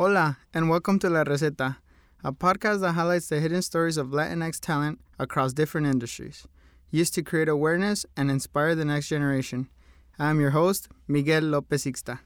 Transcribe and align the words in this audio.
Hola, 0.00 0.38
and 0.54 0.70
welcome 0.70 1.00
to 1.00 1.10
La 1.10 1.24
Receta, 1.24 1.78
a 2.22 2.32
podcast 2.32 2.82
that 2.82 2.92
highlights 2.92 3.26
the 3.26 3.40
hidden 3.40 3.62
stories 3.62 3.96
of 3.96 4.10
Latinx 4.10 4.60
talent 4.60 5.00
across 5.18 5.52
different 5.52 5.88
industries, 5.88 6.46
used 6.92 7.14
to 7.14 7.22
create 7.22 7.48
awareness 7.48 8.06
and 8.16 8.30
inspire 8.30 8.76
the 8.76 8.84
next 8.84 9.08
generation. 9.08 9.68
I'm 10.16 10.38
your 10.38 10.50
host, 10.50 10.86
Miguel 11.08 11.42
Lopez 11.42 11.82
Ixta. 11.82 12.20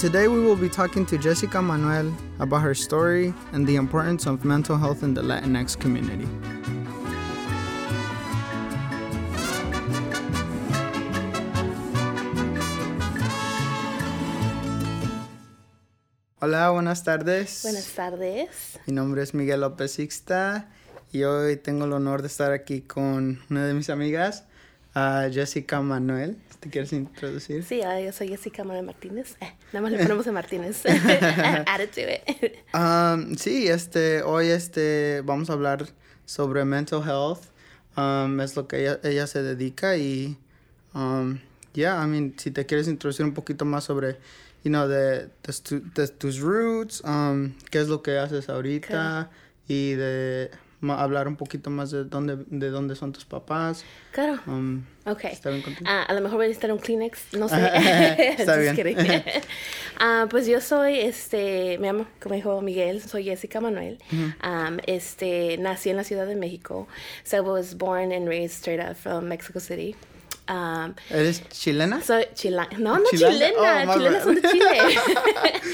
Today 0.00 0.28
we 0.28 0.40
will 0.40 0.56
be 0.56 0.70
talking 0.70 1.04
to 1.04 1.18
Yessica 1.18 1.60
Manuel 1.60 2.10
about 2.38 2.62
her 2.62 2.74
story 2.74 3.34
and 3.52 3.66
the 3.66 3.76
importance 3.76 4.24
of 4.24 4.46
mental 4.46 4.78
health 4.78 5.02
in 5.02 5.12
the 5.12 5.20
Latinx 5.20 5.78
community. 5.78 6.26
Hola, 16.40 16.70
buenas 16.70 17.04
tardes. 17.04 17.60
Buenas 17.62 17.94
tardes. 17.94 18.78
Mi 18.86 18.94
nombre 18.94 19.22
es 19.22 19.34
Miguel 19.34 19.60
López 19.60 19.98
Ixta 19.98 20.70
y 21.12 21.24
hoy 21.24 21.58
tengo 21.58 21.84
el 21.84 21.92
honor 21.92 22.22
de 22.22 22.28
estar 22.28 22.52
aquí 22.52 22.80
con 22.80 23.42
una 23.50 23.66
de 23.66 23.74
mis 23.74 23.90
amigas, 23.90 24.44
uh, 24.94 25.32
Jessica 25.32 25.80
Manuel. 25.80 26.36
¿Te 26.60 26.68
quieres 26.68 26.92
introducir? 26.92 27.64
Sí, 27.64 27.80
yo 27.80 28.12
soy 28.12 28.28
Jessica 28.28 28.64
Manuel 28.64 28.84
Martínez. 28.84 29.36
Eh, 29.40 29.52
nada 29.72 29.82
más 29.82 29.92
le 29.92 29.98
ponemos 30.02 30.26
a 30.26 30.32
Martínez. 30.32 30.82
Um, 32.72 33.34
sí, 33.36 33.68
este, 33.68 34.22
hoy 34.22 34.48
este, 34.48 35.22
vamos 35.24 35.50
a 35.50 35.54
hablar 35.54 35.86
sobre 36.26 36.64
mental 36.64 37.02
health. 37.02 37.40
Um, 37.96 38.40
es 38.40 38.56
lo 38.56 38.68
que 38.68 38.80
ella, 38.82 39.00
ella 39.02 39.26
se 39.26 39.42
dedica 39.42 39.96
y, 39.96 40.36
um, 40.94 41.38
yeah, 41.72 42.02
I 42.02 42.06
mean, 42.06 42.34
si 42.36 42.50
te 42.50 42.66
quieres 42.66 42.86
introducir 42.86 43.24
un 43.24 43.34
poquito 43.34 43.64
más 43.64 43.84
sobre, 43.84 44.18
you 44.62 44.70
know, 44.70 44.86
de, 44.86 45.28
de, 45.42 45.80
de 45.94 46.08
tus 46.08 46.40
roots, 46.40 47.02
um, 47.04 47.54
qué 47.70 47.80
es 47.80 47.88
lo 47.88 48.02
que 48.02 48.18
haces 48.18 48.48
ahorita 48.48 49.30
y 49.66 49.92
de 49.92 50.50
hablar 50.88 51.28
un 51.28 51.36
poquito 51.36 51.70
más 51.70 51.90
de 51.90 52.04
dónde, 52.04 52.38
de 52.46 52.70
dónde 52.70 52.96
son 52.96 53.12
tus 53.12 53.24
papás. 53.24 53.84
Claro. 54.12 54.40
Um, 54.46 54.82
Ok. 55.06 55.24
¿Está 55.24 55.50
bien 55.50 55.62
contigo? 55.62 55.86
Ah, 55.88 56.02
a 56.02 56.12
lo 56.14 56.20
mejor 56.20 56.36
voy 56.36 56.44
a 56.44 56.48
necesitar 56.48 56.72
un 56.72 56.78
Kleenex, 56.78 57.34
no 57.34 57.48
sé. 57.48 57.56
Está 58.38 58.56
bien. 58.58 58.76
Ah, 60.02 60.26
pues 60.30 60.46
yo 60.46 60.60
soy, 60.62 60.98
este, 60.98 61.76
me 61.78 61.88
llamo, 61.88 62.06
como 62.22 62.34
dijo 62.34 62.62
Miguel, 62.62 63.02
soy 63.02 63.24
Jessica 63.24 63.60
Manuel. 63.60 63.98
Um, 64.12 64.78
este, 64.86 65.58
nací 65.58 65.90
en 65.90 65.96
la 65.96 66.04
Ciudad 66.04 66.26
de 66.26 66.36
México. 66.36 66.88
So 67.24 67.36
I 67.36 67.40
was 67.40 67.76
born 67.76 68.10
and 68.12 68.26
raised 68.26 68.52
straight 68.56 68.80
up 68.80 68.96
from 68.96 69.28
Mexico 69.28 69.58
City. 69.58 69.94
Um, 70.50 70.94
¿Eres 71.10 71.42
chilena? 71.48 72.02
soy 72.02 72.26
chilanga. 72.34 72.76
No, 72.76 72.98
no 72.98 73.04
chilena. 73.08 73.52
Oh, 73.56 73.62
bad. 73.62 74.24
son 74.24 74.34
de 74.34 74.42
Chile. 74.42 74.78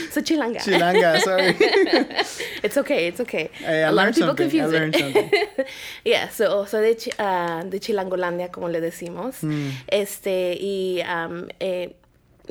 soy 0.12 0.22
chilanga. 0.22 0.60
Chilanga, 0.60 1.20
sorry. 1.20 1.56
it's 2.62 2.76
okay, 2.76 3.06
it's 3.06 3.20
okay. 3.20 3.50
Hey, 3.54 3.84
a 3.84 3.90
lot 3.90 4.08
of 4.08 4.14
people 4.14 4.34
confuse 4.34 4.70
it. 4.74 5.66
yeah, 6.04 6.28
so 6.28 6.66
soy 6.66 6.94
de, 6.94 7.12
ah, 7.18 7.62
de 7.64 7.80
Chilangolandia, 7.80 8.52
como 8.52 8.68
le 8.68 8.82
decimos. 8.82 9.42
Mm. 9.42 9.70
Este, 9.88 10.58
y 10.60 11.02
um, 11.08 11.48
eh, 11.58 11.96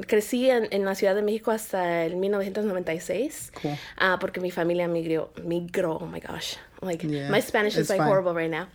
crecí 0.08 0.50
en, 0.50 0.68
en 0.72 0.86
la 0.86 0.96
Ciudad 0.96 1.16
de 1.16 1.22
México 1.22 1.52
hasta 1.52 2.06
el 2.06 2.16
1996. 2.18 3.52
Cool. 3.62 3.72
ah, 3.98 4.18
porque 4.20 4.40
mi 4.40 4.52
familia 4.52 4.88
migró, 4.88 5.32
migró, 5.44 5.98
oh 5.98 6.06
my 6.06 6.20
gosh. 6.20 6.56
Like, 6.82 7.08
Yeah, 7.08 7.30
my 7.32 7.42
Spanish 7.42 7.78
is 7.78 7.90
like 7.90 8.00
fine. 8.02 8.10
horrible 8.10 8.34
right 8.34 8.52
now. 8.52 8.68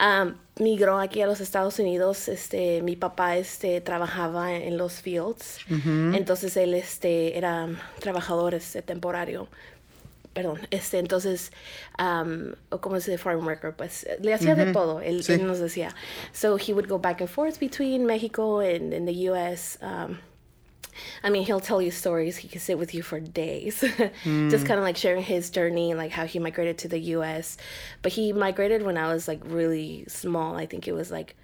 Um, 0.00 0.36
migró 0.58 0.98
aquí 0.98 1.20
a 1.20 1.26
los 1.26 1.40
Estados 1.40 1.78
Unidos. 1.78 2.28
Este, 2.28 2.80
mi 2.82 2.96
papá 2.96 3.36
este, 3.36 3.80
trabajaba 3.80 4.54
en 4.54 4.78
los 4.78 5.02
fields. 5.02 5.58
Entonces 5.68 6.56
él 6.56 6.74
este, 6.74 7.36
era 7.36 7.68
trabajador 8.00 8.54
este, 8.54 8.82
temporario 8.82 9.48
perdón, 10.32 10.60
este, 10.70 11.00
entonces, 11.00 11.50
um, 11.98 12.52
o 12.70 12.80
como 12.80 13.00
se 13.00 13.10
dice, 13.10 13.20
farm 13.22 13.44
worker, 13.44 13.74
pues, 13.74 14.06
le 14.20 14.32
hacía 14.32 14.54
de 14.54 14.72
todo, 14.72 15.00
él, 15.00 15.24
Sí. 15.24 15.32
él 15.32 15.44
nos 15.44 15.58
decía. 15.58 15.92
So 16.32 16.56
he 16.56 16.72
would 16.72 16.86
go 16.88 17.00
back 17.00 17.20
and 17.20 17.28
forth 17.28 17.58
between 17.58 18.06
Mexico 18.06 18.60
and, 18.60 18.94
and 18.94 19.08
the 19.08 19.28
U.S., 19.30 19.76
um, 19.82 20.18
I 21.22 21.30
mean, 21.30 21.44
he'll 21.44 21.60
tell 21.60 21.80
you 21.80 21.90
stories. 21.90 22.36
He 22.36 22.48
can 22.48 22.60
sit 22.60 22.78
with 22.78 22.94
you 22.94 23.02
for 23.02 23.20
days, 23.20 23.80
just 24.24 24.66
kind 24.66 24.78
of 24.78 24.82
like 24.82 24.96
sharing 24.96 25.22
his 25.22 25.50
journey, 25.50 25.94
like 25.94 26.10
how 26.10 26.26
he 26.26 26.38
migrated 26.38 26.78
to 26.78 26.88
the 26.88 26.98
U.S. 26.98 27.56
But 28.02 28.12
he 28.12 28.32
migrated 28.32 28.82
when 28.82 28.96
I 28.96 29.12
was 29.12 29.28
like 29.28 29.40
really 29.44 30.04
small. 30.08 30.56
I 30.56 30.66
think 30.66 30.88
it 30.88 30.92
was 30.92 31.10
like 31.10 31.36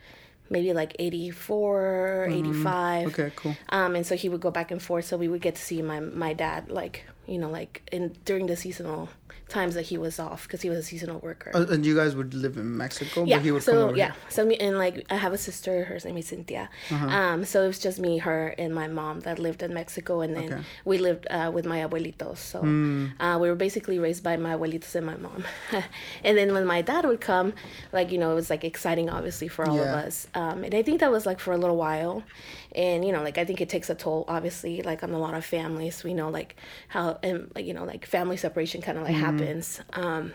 maybe 0.50 0.72
like 0.72 0.94
84, 0.98 2.28
85. 2.30 3.06
Okay, 3.08 3.32
cool. 3.36 3.56
Um, 3.68 3.96
and 3.96 4.06
so 4.06 4.16
he 4.16 4.28
would 4.28 4.40
go 4.40 4.50
back 4.50 4.70
and 4.70 4.80
forth. 4.80 5.04
So 5.06 5.16
we 5.16 5.28
would 5.28 5.40
get 5.40 5.54
to 5.56 5.62
see 5.62 5.82
my 5.82 6.00
my 6.00 6.32
dad, 6.32 6.70
like 6.70 7.04
you 7.26 7.38
know, 7.38 7.50
like 7.50 7.88
in 7.92 8.14
during 8.24 8.46
the 8.46 8.56
seasonal 8.56 9.08
times 9.48 9.74
that 9.76 9.82
he 9.82 9.96
was 9.96 10.18
off 10.18 10.42
because 10.42 10.60
he 10.62 10.68
was 10.68 10.78
a 10.78 10.82
seasonal 10.82 11.20
worker. 11.20 11.52
Uh, 11.54 11.64
and 11.70 11.86
you 11.86 11.94
guys 11.94 12.16
would 12.16 12.34
live 12.34 12.56
in 12.56 12.76
Mexico, 12.76 13.24
yeah. 13.24 13.36
but 13.36 13.44
he 13.44 13.52
would 13.52 13.64
come 13.64 13.74
so 13.74 13.88
over 13.88 13.96
yeah. 13.96 14.06
here. 14.06 14.14
So 14.28 14.44
me 14.44 14.56
and 14.56 14.76
like 14.76 15.06
I 15.08 15.16
have 15.16 15.32
a 15.32 15.38
sister. 15.38 15.84
Her 15.84 15.98
name 16.04 16.16
is 16.16 16.26
Cynthia. 16.26 16.68
Um, 16.90 17.44
so 17.44 17.62
it 17.62 17.68
was 17.68 17.78
just 17.78 17.98
me, 18.00 18.18
her, 18.18 18.54
and 18.58 18.74
my 18.74 18.88
mom 18.88 19.20
that 19.20 19.38
lived 19.38 19.62
in 19.62 19.72
Mexico, 19.72 20.20
and 20.20 20.34
then 20.36 20.52
Okay. 20.52 20.62
we 20.84 20.98
lived 20.98 21.26
uh, 21.30 21.50
with 21.54 21.64
my 21.64 21.78
abuelitos. 21.78 22.38
So 22.38 22.58
uh, 23.20 23.38
we 23.40 23.48
were 23.48 23.54
basically 23.54 23.98
raised 23.98 24.22
by 24.24 24.36
my 24.36 24.54
abuelitos 24.56 24.94
and 24.96 25.06
my 25.06 25.16
mom. 25.16 25.44
and 26.24 26.36
then 26.36 26.52
when 26.52 26.66
my 26.66 26.82
dad 26.82 27.04
would 27.04 27.20
come, 27.20 27.52
like 27.92 28.10
you 28.10 28.18
know, 28.18 28.32
it 28.32 28.34
was 28.34 28.50
like 28.50 28.64
exciting, 28.64 29.08
obviously, 29.10 29.48
for 29.48 29.66
all 29.68 29.76
Yeah. 29.76 29.82
of 29.98 30.06
us. 30.06 30.26
Um, 30.34 30.64
and 30.64 30.74
I 30.74 30.82
think 30.82 31.00
that 31.00 31.10
was 31.12 31.24
like 31.24 31.38
for 31.38 31.52
a 31.52 31.58
little 31.58 31.76
while, 31.76 32.24
and 32.74 33.04
you 33.04 33.12
know, 33.12 33.22
like 33.22 33.38
I 33.38 33.44
think 33.44 33.60
it 33.60 33.68
takes 33.68 33.88
a 33.90 33.94
toll, 33.94 34.24
obviously, 34.26 34.82
like 34.82 35.02
on 35.04 35.10
a 35.12 35.18
lot 35.18 35.34
of 35.34 35.44
families. 35.44 36.02
We 36.02 36.14
know 36.14 36.30
like 36.30 36.56
how 36.88 37.15
and 37.22 37.50
like 37.54 37.66
you 37.66 37.74
know 37.74 37.84
like 37.84 38.06
family 38.06 38.36
separation 38.36 38.80
kind 38.82 38.98
of 38.98 39.04
like 39.04 39.14
happens. 39.14 39.80
Um, 39.92 40.32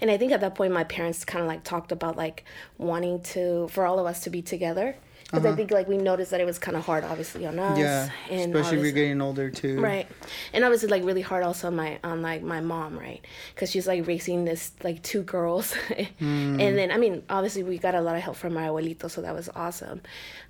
and 0.00 0.10
I 0.10 0.16
think 0.16 0.32
at 0.32 0.40
that 0.40 0.54
point, 0.54 0.72
my 0.72 0.84
parents 0.84 1.24
kind 1.24 1.42
of 1.42 1.48
like 1.48 1.64
talked 1.64 1.92
about 1.92 2.16
like 2.16 2.44
wanting 2.78 3.22
to 3.22 3.68
for 3.68 3.84
all 3.86 3.98
of 3.98 4.06
us 4.06 4.24
to 4.24 4.30
be 4.30 4.42
together. 4.42 4.96
Because 5.30 5.46
I 5.46 5.54
think 5.54 5.70
like 5.70 5.86
we 5.86 5.96
noticed 5.96 6.32
that 6.32 6.40
it 6.40 6.44
was 6.44 6.58
kind 6.58 6.76
of 6.76 6.84
hard, 6.84 7.04
obviously, 7.04 7.46
on 7.46 7.58
us. 7.58 7.78
Yeah, 7.78 8.10
and 8.28 8.54
especially 8.54 8.78
if 8.78 8.84
you're 8.84 8.92
getting 8.92 9.20
older 9.20 9.48
too. 9.48 9.80
Right, 9.80 10.08
and 10.52 10.64
obviously 10.64 10.88
like 10.88 11.04
really 11.04 11.20
hard 11.20 11.44
also 11.44 11.68
on 11.68 11.76
my 11.76 12.00
on 12.02 12.20
like 12.20 12.42
my 12.42 12.60
mom, 12.60 12.98
right? 12.98 13.24
Because 13.54 13.70
she's 13.70 13.86
like 13.86 14.06
raising 14.08 14.44
this 14.44 14.72
like 14.82 15.02
two 15.02 15.22
girls, 15.22 15.74
and 16.20 16.58
then 16.58 16.90
I 16.90 16.96
mean 16.96 17.22
obviously 17.30 17.62
we 17.62 17.78
got 17.78 17.94
a 17.94 18.00
lot 18.00 18.16
of 18.16 18.22
help 18.22 18.36
from 18.36 18.54
my 18.54 18.66
abuelito, 18.66 19.08
so 19.08 19.22
that 19.22 19.34
was 19.34 19.48
awesome. 19.54 20.00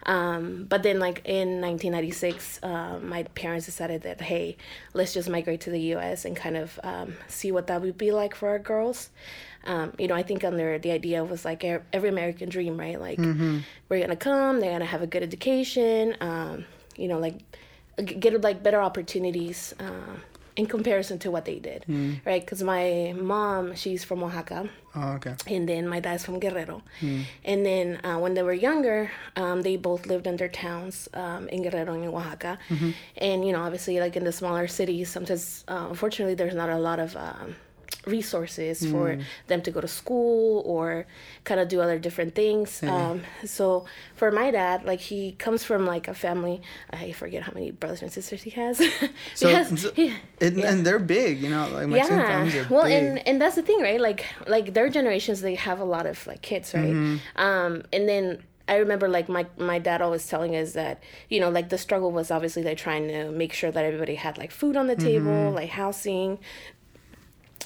Um, 0.06 0.64
but 0.68 0.82
then 0.82 0.98
like 0.98 1.20
in 1.26 1.60
1996, 1.60 2.60
um, 2.62 3.08
my 3.08 3.24
parents 3.24 3.66
decided 3.66 4.02
that 4.02 4.20
hey, 4.22 4.56
let's 4.94 5.12
just 5.12 5.28
migrate 5.28 5.60
to 5.62 5.70
the 5.70 5.80
U.S. 5.94 6.24
and 6.24 6.34
kind 6.34 6.56
of 6.56 6.80
um, 6.82 7.16
see 7.28 7.52
what 7.52 7.66
that 7.66 7.82
would 7.82 7.98
be 7.98 8.12
like 8.12 8.34
for 8.34 8.48
our 8.48 8.58
girls. 8.58 9.10
Um, 9.64 9.92
you 9.98 10.08
know, 10.08 10.14
I 10.14 10.22
think 10.22 10.42
under 10.44 10.78
the 10.78 10.90
idea 10.90 11.22
was 11.24 11.44
like 11.44 11.64
every 11.64 12.08
American 12.08 12.48
dream, 12.48 12.78
right? 12.78 12.98
Like 13.00 13.18
we're 13.88 14.00
gonna 14.00 14.16
come, 14.16 14.60
they're 14.60 14.72
gonna 14.72 14.84
have 14.86 15.02
a 15.02 15.06
good 15.06 15.22
education, 15.22 16.16
um, 16.20 16.64
you 16.96 17.08
know, 17.08 17.18
like 17.18 17.36
get 18.04 18.40
like 18.42 18.62
better 18.62 18.80
opportunities 18.80 19.74
uh, 19.78 20.14
in 20.56 20.66
comparison 20.66 21.18
to 21.18 21.30
what 21.30 21.44
they 21.44 21.58
did, 21.58 21.84
right? 22.24 22.40
Because 22.44 22.62
my 22.62 23.14
mom, 23.16 23.74
she's 23.74 24.02
from 24.04 24.22
Oaxaca, 24.22 24.68
Oh, 24.94 25.12
okay. 25.12 25.34
and 25.46 25.68
then 25.68 25.86
my 25.88 26.00
dad's 26.00 26.24
from 26.24 26.38
Guerrero. 26.40 26.82
And 27.44 27.64
then 27.64 28.00
uh, 28.04 28.18
when 28.18 28.34
they 28.34 28.42
were 28.42 28.52
younger, 28.54 29.10
um, 29.36 29.62
they 29.62 29.76
both 29.76 30.06
lived 30.06 30.26
in 30.26 30.36
their 30.36 30.48
towns 30.48 31.08
um, 31.14 31.48
in 31.48 31.62
Guerrero 31.62 31.92
and 31.94 32.04
in 32.04 32.10
Oaxaca. 32.10 32.58
And, 33.16 33.46
you 33.46 33.52
know, 33.52 33.60
obviously, 33.62 34.00
like 34.00 34.16
in 34.16 34.24
the 34.24 34.32
smaller 34.32 34.66
cities, 34.66 35.08
sometimes, 35.10 35.64
uh, 35.68 35.86
unfortunately, 35.90 36.34
there's 36.34 36.54
not 36.54 36.68
a 36.70 36.78
lot 36.78 36.98
of 36.98 37.16
um, 37.16 37.54
resources 38.06 38.84
for 38.90 39.18
them 39.46 39.60
to 39.62 39.70
go 39.70 39.80
to 39.80 39.88
school 39.88 40.62
or 40.66 41.06
kind 41.44 41.60
of 41.60 41.68
do 41.68 41.80
other 41.80 41.98
different 41.98 42.34
things. 42.34 42.82
Um, 42.82 43.22
so 43.44 43.84
for 44.16 44.30
my 44.30 44.50
dad, 44.50 44.84
like 44.84 45.00
he 45.00 45.32
comes 45.32 45.64
from 45.64 45.86
like 45.86 46.08
a 46.08 46.14
family, 46.14 46.62
I 46.90 47.12
forget 47.12 47.42
how 47.42 47.52
many 47.52 47.70
brothers 47.70 48.02
and 48.02 48.10
sisters 48.12 48.42
he 48.42 48.50
has. 48.50 48.78
He 48.80 49.08
So, 49.34 49.48
has- 49.48 49.80
so- 49.82 49.92
he- 49.92 50.14
and, 50.40 50.56
yeah. 50.56 50.70
and 50.72 50.84
they're 50.86 50.98
big, 50.98 51.40
you 51.42 51.50
know, 51.50 51.68
like 51.68 51.88
Mexican 51.88 52.18
yeah 52.18 52.26
families 52.26 52.56
are 52.56 52.66
well 52.70 52.84
big. 52.84 53.02
and 53.02 53.28
and 53.28 53.40
that's 53.40 53.56
the 53.56 53.62
thing 53.62 53.80
right 53.80 54.00
like 54.00 54.24
like 54.46 54.72
their 54.74 54.88
generations 54.88 55.40
they 55.42 55.54
have 55.54 55.78
a 55.80 55.84
lot 55.84 56.06
of 56.06 56.26
like 56.26 56.40
kids 56.42 56.72
right 56.74 56.80
Mm-hmm. 56.94 57.16
um 57.48 57.82
and 57.92 58.08
then 58.08 58.42
I 58.68 58.76
remember 58.76 59.08
like 59.08 59.28
my 59.28 59.46
my 59.58 59.78
dad 59.78 60.00
always 60.00 60.26
telling 60.26 60.54
us 60.56 60.72
that 60.72 61.02
you 61.28 61.38
know 61.40 61.50
like 61.50 61.68
the 61.68 61.78
struggle 61.78 62.10
was 62.12 62.30
obviously 62.30 62.62
like 62.62 62.78
trying 62.78 63.08
to 63.08 63.30
make 63.30 63.52
sure 63.52 63.70
that 63.70 63.84
everybody 63.84 64.14
had 64.14 64.38
like 64.38 64.50
food 64.52 64.76
on 64.76 64.86
the 64.86 64.96
Mm-hmm. 64.96 65.06
table 65.06 65.50
like 65.52 65.70
housing 65.70 66.38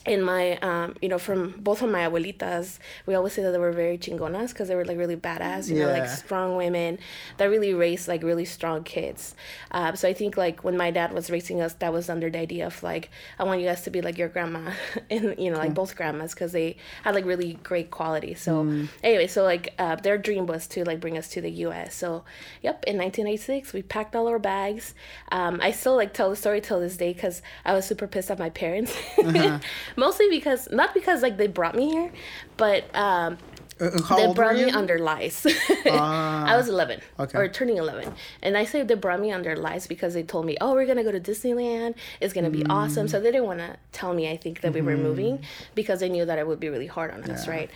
and 0.06 0.24
my 0.24 0.58
um 0.58 0.94
you 1.00 1.08
know 1.08 1.18
from 1.18 1.54
both 1.58 1.80
of 1.82 1.90
my 1.90 2.00
abuelitas 2.00 2.78
we 3.06 3.14
always 3.14 3.32
say 3.32 3.42
that 3.42 3.52
they 3.52 3.58
were 3.58 3.72
very 3.72 3.96
chingonas 3.96 4.48
because 4.48 4.68
they 4.68 4.74
were 4.74 4.84
like 4.84 4.98
really 4.98 5.16
badass 5.16 5.68
you 5.68 5.78
know 5.78 5.90
like 5.90 6.08
strong 6.08 6.56
women 6.56 6.98
that 7.38 7.46
really 7.46 7.72
raised 7.72 8.08
like 8.08 8.22
really 8.22 8.44
strong 8.44 8.82
kids. 8.84 9.34
Uh, 9.70 9.94
so 9.94 10.08
i 10.08 10.12
think 10.12 10.36
like 10.36 10.62
when 10.62 10.76
my 10.76 10.90
dad 10.90 11.12
was 11.12 11.30
raising 11.30 11.60
us 11.60 11.74
that 11.74 11.92
was 11.92 12.08
under 12.08 12.28
the 12.30 12.38
idea 12.38 12.66
of 12.66 12.82
like 12.82 13.10
i 13.38 13.44
want 13.44 13.60
you 13.60 13.66
guys 13.66 13.82
to 13.82 13.90
be 13.90 14.00
like 14.00 14.18
your 14.18 14.28
grandma 14.28 14.72
and 15.10 15.34
you 15.38 15.50
know 15.50 15.58
like 15.58 15.74
both 15.74 15.96
grandmas 15.96 16.34
because 16.34 16.52
they 16.52 16.76
had 17.02 17.14
like 17.14 17.24
really 17.24 17.54
great 17.62 17.90
quality. 17.90 18.34
So 18.34 18.62
anyway 19.02 19.26
so 19.26 19.42
like 19.42 19.74
uh, 19.78 19.96
their 19.96 20.18
dream 20.18 20.46
was 20.46 20.66
to 20.68 20.84
like 20.84 21.00
bring 21.00 21.16
us 21.16 21.28
to 21.28 21.40
the 21.40 21.50
us 21.50 21.94
so 21.94 22.24
yep 22.62 22.84
in 22.86 22.96
1986 22.98 23.72
we 23.72 23.82
packed 23.82 24.14
all 24.14 24.28
our 24.28 24.38
bags. 24.38 24.94
Um, 25.32 25.60
i 25.62 25.70
still 25.70 25.96
like 25.96 26.12
tell 26.12 26.30
the 26.30 26.36
story 26.36 26.60
till 26.60 26.80
this 26.80 26.96
day 26.96 27.12
because 27.12 27.42
i 27.64 27.72
was 27.72 27.86
super 27.86 28.06
pissed 28.06 28.30
at 28.30 28.38
my 28.38 28.50
parents 28.50 28.94
mostly 29.96 30.28
because 30.30 30.70
not 30.70 30.94
because 30.94 31.22
like 31.22 31.36
they 31.36 31.46
brought 31.46 31.74
me 31.74 31.90
here 31.90 32.12
but 32.56 32.84
um 32.94 33.38
Uh, 33.80 33.84
uh, 33.86 34.16
they 34.16 34.32
brought 34.32 34.54
me 34.56 34.70
under 34.70 34.98
lies. 34.98 35.46
Ah. 35.86 36.46
I 36.46 36.56
was 36.56 36.68
11 36.68 37.00
Okay. 37.20 37.38
or 37.38 37.48
turning 37.48 37.76
11. 37.76 38.12
And 38.42 38.56
I 38.56 38.64
say 38.64 38.82
they 38.82 38.94
brought 38.94 39.20
me 39.20 39.30
under 39.32 39.54
lies 39.54 39.86
because 39.86 40.14
they 40.14 40.22
told 40.22 40.46
me, 40.46 40.56
oh, 40.60 40.72
we're 40.72 40.86
going 40.86 40.96
to 40.96 41.02
go 41.04 41.12
to 41.12 41.20
Disneyland. 41.20 41.94
It's 42.20 42.32
going 42.32 42.44
to 42.44 42.50
be 42.50 42.64
awesome. 42.66 43.06
So 43.06 43.20
they 43.20 43.30
didn't 43.30 43.46
want 43.46 43.58
to 43.60 43.76
tell 43.92 44.14
me, 44.14 44.30
I 44.30 44.36
think, 44.36 44.62
that 44.62 44.72
we 44.72 44.80
were 44.80 44.96
moving 44.96 45.40
because 45.74 46.00
they 46.00 46.08
knew 46.08 46.24
that 46.24 46.38
it 46.38 46.46
would 46.46 46.58
be 46.60 46.68
really 46.70 46.86
hard 46.86 47.10
on 47.12 47.22
us, 47.24 47.46
Yeah. 47.46 47.52
right? 47.52 47.70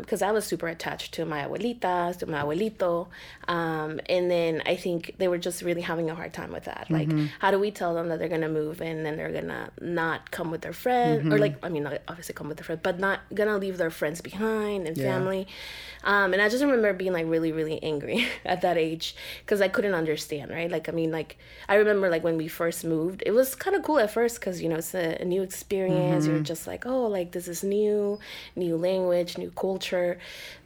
Because 0.00 0.22
I 0.22 0.30
was 0.32 0.44
super 0.46 0.66
attached 0.68 1.12
to 1.14 1.24
my 1.24 1.40
abuelitas, 1.46 2.18
to 2.20 2.26
my 2.26 2.42
abuelito. 2.42 3.08
Um, 3.48 4.00
and 4.08 4.30
then 4.30 4.62
I 4.64 4.76
think 4.76 5.14
they 5.18 5.28
were 5.28 5.38
just 5.38 5.62
really 5.62 5.82
having 5.82 6.08
a 6.10 6.14
hard 6.14 6.32
time 6.32 6.52
with 6.52 6.64
that. 6.64 6.86
Like, 6.90 7.10
how 7.40 7.50
do 7.50 7.58
we 7.58 7.70
tell 7.70 7.94
them 7.94 8.08
that 8.08 8.18
they're 8.18 8.28
going 8.36 8.40
to 8.42 8.48
move 8.48 8.80
and 8.80 9.04
then 9.04 9.16
they're 9.16 9.32
going 9.32 9.48
to 9.48 9.70
not 9.80 10.30
come 10.30 10.50
with 10.50 10.62
their 10.62 10.72
friend 10.84 11.32
or 11.32 11.38
like, 11.38 11.56
I 11.62 11.68
mean, 11.68 11.86
obviously 12.08 12.34
come 12.34 12.48
with 12.48 12.56
their 12.58 12.64
friend, 12.64 12.80
but 12.82 12.98
not 12.98 13.20
going 13.34 13.48
to 13.48 13.56
leave 13.58 13.76
their 13.78 13.90
friends 13.90 14.20
behind 14.20 14.86
and 14.88 14.96
Yeah. 14.96 15.12
family. 15.12 15.31
Um, 16.04 16.32
and 16.32 16.42
I 16.42 16.48
just 16.48 16.62
remember 16.64 16.92
being 16.92 17.12
like 17.12 17.26
really, 17.26 17.52
really 17.52 17.80
angry 17.82 18.26
at 18.44 18.60
that 18.62 18.76
age 18.76 19.14
because 19.44 19.60
I 19.60 19.68
couldn't 19.68 19.94
understand, 19.94 20.50
right? 20.50 20.70
Like, 20.70 20.88
I 20.88 20.92
mean, 20.92 21.10
like, 21.12 21.36
I 21.68 21.76
remember 21.76 22.08
like 22.14 22.24
when 22.24 22.36
we 22.36 22.48
first 22.48 22.84
moved, 22.84 23.22
it 23.24 23.30
was 23.32 23.54
kind 23.54 23.76
of 23.76 23.82
cool 23.84 23.98
at 24.00 24.10
first 24.10 24.34
because, 24.40 24.60
you 24.62 24.68
know, 24.68 24.76
it's 24.82 24.94
a, 24.94 25.06
a 25.22 25.24
new 25.24 25.42
experience. 25.42 26.26
You're 26.26 26.40
just 26.52 26.66
like, 26.66 26.86
oh, 26.86 27.06
like 27.06 27.30
this 27.36 27.46
is 27.46 27.62
new, 27.62 28.18
new 28.56 28.76
language, 28.76 29.38
new 29.38 29.50
culture. 29.52 30.18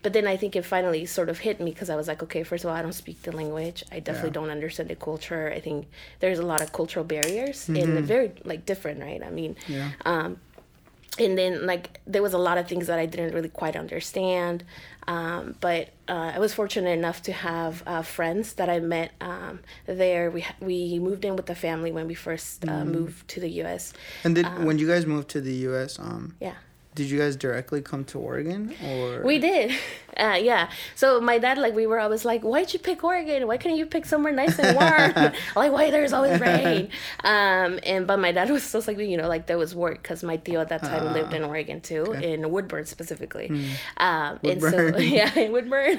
But 0.03 0.13
then 0.15 0.27
I 0.27 0.37
think 0.39 0.57
it 0.57 0.65
finally 0.65 1.05
sort 1.05 1.29
of 1.29 1.39
hit 1.41 1.61
me 1.61 1.71
because 1.71 1.91
I 1.91 1.97
was 1.97 2.09
like, 2.09 2.23
okay, 2.23 2.43
first 2.43 2.65
of 2.65 2.71
all, 2.71 2.77
I 2.77 2.83
don't 2.83 2.93
speak 3.05 3.21
the 3.23 3.33
language. 3.43 3.85
I 3.93 4.01
definitely 4.01 4.31
Yeah. 4.31 4.41
don't 4.41 4.51
understand 4.59 4.89
the 4.89 4.97
culture. 4.97 5.53
I 5.55 5.61
think 5.61 5.89
there's 6.21 6.39
a 6.39 6.47
lot 6.53 6.62
of 6.62 6.73
cultural 6.73 7.05
barriers 7.05 7.69
and 7.69 7.77
they're 7.95 8.03
very 8.17 8.33
like 8.45 8.65
different, 8.65 9.01
right? 9.01 9.23
I 9.23 9.31
mean, 9.31 9.57
Yeah. 9.69 9.91
um, 10.07 10.41
and 11.19 11.37
then 11.37 11.67
like 11.67 12.01
there 12.07 12.23
was 12.23 12.33
a 12.33 12.39
lot 12.39 12.59
of 12.59 12.69
things 12.69 12.87
that 12.87 12.99
I 12.99 13.07
didn't 13.07 13.35
really 13.35 13.49
quite 13.49 13.77
understand. 13.77 14.65
Um, 15.09 15.55
but 15.61 15.91
uh, 16.09 16.33
I 16.35 16.39
was 16.41 16.53
fortunate 16.53 16.91
enough 16.91 17.23
to 17.23 17.33
have 17.33 17.83
uh, 17.87 18.03
friends 18.03 18.55
that 18.55 18.69
I 18.69 18.81
met 18.81 19.13
um, 19.21 19.61
there. 19.87 20.31
We 20.31 20.45
we 20.61 20.99
moved 20.99 21.25
in 21.25 21.37
with 21.37 21.47
the 21.47 21.55
family 21.55 21.93
when 21.93 22.07
we 22.09 22.15
first 22.15 22.69
uh, 22.69 22.85
moved 22.85 23.29
to 23.29 23.41
the 23.41 23.49
U.S. 23.63 23.93
And 24.25 24.35
did 24.35 24.47
when 24.65 24.79
you 24.79 24.87
guys 24.89 25.07
moved 25.07 25.29
to 25.31 25.41
the 25.41 25.55
U.S., 25.71 25.99
um, 25.99 26.35
Yeah. 26.41 26.55
Did 26.97 27.11
you 27.11 27.19
guys 27.19 27.37
directly 27.37 27.83
come 27.83 28.05
to 28.07 28.19
Oregon 28.19 28.75
or? 28.83 29.23
We 29.23 29.39
did, 29.39 29.71
uh, 30.17 30.39
yeah. 30.41 30.71
So 30.95 31.21
my 31.21 31.39
dad, 31.39 31.59
like, 31.59 31.75
we 31.75 31.87
were 31.87 32.01
always 32.01 32.25
like, 32.25 32.43
"Why'd 32.43 32.73
you 32.73 32.79
pick 32.79 33.05
Oregon? 33.05 33.47
Why 33.47 33.59
couldn't 33.59 33.77
you 33.77 33.87
pick 33.87 34.07
somewhere 34.07 34.33
nice 34.33 34.59
and 34.59 34.75
warm? 34.75 35.33
like, 35.57 35.73
why 35.73 35.91
there's 35.91 36.15
always 36.15 36.41
rain?" 36.41 36.89
Um, 37.23 37.79
and 37.85 38.07
but 38.07 38.19
my 38.19 38.33
dad 38.33 38.51
was 38.51 38.73
just 38.73 38.89
like, 38.89 38.99
you 38.99 39.17
know, 39.17 39.29
like 39.29 39.47
there 39.47 39.59
was 39.59 39.75
work 39.75 40.03
because 40.03 40.23
my 40.25 40.39
tío 40.39 40.61
at 40.63 40.71
that 40.71 40.83
time 40.83 41.13
lived 41.13 41.35
in 41.35 41.45
Oregon 41.45 41.81
too, 41.81 42.13
in 42.13 42.51
Woodburn 42.51 42.87
specifically. 42.87 43.49
Um, 43.99 44.41
and 44.43 44.61
so 44.61 44.71
Woodburn. 44.71 45.03
yeah, 45.03 45.39
in 45.39 45.53
Woodburn. 45.53 45.99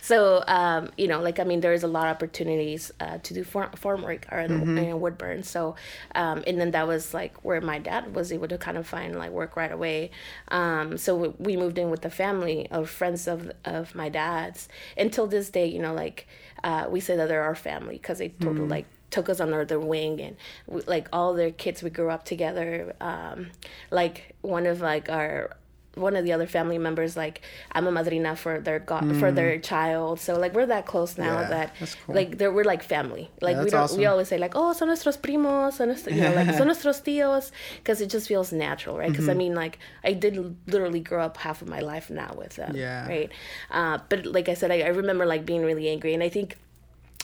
so 0.00 0.42
um, 0.48 0.90
you 0.96 1.06
know, 1.06 1.20
like 1.20 1.38
I 1.38 1.44
mean, 1.44 1.60
there's 1.60 1.84
a 1.84 1.88
lot 1.88 2.06
of 2.08 2.16
opportunities 2.16 2.90
uh, 2.98 3.18
to 3.18 3.34
do 3.34 3.44
farm, 3.44 3.70
farm 3.72 4.02
work 4.02 4.26
or 4.32 4.38
in, 4.40 4.78
in 4.78 5.00
Woodburn. 5.00 5.42
So 5.42 5.76
um, 6.14 6.42
and 6.46 6.58
then 6.58 6.70
that 6.70 6.86
was 6.88 7.12
like 7.12 7.44
where 7.44 7.60
my 7.60 7.78
dad 7.78 8.14
was 8.14 8.32
able 8.32 8.48
to 8.48 8.56
kind 8.56 8.78
of 8.78 8.86
find 8.86 9.16
like 9.18 9.30
work 9.30 9.54
right 9.54 9.70
away. 9.70 10.10
Um, 10.48 10.96
so 10.98 11.14
we- 11.16 11.34
we 11.38 11.56
moved 11.56 11.78
in 11.78 11.90
with 11.90 12.02
the 12.02 12.10
family 12.10 12.68
of 12.70 12.88
friends 12.90 13.26
of 13.28 13.50
of 13.64 13.94
my 13.94 14.08
dad's. 14.08 14.68
Until 14.96 15.26
this 15.26 15.50
day, 15.50 15.66
you 15.66 15.78
know, 15.80 15.94
like 15.94 16.26
uh, 16.62 16.86
we 16.90 17.00
say 17.00 17.16
that 17.16 17.28
they're 17.28 17.42
our 17.42 17.54
family 17.54 17.96
because 17.98 18.18
they 18.18 18.28
totally 18.30 18.68
like 18.68 18.86
took 19.10 19.28
us 19.28 19.38
under 19.40 19.64
their 19.64 19.78
wing 19.78 20.20
and 20.20 20.36
we, 20.66 20.80
like 20.82 21.08
all 21.12 21.34
their 21.34 21.50
kids 21.52 21.82
we 21.84 21.90
grew 21.90 22.10
up 22.10 22.24
together 22.24 22.96
um, 23.00 23.50
like 23.92 24.34
one 24.40 24.66
of 24.66 24.80
like 24.80 25.08
our 25.08 25.56
one 25.96 26.16
of 26.16 26.24
the 26.24 26.32
other 26.32 26.46
family 26.46 26.78
members 26.78 27.16
like 27.16 27.40
i'm 27.72 27.86
a 27.86 27.90
madrina 27.92 28.34
for 28.36 28.60
their 28.60 28.78
go- 28.80 29.14
for 29.20 29.30
their 29.30 29.58
child 29.58 30.18
so 30.20 30.38
like 30.38 30.52
we're 30.54 30.66
that 30.66 30.86
close 30.86 31.16
now 31.18 31.40
Yeah, 31.40 31.48
that 31.48 31.74
cool. 32.06 32.14
like 32.16 32.38
they're 32.38 32.52
we're 32.52 32.64
like 32.64 32.82
family 32.82 33.30
like 33.40 33.56
we 33.62 33.70
don't 33.70 33.80
awesome. 33.82 33.98
we 33.98 34.06
always 34.06 34.28
say 34.28 34.38
like 34.38 34.52
oh 34.56 34.72
son 34.72 34.88
nuestros 34.88 35.16
primos 35.16 35.74
son 35.74 35.88
nuestro, 35.88 36.12
you 36.12 36.20
know 36.20 36.34
like 36.34 36.54
son 36.56 36.66
nuestros 36.70 37.00
tíos 37.02 37.50
because 37.78 38.00
it 38.00 38.10
just 38.10 38.26
feels 38.28 38.52
natural 38.52 38.98
right 38.98 39.10
because 39.10 39.28
i 39.28 39.34
mean 39.34 39.54
like 39.54 39.78
i 40.02 40.12
did 40.12 40.56
literally 40.66 41.00
grow 41.00 41.22
up 41.24 41.36
half 41.36 41.62
of 41.62 41.68
my 41.68 41.80
life 41.80 42.10
now 42.10 42.32
with 42.36 42.56
them 42.56 42.74
Yeah. 42.74 43.06
right 43.08 43.30
uh, 43.70 43.98
but 44.08 44.26
like 44.26 44.48
i 44.48 44.54
said 44.54 44.70
I, 44.70 44.80
I 44.82 44.88
remember 44.88 45.26
like 45.26 45.44
being 45.46 45.62
really 45.62 45.88
angry 45.88 46.14
and 46.14 46.22
i 46.22 46.28
think 46.28 46.56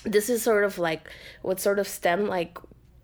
this 0.05 0.31
is 0.31 0.43
sort 0.43 0.65
of 0.65 0.79
like 0.79 1.09
what 1.43 1.61
sort 1.61 1.79
of 1.79 1.87
stem 1.89 2.27
like 2.27 2.57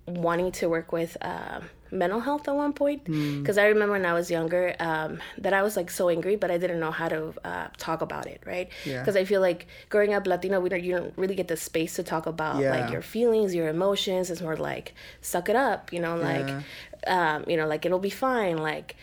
wanting 0.06 0.52
to 0.52 0.68
work 0.68 0.92
with 0.92 1.16
uh, 1.20 1.60
mental 1.90 2.20
health 2.20 2.48
at 2.48 2.54
one 2.54 2.72
point 2.72 3.06
Hmm. 3.06 3.40
because 3.42 3.58
i 3.58 3.66
remember 3.66 3.92
when 3.92 4.06
i 4.06 4.12
was 4.12 4.30
younger 4.30 4.74
um, 4.80 5.18
that 5.38 5.52
i 5.52 5.62
was 5.62 5.76
like 5.76 5.90
so 5.90 6.08
angry 6.08 6.36
but 6.36 6.50
i 6.50 6.58
didn't 6.58 6.80
know 6.80 6.90
how 6.90 7.08
to 7.08 7.32
uh, 7.44 7.68
talk 7.78 8.00
about 8.02 8.26
it 8.26 8.40
right 8.44 8.68
Yeah. 8.84 9.00
because 9.00 9.16
i 9.16 9.24
feel 9.24 9.40
like 9.40 9.66
growing 9.88 10.12
up 10.14 10.26
latino 10.26 10.60
we 10.60 10.68
don't 10.68 10.82
you 10.82 10.92
don't 10.96 11.12
really 11.16 11.34
get 11.34 11.48
the 11.48 11.56
space 11.56 11.94
to 11.96 12.02
talk 12.02 12.26
about 12.26 12.60
Yeah. 12.60 12.70
like 12.70 12.90
your 12.90 13.02
feelings 13.02 13.54
your 13.54 13.68
emotions 13.68 14.30
it's 14.30 14.40
more 14.42 14.56
like 14.56 14.94
suck 15.20 15.48
it 15.48 15.56
up 15.56 15.92
you 15.92 16.00
know 16.00 16.16
like 16.16 16.50
um, 17.06 17.44
you 17.46 17.56
know 17.56 17.66
like 17.66 17.84
it'll 17.86 17.98
be 18.00 18.10
fine 18.10 18.56
like 18.58 18.96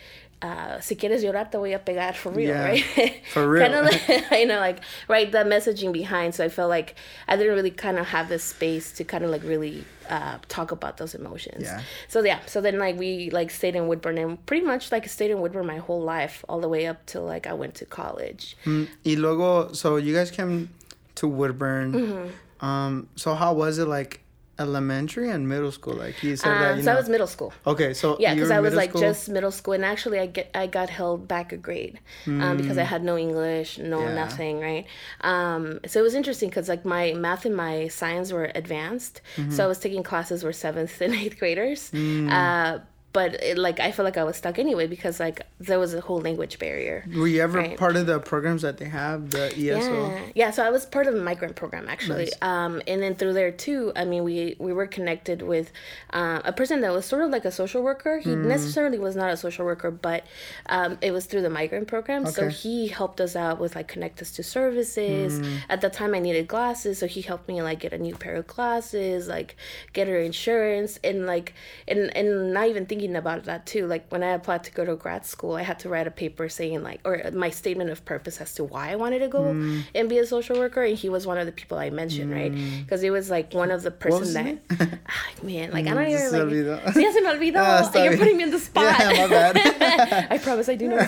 uh, 0.44 0.78
si 0.80 0.94
quieres 0.96 1.22
llorar 1.22 1.50
te 1.50 1.56
voy 1.58 1.72
a 1.72 1.78
pegar 1.78 2.14
for 2.14 2.30
real, 2.32 2.50
Yeah, 2.50 2.64
right? 2.68 2.84
for 3.32 3.48
real. 3.48 3.62
kind 3.64 3.74
of 3.74 3.84
like, 3.90 4.30
you 4.40 4.46
know, 4.46 4.60
like 4.60 4.78
right 5.08 5.30
the 5.32 5.38
messaging 5.38 5.92
behind. 5.92 6.34
So 6.34 6.44
I 6.44 6.50
felt 6.50 6.68
like 6.68 6.94
I 7.26 7.36
didn't 7.36 7.54
really 7.54 7.70
kind 7.70 7.98
of 7.98 8.06
have 8.08 8.28
this 8.28 8.44
space 8.44 8.92
to 8.98 9.04
kind 9.04 9.24
of 9.24 9.30
like 9.30 9.42
really 9.42 9.84
uh, 10.10 10.36
talk 10.48 10.70
about 10.70 10.98
those 10.98 11.14
emotions. 11.14 11.62
Yeah. 11.64 11.80
So 12.08 12.20
yeah, 12.22 12.40
so 12.46 12.60
then 12.60 12.78
like 12.78 12.98
we 12.98 13.30
like 13.30 13.50
stayed 13.50 13.74
in 13.76 13.88
Woodburn 13.88 14.18
and 14.18 14.44
pretty 14.44 14.66
much 14.66 14.92
like 14.92 15.08
stayed 15.08 15.30
in 15.30 15.40
Woodburn 15.40 15.66
my 15.66 15.78
whole 15.78 16.02
life, 16.02 16.44
all 16.48 16.60
the 16.60 16.68
way 16.68 16.86
up 16.86 17.06
till 17.06 17.24
like 17.24 17.46
I 17.46 17.54
went 17.54 17.74
to 17.76 17.86
college. 17.86 18.56
Mm, 18.66 18.88
y 19.04 19.14
luego, 19.16 19.72
so 19.72 19.96
you 19.96 20.12
guys 20.14 20.30
came 20.30 20.68
to 21.14 21.26
Woodburn. 21.28 21.92
Mm-hmm. 21.92 22.66
Um, 22.66 23.08
so 23.16 23.34
how 23.34 23.54
was 23.54 23.78
it 23.78 23.88
like 23.88 24.20
elementary 24.58 25.28
and 25.30 25.48
middle 25.48 25.72
school? 25.72 25.94
Like 25.94 26.22
you 26.22 26.36
said 26.36 26.54
that 26.60 26.70
Um, 26.72 26.76
you 26.78 26.82
so 26.82 26.90
know. 26.90 26.96
I 26.96 27.00
was 27.00 27.08
middle 27.08 27.26
school. 27.26 27.52
okay, 27.66 27.94
so 27.94 28.16
Yeah, 28.20 28.34
because 28.34 28.50
I 28.50 28.60
was 28.60 28.74
like 28.74 28.90
school? 28.90 29.00
just 29.02 29.28
middle 29.28 29.50
school, 29.50 29.74
and 29.74 29.84
actually 29.84 30.18
I 30.18 30.26
get 30.26 30.50
I 30.54 30.66
got 30.66 30.90
held 30.90 31.26
back 31.28 31.52
a 31.52 31.56
grade 31.56 31.98
um, 32.26 32.56
because 32.56 32.78
I 32.78 32.84
had 32.84 33.02
no 33.04 33.16
English, 33.18 33.78
no 33.78 33.98
Hmm. 34.00 34.06
Yeah. 34.08 34.14
nothing, 34.14 34.60
right? 34.60 34.86
Um, 35.22 35.80
so 35.86 36.00
it 36.00 36.02
was 36.02 36.14
interesting 36.14 36.48
because 36.50 36.68
like 36.68 36.84
my 36.84 37.12
math 37.14 37.44
and 37.46 37.56
my 37.56 37.88
science 37.88 38.32
were 38.32 38.50
advanced, 38.54 39.20
Mm-hmm. 39.36 39.50
so 39.50 39.64
I 39.64 39.66
was 39.66 39.78
taking 39.78 40.02
classes 40.02 40.42
were 40.44 40.52
seventh 40.52 41.00
and 41.00 41.14
eighth 41.14 41.38
graders. 41.38 41.90
Hmm. 41.90 42.28
Uh, 42.30 42.78
but 43.14 43.42
it, 43.42 43.56
like 43.56 43.80
I 43.80 43.90
felt 43.92 44.04
like 44.04 44.18
I 44.18 44.24
was 44.24 44.36
stuck 44.36 44.58
anyway 44.58 44.86
because 44.86 45.18
like 45.20 45.40
there 45.60 45.78
was 45.78 45.94
a 45.94 46.02
whole 46.02 46.20
language 46.20 46.58
barrier. 46.58 47.06
Were 47.16 47.26
you 47.26 47.40
ever 47.40 47.58
Right. 47.58 47.78
part 47.78 47.96
of 47.96 48.06
the 48.06 48.18
programs 48.20 48.60
that 48.62 48.76
they 48.76 48.84
have, 49.00 49.30
the 49.30 49.48
ESL? 49.56 50.10
Yeah, 50.10 50.20
yeah. 50.34 50.50
So 50.50 50.62
I 50.62 50.70
was 50.70 50.84
part 50.84 51.06
of 51.06 51.14
the 51.14 51.22
migrant 51.22 51.54
program 51.56 51.88
actually, 51.88 52.24
Nice. 52.26 52.34
um, 52.42 52.82
and 52.86 53.02
then 53.02 53.14
through 53.14 53.32
there 53.32 53.50
too. 53.52 53.92
I 53.96 54.04
mean, 54.04 54.22
we 54.24 54.56
we 54.58 54.72
were 54.74 54.86
connected 54.86 55.40
with 55.42 55.72
uh, 56.12 56.40
a 56.44 56.52
person 56.52 56.80
that 56.82 56.92
was 56.92 57.06
sort 57.06 57.22
of 57.22 57.30
like 57.30 57.44
a 57.46 57.52
social 57.52 57.82
worker. 57.82 58.18
He 58.18 58.30
Mm. 58.30 58.44
necessarily 58.46 58.98
was 58.98 59.14
not 59.16 59.30
a 59.30 59.36
social 59.36 59.64
worker, 59.64 59.90
but 59.92 60.24
um, 60.68 60.98
it 61.00 61.12
was 61.12 61.26
through 61.26 61.42
the 61.42 61.50
migrant 61.60 61.86
program. 61.86 62.26
So 62.26 62.48
he 62.48 62.88
helped 62.88 63.20
us 63.20 63.36
out 63.36 63.60
with 63.60 63.76
like 63.76 63.86
connect 63.88 64.20
us 64.22 64.32
to 64.32 64.42
services. 64.42 65.40
Mm. 65.40 65.58
At 65.68 65.80
the 65.80 65.88
time, 65.90 66.14
I 66.14 66.18
needed 66.18 66.48
glasses, 66.48 66.98
so 66.98 67.06
he 67.06 67.20
helped 67.22 67.46
me 67.48 67.62
like 67.62 67.78
get 67.80 67.92
a 67.92 67.98
new 67.98 68.16
pair 68.16 68.34
of 68.34 68.46
glasses, 68.48 69.28
like 69.28 69.56
get 69.92 70.08
her 70.08 70.18
insurance, 70.18 70.98
and 71.04 71.26
like 71.26 71.54
and 71.86 72.14
and 72.16 72.52
not 72.52 72.66
even 72.68 72.86
thinking 72.86 73.03
about 73.12 73.44
that 73.44 73.66
too. 73.66 73.86
Like 73.86 74.04
when 74.10 74.22
I 74.22 74.32
applied 74.32 74.64
to 74.64 74.72
go 74.72 74.84
to 74.84 74.96
grad 74.96 75.24
school, 75.26 75.54
I 75.56 75.62
had 75.62 75.78
to 75.80 75.88
write 75.88 76.06
a 76.06 76.10
paper 76.10 76.48
saying 76.48 76.82
like 76.82 77.00
or 77.04 77.20
my 77.32 77.50
statement 77.50 77.90
of 77.90 78.04
purpose 78.04 78.40
as 78.40 78.54
to 78.54 78.64
why 78.64 78.90
I 78.90 78.96
wanted 78.96 79.18
to 79.20 79.28
go 79.28 79.42
Mm. 79.54 79.82
and 79.94 80.08
be 80.08 80.18
a 80.18 80.26
social 80.26 80.56
worker, 80.58 80.82
and 80.82 80.96
he 80.96 81.08
was 81.08 81.26
one 81.26 81.38
of 81.38 81.46
the 81.46 81.52
people 81.52 81.76
I 81.78 81.90
mentioned, 81.90 82.30
right? 82.32 82.52
Because 82.82 83.02
it 83.02 83.10
was 83.10 83.28
like 83.30 83.52
one 83.52 83.70
of 83.70 83.82
the 83.82 83.90
person 83.90 84.32
that? 84.34 84.58
Ah, 85.06 85.44
man, 85.44 85.70
like 85.70 85.86
I 85.86 85.90
don't 85.94 86.04
Mm, 86.06 86.10
even 86.10 86.30
se 86.30 86.42
like. 86.42 86.94
Sí, 86.94 87.02
ya 87.04 87.10
se 87.12 87.20
me 87.20 87.28
olvidó. 87.28 87.60
Ah, 87.60 87.90
You're 87.94 88.10
bien. 88.14 88.18
putting 88.18 88.36
me 88.38 88.42
in 88.44 88.50
the 88.50 88.58
spot. 88.58 88.84
Yeah, 88.98 89.26
my 89.26 89.28
bad. 89.28 90.26
I 90.30 90.38
promise 90.38 90.68
I 90.68 90.76
do 90.76 90.88
know. 90.88 90.98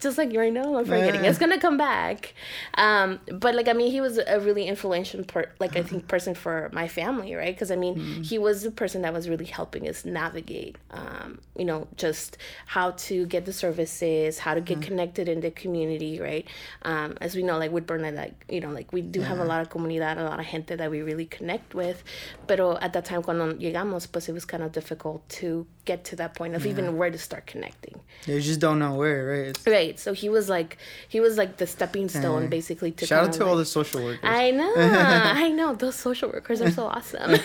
Just 0.00 0.18
like 0.18 0.32
right 0.34 0.52
now, 0.52 0.76
I'm 0.78 0.84
forgetting. 0.84 1.22
Yeah. 1.24 1.30
It's 1.30 1.38
gonna 1.38 1.60
come 1.60 1.76
back. 1.76 2.34
Um, 2.76 3.20
but 3.30 3.54
like 3.54 3.68
I 3.68 3.72
mean, 3.72 3.90
he 3.90 4.00
was 4.00 4.18
a 4.18 4.38
really 4.40 4.64
influential, 4.66 5.22
per- 5.24 5.50
like 5.60 5.76
I 5.76 5.82
think, 5.82 6.08
person 6.08 6.34
for 6.34 6.70
my 6.72 6.88
family, 6.88 7.34
right? 7.34 7.54
Because 7.54 7.70
I 7.70 7.76
mean, 7.76 7.94
Mm. 7.96 8.26
he 8.26 8.38
was 8.38 8.62
the 8.62 8.70
person 8.70 9.02
that 9.02 9.12
was 9.12 9.28
really 9.28 9.44
helping 9.58 9.88
us 9.88 10.04
navigate 10.04 10.63
um, 10.90 11.38
you 11.56 11.64
know, 11.64 11.86
just 11.96 12.36
how 12.66 12.92
to 13.08 13.26
get 13.26 13.44
the 13.44 13.52
services, 13.52 14.38
how 14.38 14.54
to 14.54 14.60
get 14.60 14.74
Mm-hmm. 14.74 14.88
connected 14.88 15.28
in 15.28 15.40
the 15.40 15.50
community, 15.52 16.18
right? 16.20 16.46
Um, 16.82 17.16
as 17.20 17.36
we 17.36 17.42
know, 17.42 17.58
like 17.58 17.70
Woodburn, 17.70 18.04
I 18.04 18.10
like, 18.10 18.34
you 18.48 18.60
know, 18.60 18.70
like 18.70 18.92
we 18.92 19.02
do 19.02 19.20
have 19.20 19.38
a 19.38 19.44
lot 19.44 19.60
of 19.62 19.68
comunidad, 19.70 20.18
a 20.18 20.24
lot 20.24 20.40
of 20.40 20.46
gente 20.46 20.74
that 20.76 20.90
we 20.90 21.00
really 21.02 21.26
connect 21.26 21.74
with. 21.74 22.02
Pero 22.48 22.76
at 22.80 22.92
that 22.94 23.04
time, 23.04 23.22
cuando 23.22 23.52
llegamos, 23.54 24.10
pues 24.10 24.28
it 24.28 24.32
was 24.32 24.44
kind 24.44 24.62
of 24.62 24.72
difficult 24.72 25.20
to 25.40 25.66
get 25.84 26.02
to 26.04 26.16
that 26.16 26.34
point 26.34 26.54
of 26.54 26.64
even 26.66 26.96
where 26.96 27.10
to 27.10 27.18
start 27.18 27.46
connecting. 27.46 28.00
You 28.26 28.40
just 28.40 28.58
don't 28.58 28.78
know 28.78 28.94
where, 28.94 29.26
right? 29.30 29.48
It's, 29.54 29.66
Right. 29.66 29.98
So 30.00 30.12
he 30.12 30.28
was 30.28 30.48
like, 30.48 30.76
he 31.08 31.20
was 31.20 31.36
like 31.38 31.58
the 31.58 31.66
stepping 31.66 32.08
stone, 32.08 32.42
Dang. 32.42 32.50
basically, 32.50 32.90
to 32.92 33.06
shout 33.06 33.28
out 33.28 33.32
to 33.34 33.42
of 33.42 33.48
all 33.48 33.56
the 33.56 33.64
social 33.66 34.02
workers. 34.02 34.20
I 34.24 34.50
know, 34.50 34.72
I 34.76 35.48
know. 35.50 35.74
Those 35.74 35.94
social 35.94 36.30
workers 36.30 36.60
are 36.62 36.70
so 36.70 36.86
awesome. 36.86 37.30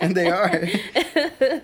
and 0.00 0.14
they 0.16 0.30
are. 0.30 0.62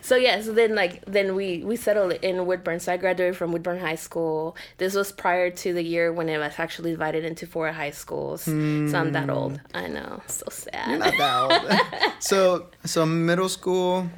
so 0.00 0.16
yeah, 0.16 0.40
so 0.40 0.52
then 0.52 0.74
like 0.74 1.04
then 1.06 1.34
we 1.34 1.62
we 1.64 1.76
settled 1.76 2.12
in 2.12 2.46
Woodburn. 2.46 2.80
So 2.80 2.92
I 2.92 2.96
graduated 2.96 3.36
from 3.36 3.52
Woodburn 3.52 3.78
High 3.80 3.96
School. 3.96 4.56
This 4.78 4.94
was 4.94 5.12
prior 5.12 5.50
to 5.50 5.72
the 5.72 5.82
year 5.82 6.12
when 6.12 6.28
it 6.28 6.38
was 6.38 6.54
actually 6.58 6.90
divided 6.92 7.24
into 7.24 7.46
four 7.46 7.70
high 7.72 7.90
schools. 7.90 8.42
So 8.42 8.52
I'm 8.52 9.12
that 9.12 9.30
old. 9.30 9.60
I 9.74 9.88
know, 9.88 10.22
so 10.26 10.46
sad. 10.50 10.88
You're 10.88 10.98
not 10.98 11.14
that 11.16 12.00
old. 12.02 12.12
so 12.20 12.66
so 12.84 13.06
middle 13.06 13.48
school, 13.48 14.08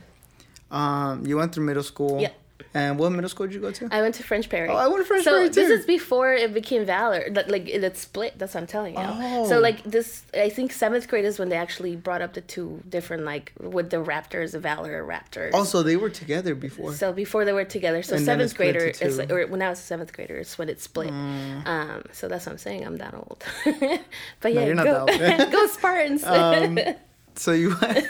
um, 0.70 1.26
you 1.26 1.36
went 1.36 1.54
through 1.54 1.64
middle 1.64 1.82
school. 1.82 2.20
Yeah. 2.20 2.30
And 2.74 2.98
what 2.98 3.10
middle 3.10 3.28
school 3.30 3.46
did 3.46 3.54
you 3.54 3.60
go 3.60 3.70
to? 3.70 3.88
I 3.90 4.02
went 4.02 4.14
to 4.16 4.22
French 4.22 4.48
Prairie. 4.48 4.68
Oh, 4.68 4.76
I 4.76 4.88
went 4.88 5.00
to 5.00 5.04
French 5.06 5.24
Prairie. 5.24 5.46
so 5.46 5.52
Prairie, 5.54 5.70
this 5.70 5.80
is 5.80 5.86
before 5.86 6.32
it 6.32 6.52
became 6.52 6.84
Valor. 6.84 7.28
Like 7.48 7.68
it, 7.68 7.82
it 7.82 7.96
split. 7.96 8.38
That's 8.38 8.54
what 8.54 8.60
I'm 8.60 8.66
telling 8.66 8.94
you. 8.94 9.00
Oh. 9.02 9.48
So 9.48 9.58
like 9.58 9.82
this, 9.84 10.22
I 10.34 10.50
think 10.50 10.72
seventh 10.72 11.08
grade 11.08 11.24
is 11.24 11.38
when 11.38 11.48
they 11.48 11.56
actually 11.56 11.96
brought 11.96 12.22
up 12.22 12.34
the 12.34 12.40
two 12.40 12.82
different 12.88 13.24
like 13.24 13.52
with 13.58 13.90
the 13.90 13.98
Raptors, 13.98 14.52
the 14.52 14.60
Valor 14.60 15.04
Raptors. 15.04 15.54
also, 15.54 15.82
they 15.82 15.96
were 15.96 16.10
together 16.10 16.54
before. 16.54 16.92
So 16.94 17.12
before 17.12 17.44
they 17.44 17.52
were 17.52 17.64
together, 17.64 18.02
so 18.02 18.16
And 18.16 18.24
seventh 18.24 18.56
grader 18.56 18.92
is 19.00 19.18
like, 19.18 19.30
or 19.30 19.46
when 19.46 19.62
I 19.62 19.70
was 19.70 19.78
a 19.78 19.82
seventh 19.82 20.12
grader, 20.12 20.36
it's 20.36 20.58
when 20.58 20.68
it 20.68 20.80
split. 20.80 21.10
Mm. 21.10 21.66
Um, 21.66 22.02
so 22.12 22.28
that's 22.28 22.46
what 22.46 22.52
I'm 22.52 22.58
saying. 22.58 22.84
I'm 22.84 22.96
that 22.96 23.14
old. 23.14 23.44
but 24.40 24.52
yeah, 24.52 24.64
you're 24.64 24.74
not 24.74 24.84
go, 24.84 25.06
that 25.06 25.40
old. 25.40 25.52
go 25.52 25.66
Spartans. 25.68 26.24
um, 26.24 26.78
so 27.34 27.52
you 27.52 27.76
went, 27.80 28.06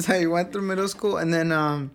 so 0.00 0.14
you 0.14 0.30
went 0.30 0.52
through 0.52 0.62
middle 0.62 0.88
school, 0.88 1.18
and 1.18 1.32
then 1.32 1.52
um, 1.52 1.90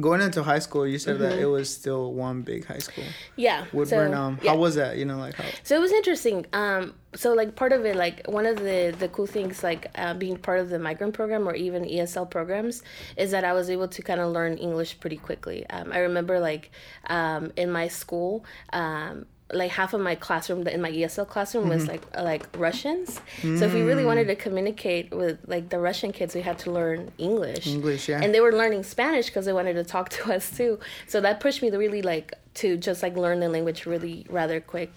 going 0.00 0.20
into 0.20 0.42
high 0.42 0.58
school, 0.58 0.86
you 0.86 0.98
said 0.98 1.18
that 1.20 1.38
it 1.38 1.46
was 1.46 1.72
still 1.72 2.12
one 2.12 2.42
big 2.42 2.66
high 2.66 2.78
school. 2.78 3.04
yeah. 3.36 3.64
Woodburn. 3.72 4.12
Mm-hmm. 4.12 4.14
so, 4.14 4.20
um, 4.20 4.38
yeah. 4.42 4.50
how 4.50 4.56
was 4.58 4.74
that? 4.74 4.98
You 4.98 5.04
know, 5.04 5.18
like 5.18 5.34
how? 5.34 5.44
So 5.62 5.76
it 5.76 5.80
was 5.80 5.92
interesting. 5.92 6.46
Um, 6.52 6.94
so 7.14 7.32
like 7.32 7.56
part 7.56 7.72
of 7.72 7.84
it, 7.84 7.96
like 7.96 8.26
one 8.26 8.46
of 8.46 8.58
the 8.58 8.94
the 8.98 9.08
cool 9.08 9.26
things, 9.26 9.62
like 9.62 9.90
uh, 9.94 10.14
being 10.14 10.36
part 10.36 10.60
of 10.60 10.68
the 10.68 10.78
migrant 10.78 11.14
program 11.14 11.48
or 11.48 11.54
even 11.54 11.84
ESL 11.84 12.30
programs, 12.30 12.82
is 13.16 13.30
that 13.30 13.44
I 13.44 13.52
was 13.52 13.70
able 13.70 13.88
to 13.88 14.02
kind 14.02 14.20
of 14.20 14.32
learn 14.32 14.58
English 14.58 15.00
pretty 15.00 15.16
quickly. 15.16 15.66
Um, 15.70 15.92
I 15.92 15.98
remember 15.98 16.40
like 16.40 16.70
um, 17.06 17.52
in 17.56 17.70
my 17.70 17.88
school. 17.88 18.44
Um, 18.72 19.26
like 19.52 19.70
half 19.70 19.94
of 19.94 20.00
my 20.00 20.14
classroom 20.16 20.66
in 20.66 20.80
my 20.82 20.90
ESL 20.90 21.28
classroom 21.28 21.68
was 21.68 21.86
like 21.86 22.02
like 22.16 22.44
Russians. 22.56 23.20
So 23.42 23.66
if 23.66 23.72
we 23.72 23.82
really 23.82 24.04
wanted 24.04 24.26
to 24.26 24.34
communicate 24.34 25.14
with 25.14 25.38
like 25.46 25.68
the 25.68 25.78
Russian 25.78 26.12
kids, 26.12 26.34
we 26.34 26.40
had 26.40 26.58
to 26.60 26.72
learn 26.72 27.12
English. 27.18 27.66
English, 27.66 28.08
yeah. 28.08 28.20
And 28.22 28.34
they 28.34 28.40
were 28.40 28.52
learning 28.52 28.82
Spanish 28.82 29.26
because 29.26 29.44
they 29.44 29.52
wanted 29.52 29.74
to 29.74 29.84
talk 29.84 30.08
to 30.16 30.34
us 30.34 30.56
too. 30.56 30.80
So 31.06 31.20
that 31.20 31.38
pushed 31.40 31.62
me 31.62 31.70
to 31.70 31.78
really 31.78 32.02
like 32.02 32.34
to 32.54 32.76
just 32.76 33.02
like 33.02 33.16
learn 33.16 33.38
the 33.40 33.48
language 33.48 33.86
really 33.86 34.26
rather 34.28 34.60
quick. 34.60 34.92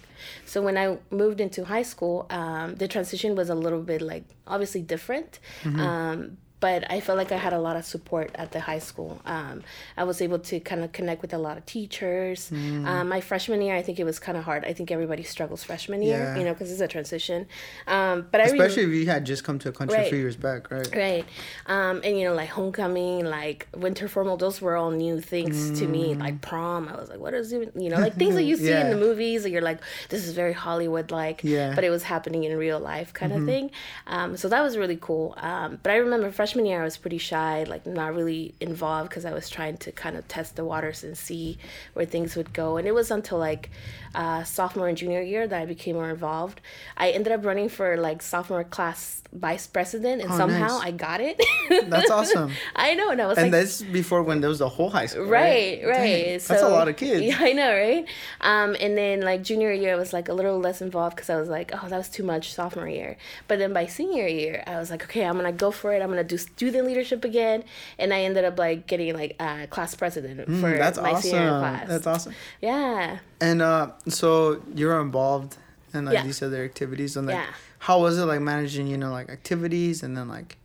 So 0.46 0.62
when 0.62 0.76
I 0.76 0.98
moved 1.10 1.40
into 1.40 1.64
high 1.64 1.82
school, 1.82 2.26
um, 2.30 2.74
the 2.74 2.88
transition 2.88 3.36
was 3.36 3.50
a 3.50 3.54
little 3.54 3.82
bit 3.82 4.02
like 4.02 4.24
obviously 4.46 4.82
different. 4.82 5.38
Um, 5.80 6.38
but 6.60 6.90
I 6.90 7.00
felt 7.00 7.16
like 7.18 7.32
I 7.32 7.36
had 7.36 7.52
a 7.52 7.58
lot 7.58 7.76
of 7.76 7.84
support 7.84 8.30
at 8.34 8.52
the 8.52 8.60
high 8.60 8.78
school. 8.78 9.20
Um, 9.24 9.62
I 9.96 10.04
was 10.04 10.20
able 10.20 10.38
to 10.40 10.60
kind 10.60 10.84
of 10.84 10.92
connect 10.92 11.22
with 11.22 11.32
a 11.34 11.38
lot 11.38 11.56
of 11.58 11.64
teachers. 11.66 12.50
Um, 12.52 13.08
my 13.08 13.20
freshman 13.20 13.62
year, 13.62 13.74
I 13.74 13.82
think 13.82 13.98
it 13.98 14.04
was 14.04 14.18
kind 14.18 14.36
of 14.36 14.44
hard. 14.44 14.64
I 14.64 14.72
think 14.72 14.90
everybody 14.90 15.22
struggles 15.22 15.64
freshman 15.64 16.02
year, 16.02 16.18
Yeah. 16.18 16.36
you 16.38 16.44
know, 16.44 16.52
because 16.52 16.70
it's 16.70 16.80
a 16.80 16.88
transition. 16.88 17.46
Um, 17.86 18.26
but 18.30 18.40
Especially 18.42 18.82
if 18.84 18.90
you 18.90 19.06
had 19.06 19.24
just 19.24 19.42
come 19.44 19.58
to 19.60 19.70
a 19.70 19.72
country 19.72 19.98
a 19.98 20.08
few 20.08 20.18
years 20.18 20.36
back, 20.36 20.70
right? 20.70 20.94
Right. 20.94 21.24
Um, 21.66 22.00
and 22.04 22.18
you 22.18 22.24
know, 22.26 22.34
like 22.34 22.50
homecoming, 22.50 23.24
like 23.24 23.66
winter 23.76 24.08
formal, 24.08 24.36
those 24.36 24.60
were 24.60 24.76
all 24.76 24.90
new 24.90 25.20
things 25.20 25.78
to 25.80 25.86
me. 25.86 26.14
Like 26.14 26.40
prom, 26.42 26.88
I 26.88 26.96
was 26.96 27.08
like, 27.08 27.20
what 27.20 27.32
is 27.34 27.54
even, 27.54 27.70
you 27.80 27.88
know, 27.90 27.96
like 27.98 28.16
things 28.16 28.34
that 28.34 28.44
you 28.44 28.56
see 28.64 28.70
in 28.72 28.80
Mm. 28.90 28.90
The 28.90 28.96
movies 28.96 29.42
that 29.44 29.50
you're 29.50 29.62
like, 29.62 29.78
this 30.08 30.26
is 30.26 30.32
very 30.34 30.52
Hollywood 30.52 31.10
like, 31.10 31.42
Yeah. 31.44 31.68
Mm-hmm. 31.68 31.74
but 31.76 31.84
it 31.84 31.90
was 31.90 32.02
happening 32.02 32.44
in 32.44 32.56
real 32.58 32.80
life 32.80 33.12
kind 33.12 33.32
of 33.32 33.44
thing. 33.44 33.70
Um, 34.06 34.36
so 34.36 34.48
that 34.48 34.62
was 34.62 34.76
really 34.76 34.98
cool. 35.00 35.34
Um, 35.36 35.78
but 35.82 35.92
I 35.92 35.96
remember 35.96 36.30
freshman 36.32 36.49
year, 36.54 36.80
I 36.80 36.84
was 36.84 36.96
pretty 36.96 37.18
shy, 37.18 37.64
like 37.68 37.86
not 37.86 38.14
really 38.14 38.54
involved 38.60 39.10
because 39.10 39.24
I 39.24 39.32
was 39.32 39.48
trying 39.48 39.76
to 39.78 39.92
kind 39.92 40.16
of 40.16 40.26
test 40.28 40.56
the 40.56 40.64
waters 40.64 41.04
and 41.04 41.16
see 41.16 41.58
where 41.94 42.04
things 42.06 42.36
would 42.36 42.52
go. 42.52 42.76
And 42.76 42.86
it 42.86 42.92
was 42.94 43.10
until 43.10 43.38
like 43.38 43.70
uh, 44.14 44.42
sophomore 44.44 44.88
and 44.88 44.96
junior 44.96 45.22
year 45.22 45.46
that 45.46 45.60
I 45.62 45.66
became 45.66 45.94
more 45.96 46.10
involved. 46.10 46.60
I 46.96 47.10
ended 47.10 47.32
up 47.32 47.44
running 47.44 47.68
for 47.68 47.96
like 47.96 48.22
sophomore 48.22 48.64
class 48.64 49.22
vice 49.32 49.66
president, 49.68 50.20
and 50.22 50.32
Oh, 50.32 50.36
somehow 50.36 50.66
nice. 50.78 50.82
I 50.82 50.90
got 50.90 51.20
it. 51.20 51.40
That's 51.88 52.10
awesome. 52.10 52.50
I 52.74 52.94
know, 52.94 53.10
and 53.10 53.22
I 53.22 53.26
was 53.26 53.38
And 53.38 53.52
like, 53.52 53.60
that's 53.62 53.80
before 53.82 54.22
when 54.24 54.40
there 54.40 54.50
was 54.50 54.58
the 54.58 54.68
whole 54.68 54.90
high 54.90 55.06
school. 55.06 55.26
right, 55.26 55.80
right. 55.86 56.24
Dang, 56.24 56.38
so 56.40 56.54
that's 56.54 56.64
a 56.64 56.68
lot 56.68 56.88
of 56.88 56.96
kids. 56.96 57.22
Yeah, 57.22 57.36
I 57.40 57.52
know, 57.52 57.72
right? 57.72 58.04
Um, 58.40 58.74
and 58.80 58.98
then 58.98 59.20
like 59.20 59.44
junior 59.44 59.72
year, 59.72 59.92
I 59.92 59.96
was 59.96 60.12
like 60.12 60.28
a 60.28 60.32
little 60.34 60.58
less 60.58 60.82
involved 60.82 61.14
because 61.14 61.30
I 61.30 61.36
was 61.38 61.48
like, 61.48 61.70
oh, 61.72 61.88
that 61.88 61.96
was 61.96 62.08
too 62.08 62.24
much 62.24 62.52
sophomore 62.52 62.88
year. 62.88 63.16
But 63.46 63.60
then 63.60 63.72
by 63.72 63.86
senior 63.86 64.26
year, 64.26 64.64
I 64.66 64.78
was 64.78 64.90
like, 64.90 65.04
okay, 65.04 65.24
I'm 65.24 65.36
gonna 65.36 65.52
go 65.52 65.70
for 65.70 65.92
it. 65.94 66.02
I'm 66.02 66.08
gonna 66.08 66.24
do 66.24 66.36
student 66.40 66.86
leadership 66.86 67.24
again, 67.24 67.62
and 67.98 68.12
I 68.12 68.22
ended 68.22 68.44
up 68.44 68.58
like 68.58 68.86
getting 68.86 69.14
like 69.14 69.36
uh, 69.38 69.66
class 69.70 69.94
president 69.94 70.46
for 70.46 70.52
Mm, 70.52 70.78
That's 70.78 70.98
my 70.98 71.14
senior 71.20 71.50
awesome. 71.50 71.60
class. 71.60 71.88
That's 71.88 72.06
awesome. 72.06 72.34
Yeah. 72.60 73.18
And 73.40 73.62
uh, 73.62 73.90
so 74.08 74.62
you're 74.74 75.00
involved 75.00 75.56
in 75.94 76.04
like 76.06 76.14
Yeah. 76.14 76.24
these 76.24 76.42
other 76.42 76.64
activities, 76.64 77.16
and 77.16 77.26
like, 77.26 77.36
Yeah. 77.36 77.46
how 77.78 78.00
was 78.00 78.18
it 78.18 78.24
like 78.26 78.40
managing, 78.40 78.86
you 78.86 78.96
know, 78.96 79.12
like 79.12 79.28
activities 79.30 80.02
and 80.02 80.16
then 80.16 80.28
like 80.28 80.56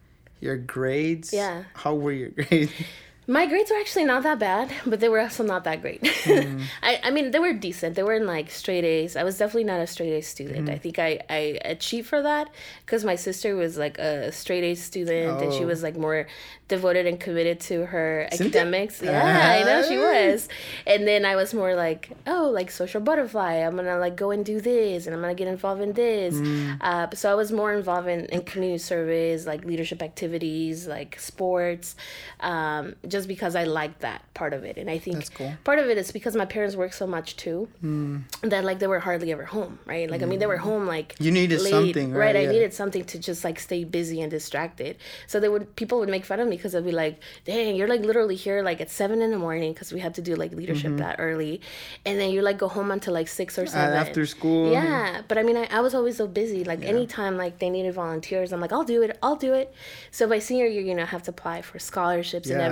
your 0.41 0.57
grades? 0.57 1.31
Yeah. 1.33 1.63
How 1.73 1.93
were 1.95 2.11
your 2.11 2.29
grades? 2.39 2.71
My 3.27 3.47
grades 3.47 3.71
were 3.71 3.77
actually 3.77 4.05
not 4.05 4.21
that 4.23 4.37
bad, 4.39 4.71
but 4.85 4.99
they 4.99 5.09
were 5.09 5.19
also 5.19 5.43
not 5.43 5.63
that 5.63 5.81
great. 5.81 6.01
Mm. 6.03 6.61
I, 6.83 6.99
I 7.05 7.09
mean, 7.11 7.31
they 7.31 7.39
were 7.39 7.53
decent. 7.53 7.95
They 7.95 8.03
were 8.03 8.13
in 8.13 8.27
like 8.27 8.51
straight 8.51 8.83
A's. 8.83 9.15
I 9.15 9.23
was 9.23 9.37
definitely 9.37 9.63
not 9.63 9.79
a 9.79 9.87
straight 9.87 10.13
A 10.13 10.21
student. 10.21 10.67
Mm. 10.67 10.73
I 10.73 10.77
think 10.77 10.99
I, 10.99 11.19
I 11.29 11.59
achieved 11.65 12.07
for 12.07 12.21
that 12.21 12.49
because 12.85 13.03
my 13.03 13.15
sister 13.15 13.55
was 13.55 13.77
like 13.77 13.97
a 13.97 14.31
straight 14.31 14.63
A 14.63 14.75
student 14.75 15.41
and 15.41 15.51
she 15.53 15.63
Oh. 15.63 15.67
was 15.67 15.81
like 15.81 15.97
more 15.97 16.27
devoted 16.67 17.05
and 17.05 17.19
committed 17.19 17.59
to 17.61 17.85
her 17.85 18.27
Cynthia? 18.31 18.47
academics. 18.61 19.01
Yeah, 19.01 19.55
I 19.59 19.63
know 19.63 19.87
she 19.87 19.97
Ah. 19.97 20.01
was. 20.31 20.47
And 20.85 21.07
then 21.07 21.25
I 21.25 21.35
was 21.35 21.53
more 21.53 21.75
like, 21.75 22.09
oh, 22.27 22.51
like 22.53 22.69
social 22.69 23.01
butterfly. 23.01 23.55
I'm 23.55 23.75
gonna 23.75 23.97
like 23.97 24.15
go 24.15 24.29
and 24.31 24.45
do 24.45 24.61
this, 24.61 25.05
and 25.07 25.15
I'm 25.15 25.21
gonna 25.21 25.35
get 25.35 25.47
involved 25.47 25.81
in 25.81 25.93
this. 25.93 26.35
Mm. 26.35 26.77
Uh, 26.81 27.07
so 27.15 27.31
I 27.31 27.35
was 27.35 27.51
more 27.51 27.73
involved 27.73 28.07
in, 28.07 28.25
in 28.25 28.41
community 28.41 28.77
service, 28.79 29.45
like 29.47 29.65
leadership 29.65 30.01
activities, 30.03 30.87
like 30.87 31.19
sports, 31.19 31.95
um, 32.39 32.95
just 33.15 33.27
because 33.35 33.53
I 33.61 33.63
liked 33.79 33.99
that 34.07 34.19
part 34.39 34.53
of 34.57 34.61
it. 34.69 34.75
And 34.81 34.87
I 34.95 34.97
think 35.05 35.19
cool. 35.37 35.51
part 35.69 35.79
of 35.83 35.85
it 35.91 35.97
is 36.03 36.07
because 36.17 36.35
my 36.43 36.47
parents 36.55 36.75
worked 36.81 36.97
so 37.03 37.07
much 37.17 37.29
too 37.43 37.59
Mm. 37.83 38.15
that 38.53 38.63
like 38.69 38.77
they 38.83 38.89
were 38.93 39.03
hardly 39.07 39.29
ever 39.35 39.45
home, 39.57 39.73
right? 39.93 40.07
Like 40.13 40.21
I 40.23 40.27
mean, 40.31 40.39
they 40.43 40.51
were 40.53 40.61
home 40.69 40.83
like 40.95 41.09
You 41.25 41.31
needed 41.39 41.59
something, 41.75 42.09
right? 42.23 42.35
I 42.41 42.43
Yeah. 42.45 42.55
needed 42.55 42.71
something 42.81 43.03
to 43.11 43.15
just 43.29 43.41
like 43.47 43.57
stay 43.69 43.81
busy 43.99 44.17
and 44.23 44.29
distracted. 44.39 44.93
So 45.31 45.35
they 45.41 45.49
would 45.53 45.65
people 45.81 45.97
would 46.01 46.11
make 46.15 46.25
fun 46.31 46.39
of 46.43 46.47
me 46.51 46.55
because 46.57 46.73
they'd 46.73 46.89
be 46.93 46.97
like, 47.05 47.15
"Dang, 47.49 47.69
you're 47.77 47.91
like 47.95 48.03
literally 48.09 48.37
here 48.45 48.59
like 48.69 48.79
at 48.85 48.89
seven 49.01 49.17
in 49.25 49.29
the 49.35 49.41
morning 49.47 49.69
because 49.73 49.89
we 49.95 49.99
had 50.05 50.13
to 50.19 50.23
do 50.29 50.33
like 50.43 50.51
leadership 50.61 50.91
that 51.03 51.15
early, 51.27 51.55
and 52.07 52.13
then 52.19 52.29
you 52.33 52.39
like 52.49 52.57
go 52.65 52.69
home 52.77 52.89
until 52.97 53.13
like 53.19 53.29
six 53.41 53.49
or 53.61 53.65
Uh, 53.65 53.77
seven 53.77 53.95
after 54.03 54.23
school. 54.35 54.65
yeah, 54.77 55.21
but 55.29 55.35
I 55.39 55.43
mean, 55.47 55.57
I, 55.63 55.65
I 55.77 55.79
was 55.87 55.93
always 55.99 56.15
so 56.21 56.27
busy. 56.41 56.61
Like 56.71 56.81
anytime 56.95 57.33
like 57.43 57.53
they 57.61 57.69
needed 57.77 57.93
volunteers, 58.03 58.47
I'm 58.53 58.61
like, 58.65 58.73
I'll 58.77 58.89
do 58.95 58.99
it, 59.05 59.11
I'll 59.23 59.39
do 59.49 59.51
it. 59.61 59.67
So 60.17 60.21
by 60.33 60.39
senior 60.47 60.67
year, 60.73 60.83
you 60.89 60.95
know, 60.97 61.03
I 61.09 61.11
have 61.17 61.23
to 61.29 61.31
apply 61.35 61.57
for 61.69 61.77
scholarships 61.91 62.47
and 62.49 62.59
Yeah. 62.59 62.67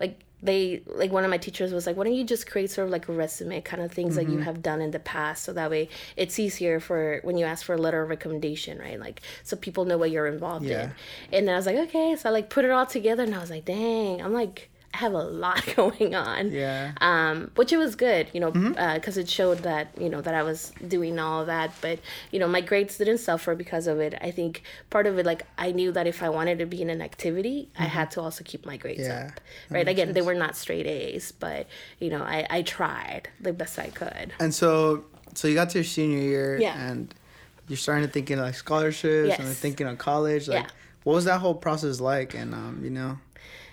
Like 0.00 0.20
they, 0.44 0.82
like 0.86 1.12
one 1.12 1.22
of 1.24 1.30
my 1.30 1.38
teachers 1.38 1.72
was 1.72 1.86
like, 1.86 1.96
why 1.96 2.02
don't 2.04 2.14
you 2.14 2.24
just 2.24 2.50
create 2.50 2.68
sort 2.70 2.86
of 2.86 2.90
like 2.92 3.08
a 3.08 3.12
resume, 3.12 3.60
kind 3.60 3.80
of 3.82 3.92
things 3.92 4.16
that 4.16 4.26
you 4.26 4.38
Mm-hmm. 4.38 4.42
have 4.42 4.60
done 4.60 4.80
in 4.80 4.90
the 4.90 4.98
past, 4.98 5.44
so 5.44 5.52
that 5.52 5.70
way 5.70 5.88
it's 6.16 6.38
easier 6.38 6.80
for 6.80 7.20
when 7.22 7.36
you 7.38 7.44
ask 7.46 7.64
for 7.64 7.74
a 7.74 7.78
letter 7.78 8.02
of 8.02 8.08
recommendation, 8.08 8.78
right? 8.78 8.98
Like 8.98 9.20
so 9.44 9.56
people 9.56 9.84
know 9.84 9.98
what 9.98 10.10
you're 10.10 10.26
involved 10.26 10.66
Yeah. 10.66 10.82
in. 10.82 10.94
And 11.32 11.46
then 11.46 11.54
I 11.54 11.58
was 11.58 11.66
like, 11.66 11.76
okay, 11.76 12.16
so 12.16 12.28
I 12.28 12.32
like 12.32 12.50
put 12.50 12.64
it 12.64 12.70
all 12.72 12.86
together, 12.86 13.22
and 13.22 13.34
I 13.34 13.38
was 13.38 13.50
like, 13.50 13.64
dang, 13.64 14.20
I'm 14.20 14.32
like. 14.32 14.68
Have 14.94 15.14
a 15.14 15.22
lot 15.22 15.64
going 15.76 16.14
on 16.14 16.50
Yeah. 16.52 16.92
um, 17.00 17.50
which 17.56 17.72
it 17.72 17.78
was 17.78 17.94
good, 17.96 18.28
you 18.34 18.40
know, 18.40 18.52
Mm-hmm. 18.52 18.94
because 18.94 19.16
it 19.16 19.28
showed 19.28 19.58
that 19.60 19.88
you 19.98 20.08
know 20.10 20.20
that 20.20 20.34
I 20.34 20.42
was 20.42 20.72
doing 20.86 21.18
all 21.18 21.40
of 21.40 21.46
that. 21.46 21.72
But 21.80 21.98
you 22.30 22.38
know, 22.38 22.46
my 22.48 22.60
grades 22.60 22.98
didn't 22.98 23.18
suffer 23.18 23.54
because 23.54 23.86
of 23.86 24.00
it. 24.00 24.14
I 24.20 24.30
think 24.30 24.62
part 24.90 25.06
of 25.06 25.18
it, 25.18 25.24
like 25.24 25.44
I 25.56 25.72
knew 25.72 25.92
that 25.92 26.06
if 26.06 26.22
I 26.22 26.28
wanted 26.28 26.58
to 26.58 26.66
be 26.66 26.82
in 26.82 26.90
an 26.90 27.00
activity, 27.00 27.70
I 27.78 27.84
had 27.84 28.10
to 28.12 28.20
also 28.20 28.44
keep 28.44 28.66
my 28.66 28.76
grades 28.76 29.00
Mm-hmm. 29.00 29.10
Yeah, 29.10 29.26
up. 29.28 29.40
Right? 29.70 29.88
Again, 29.88 30.12
they 30.12 30.20
were 30.22 30.34
not 30.34 30.56
straight 30.56 30.86
A's, 30.86 31.32
but 31.32 31.66
you 31.98 32.10
know, 32.10 32.22
I 32.22 32.46
I 32.50 32.62
tried 32.62 33.28
the 33.40 33.52
best 33.54 33.78
I 33.78 33.88
could. 33.88 34.32
And 34.38 34.54
so, 34.54 35.04
so 35.34 35.48
you 35.48 35.54
got 35.54 35.70
to 35.70 35.78
your 35.78 35.84
senior 35.84 36.18
year, 36.18 36.58
Yeah. 36.60 36.76
and 36.90 37.14
you're 37.68 37.78
starting 37.78 38.04
to 38.06 38.12
thinking 38.12 38.38
like 38.38 38.54
scholarships 38.56 39.38
and 39.38 39.48
thinking 39.48 39.86
of 39.86 39.96
college. 39.96 40.48
Like, 40.48 40.64
Yeah. 40.64 40.70
what 41.04 41.14
was 41.14 41.24
that 41.24 41.40
whole 41.40 41.54
process 41.54 41.98
like? 42.00 42.34
And 42.34 42.52
um, 42.52 42.80
you 42.84 42.90
know, 42.90 43.18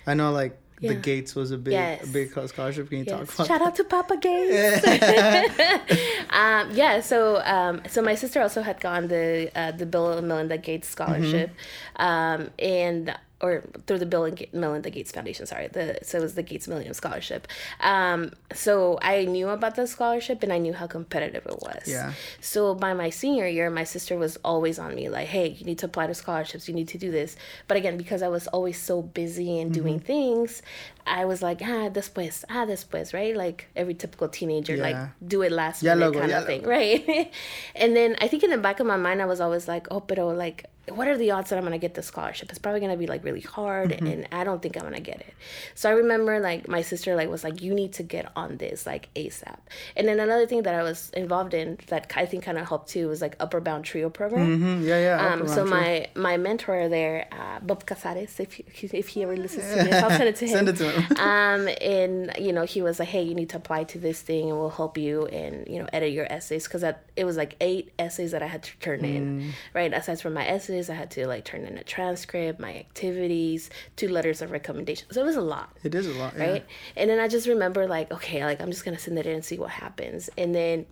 I 0.06 0.14
know 0.14 0.32
like 0.32 0.56
Yeah. 0.80 0.90
the 0.92 0.96
Gates 0.96 1.34
was 1.34 1.50
a 1.50 1.58
big 1.58 1.72
Yes. 1.74 2.04
a 2.04 2.06
big 2.08 2.30
scholarship. 2.48 2.88
Can 2.88 2.98
you 3.00 3.04
talk 3.04 3.20
Yes. 3.20 3.34
about 3.34 3.46
Shout 3.46 3.62
out 3.62 3.74
to 3.76 3.84
Papa 3.84 4.16
Gates. 4.16 4.86
um, 6.30 6.70
yeah, 6.72 7.00
so 7.00 7.40
um, 7.44 7.82
so 7.88 8.02
my 8.02 8.14
sister 8.14 8.40
also 8.40 8.62
had 8.62 8.80
gone 8.80 9.08
the 9.08 9.50
uh, 9.54 9.72
the 9.72 9.86
Bill 9.86 10.12
and 10.18 10.26
Melinda 10.28 10.58
Gates 10.58 10.88
scholarship, 10.88 11.50
Mm-hmm. 11.98 12.02
um, 12.42 12.50
and 12.58 13.14
or 13.42 13.62
through 13.86 13.98
the 13.98 14.06
Bill 14.06 14.24
and 14.24 14.36
Ga- 14.36 14.50
Melinda 14.52 14.90
Gates 14.90 15.12
Foundation. 15.12 15.46
Sorry, 15.46 15.68
the 15.68 15.98
so 16.02 16.18
it 16.18 16.22
was 16.22 16.34
the 16.34 16.42
Gates 16.42 16.68
Millennium 16.68 16.94
Scholarship. 16.94 17.48
Um, 17.80 18.32
so 18.52 18.98
I 19.02 19.24
knew 19.24 19.48
about 19.48 19.76
the 19.76 19.86
scholarship 19.86 20.42
and 20.42 20.52
I 20.52 20.58
knew 20.58 20.72
how 20.72 20.86
competitive 20.86 21.46
it 21.46 21.58
was. 21.60 21.84
Yeah. 21.86 22.12
So 22.40 22.74
by 22.74 22.92
my 22.94 23.10
senior 23.10 23.46
year, 23.46 23.70
my 23.70 23.84
sister 23.84 24.16
was 24.16 24.36
always 24.44 24.78
on 24.78 24.94
me, 24.94 25.08
like, 25.08 25.28
"Hey, 25.28 25.48
you 25.48 25.64
need 25.64 25.78
to 25.78 25.86
apply 25.86 26.06
to 26.08 26.14
scholarships. 26.14 26.68
You 26.68 26.74
need 26.74 26.88
to 26.88 26.98
do 26.98 27.10
this." 27.10 27.36
But 27.68 27.76
again, 27.76 27.96
because 27.96 28.22
I 28.22 28.28
was 28.28 28.46
always 28.48 28.78
so 28.80 29.02
busy 29.02 29.58
and 29.60 29.72
doing 29.72 29.98
Mm-hmm. 30.00 30.06
things, 30.06 30.62
I 31.06 31.24
was 31.24 31.40
like, 31.42 31.60
"Ah, 31.62 31.88
después, 31.88 32.44
ah, 32.50 32.66
después," 32.66 33.14
right? 33.14 33.34
Like 33.36 33.68
every 33.74 33.94
typical 33.94 34.28
teenager, 34.28 34.76
like 34.76 34.96
do 35.26 35.42
it 35.42 35.50
last 35.52 35.82
minute 35.96 36.12
kind 36.20 36.32
of 36.32 36.46
thing, 36.46 36.62
right? 36.62 37.32
and 37.74 37.96
then 37.96 38.16
I 38.20 38.28
think 38.28 38.42
in 38.44 38.50
the 38.50 38.58
back 38.58 38.80
of 38.80 38.86
my 38.86 38.96
mind, 38.96 39.22
I 39.22 39.26
was 39.26 39.40
always 39.40 39.66
like, 39.66 39.86
"Oh, 39.90 40.00
pero 40.00 40.28
like." 40.28 40.66
What 40.90 41.08
are 41.08 41.16
the 41.16 41.30
odds 41.32 41.50
that 41.50 41.56
I'm 41.58 41.64
gonna 41.64 41.78
get 41.78 41.94
the 41.94 42.02
scholarship? 42.02 42.50
It's 42.50 42.58
probably 42.58 42.80
gonna 42.80 42.96
be 42.96 43.06
like 43.06 43.24
really 43.24 43.40
hard, 43.40 43.90
Mm-hmm. 43.90 44.06
and 44.06 44.28
I 44.32 44.44
don't 44.44 44.60
think 44.62 44.76
I'm 44.76 44.82
gonna 44.84 45.00
get 45.00 45.20
it. 45.20 45.34
So 45.74 45.88
I 45.88 45.92
remember 45.92 46.40
like 46.40 46.68
my 46.68 46.82
sister 46.82 47.14
like 47.16 47.28
was 47.28 47.44
like, 47.44 47.62
"You 47.62 47.74
need 47.74 47.92
to 47.94 48.02
get 48.02 48.30
on 48.36 48.56
this 48.58 48.86
like 48.86 49.08
ASAP." 49.14 49.58
And 49.96 50.06
then 50.08 50.20
another 50.20 50.46
thing 50.46 50.62
that 50.64 50.74
I 50.74 50.82
was 50.82 51.10
involved 51.10 51.54
in 51.54 51.78
that 51.88 52.12
I 52.16 52.26
think 52.26 52.44
kind 52.44 52.58
of 52.58 52.66
helped 52.68 52.88
too 52.90 53.08
was 53.08 53.20
like 53.20 53.36
Upward 53.40 53.64
Bound 53.64 53.84
Trio 53.84 54.10
program. 54.10 54.60
Mhm, 54.60 54.86
Yeah, 54.86 55.00
yeah. 55.00 55.32
Um, 55.32 55.48
so 55.48 55.64
my 55.64 56.08
my 56.14 56.36
mentor 56.36 56.88
there, 56.88 57.26
uh, 57.32 57.60
Bob 57.60 57.84
Casares, 57.86 58.38
if 58.40 58.52
he, 58.54 58.64
if 58.96 59.08
he 59.08 59.22
ever 59.22 59.36
listens 59.36 59.64
to 59.68 59.84
this, 59.84 60.02
I'll 60.02 60.10
send 60.10 60.28
it 60.28 60.36
to 60.36 60.46
him. 60.46 60.50
Send 60.60 60.68
it 60.68 60.76
to 60.76 60.90
him. 60.90 61.16
um, 61.18 61.68
and 61.80 62.32
you 62.38 62.52
know 62.52 62.64
he 62.64 62.82
was 62.82 62.98
like, 62.98 63.08
hey, 63.08 63.22
you 63.22 63.34
need 63.34 63.48
to 63.50 63.56
apply 63.56 63.84
to 63.84 63.98
this 63.98 64.20
thing, 64.22 64.48
and 64.50 64.58
we'll 64.58 64.70
help 64.70 64.96
you 64.98 65.26
and 65.26 65.66
you 65.68 65.78
know 65.80 65.86
edit 65.92 66.12
your 66.12 66.26
essays 66.30 66.64
because 66.64 66.84
it 67.16 67.24
was 67.24 67.36
like 67.36 67.56
eight 67.60 67.92
essays 67.98 68.30
that 68.32 68.42
I 68.42 68.46
had 68.46 68.62
to 68.64 68.70
turn 68.78 69.00
Mm. 69.00 69.14
in, 69.16 69.52
right? 69.74 69.92
Aside 69.92 70.20
from 70.20 70.34
my 70.34 70.46
essays, 70.46 70.79
I 70.88 70.94
had 70.94 71.10
to 71.12 71.26
like 71.26 71.44
turn 71.44 71.64
in 71.64 71.76
a 71.76 71.84
transcript, 71.84 72.60
my 72.60 72.74
activities, 72.74 73.68
two 73.96 74.08
letters 74.08 74.40
of 74.40 74.50
recommendation. 74.52 75.08
So 75.10 75.20
it 75.20 75.24
was 75.24 75.36
a 75.36 75.40
lot 75.42 75.76
It 75.82 75.94
is 75.94 76.06
a 76.06 76.14
lot, 76.14 76.34
yeah. 76.36 76.50
right? 76.50 76.66
And 76.96 77.10
then 77.10 77.18
I 77.18 77.28
just 77.28 77.46
remember 77.46 77.86
like, 77.86 78.10
okay, 78.12 78.44
like 78.44 78.60
I'm 78.62 78.70
just 78.70 78.84
gonna 78.84 78.98
send 78.98 79.18
it 79.18 79.26
in 79.26 79.34
and 79.34 79.44
see 79.44 79.58
what 79.58 79.70
happens. 79.70 80.30
And 80.38 80.54
then 80.54 80.86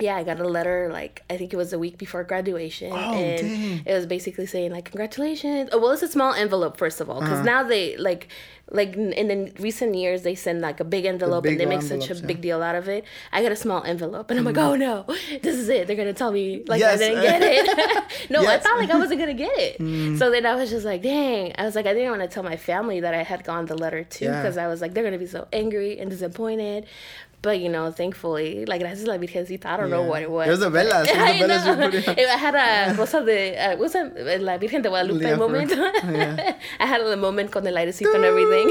yeah, 0.00 0.16
I 0.16 0.24
got 0.24 0.40
a 0.40 0.48
letter 0.48 0.88
like 0.92 1.22
I 1.30 1.36
think 1.36 1.52
it 1.52 1.56
was 1.56 1.72
a 1.72 1.78
week 1.78 1.98
before 1.98 2.24
graduation, 2.24 2.92
Oh, 2.92 3.14
and 3.14 3.40
dang. 3.40 3.82
it 3.86 3.94
was 3.94 4.06
basically 4.06 4.46
saying 4.46 4.70
like 4.72 4.86
congratulations. 4.86 5.70
Oh, 5.72 5.78
well, 5.78 5.90
it's 5.90 6.02
a 6.02 6.08
small 6.08 6.32
envelope 6.34 6.76
first 6.76 7.00
of 7.00 7.08
all, 7.10 7.20
because 7.20 7.38
Uh-huh. 7.40 7.44
now 7.54 7.62
they 7.64 7.96
like 7.96 8.28
like 8.72 8.94
in 8.94 9.26
the 9.26 9.52
recent 9.60 9.96
years 9.96 10.22
they 10.22 10.36
send 10.36 10.60
like 10.60 10.78
a 10.78 10.84
big 10.84 11.04
envelope 11.04 11.44
and 11.44 11.58
they 11.58 11.66
make 11.66 11.82
such 11.82 11.90
a 11.90 12.14
envelopes, 12.14 12.20
big 12.20 12.40
deal 12.40 12.62
out 12.62 12.76
of 12.76 12.88
it. 12.88 13.04
I 13.32 13.42
got 13.42 13.50
a 13.50 13.56
small 13.56 13.82
envelope 13.82 14.30
and 14.30 14.38
I'm 14.38 14.44
like, 14.44 14.58
oh 14.58 14.76
no, 14.76 15.06
this 15.42 15.56
is 15.56 15.68
it. 15.68 15.88
They're 15.88 15.96
gonna 15.96 16.12
tell 16.12 16.30
me 16.30 16.62
like 16.68 16.80
I 16.80 16.96
didn't 16.96 17.20
get 17.22 17.42
it. 17.42 17.66
no, 18.30 18.40
I 18.40 18.42
Yes. 18.44 18.60
Mm. 18.60 18.62
thought 18.62 18.78
like 18.78 18.90
I 18.90 18.98
wasn't 18.98 19.18
gonna 19.20 19.34
get 19.34 19.50
it. 19.58 19.80
So 20.20 20.30
then 20.30 20.46
I 20.46 20.54
was 20.54 20.70
just 20.70 20.84
like, 20.84 21.02
dang. 21.02 21.52
I 21.58 21.64
was 21.64 21.74
like, 21.74 21.86
I 21.86 21.94
didn't 21.94 22.10
want 22.10 22.22
to 22.22 22.28
tell 22.28 22.42
my 22.44 22.56
family 22.56 23.00
that 23.00 23.12
I 23.14 23.22
had 23.24 23.42
gone 23.42 23.66
the 23.66 23.76
letter 23.76 24.04
too 24.04 24.26
Yeah. 24.26 24.40
because 24.40 24.56
I 24.56 24.68
was 24.68 24.80
like, 24.80 24.94
they're 24.94 25.04
gonna 25.04 25.18
be 25.18 25.26
so 25.26 25.48
angry 25.52 25.98
and 25.98 26.08
disappointed. 26.08 26.86
But 27.42 27.58
you 27.60 27.70
know, 27.70 27.90
thankfully, 27.90 28.66
like 28.66 28.80
gracias 28.82 29.04
a 29.04 29.10
la 29.10 29.16
Virgencita, 29.16 29.64
I 29.64 29.76
don't 29.78 29.88
know 29.88 30.02
what 30.02 30.20
it 30.20 30.30
was. 30.30 30.46
It 30.46 30.50
was 30.50 30.60
the 30.60 30.70
velas. 30.70 31.06
It 31.06 31.16
was 31.16 31.24
I 31.30 31.38
velas 31.40 31.66
you 31.66 31.76
know. 31.76 31.90
put. 31.90 32.18
It- 32.18 32.28
I 32.28 32.36
had 32.36 32.54
a 32.54 32.94
cosa 32.96 33.24
de, 33.24 33.56
uh, 33.56 33.76
what's 33.78 33.94
that? 33.94 34.40
La 34.42 34.58
Virgen 34.58 34.82
de 34.82 34.88
Guadalupe 34.90 35.22
Yeah, 35.28 35.36
moment. 35.36 35.70
yeah. 35.70 36.54
I 36.78 36.86
had 36.86 37.00
a 37.00 37.16
moment 37.16 37.50
con 37.50 37.66
el 37.66 37.74
airecito 37.74 38.14
and 38.14 38.24
everything. 38.26 38.70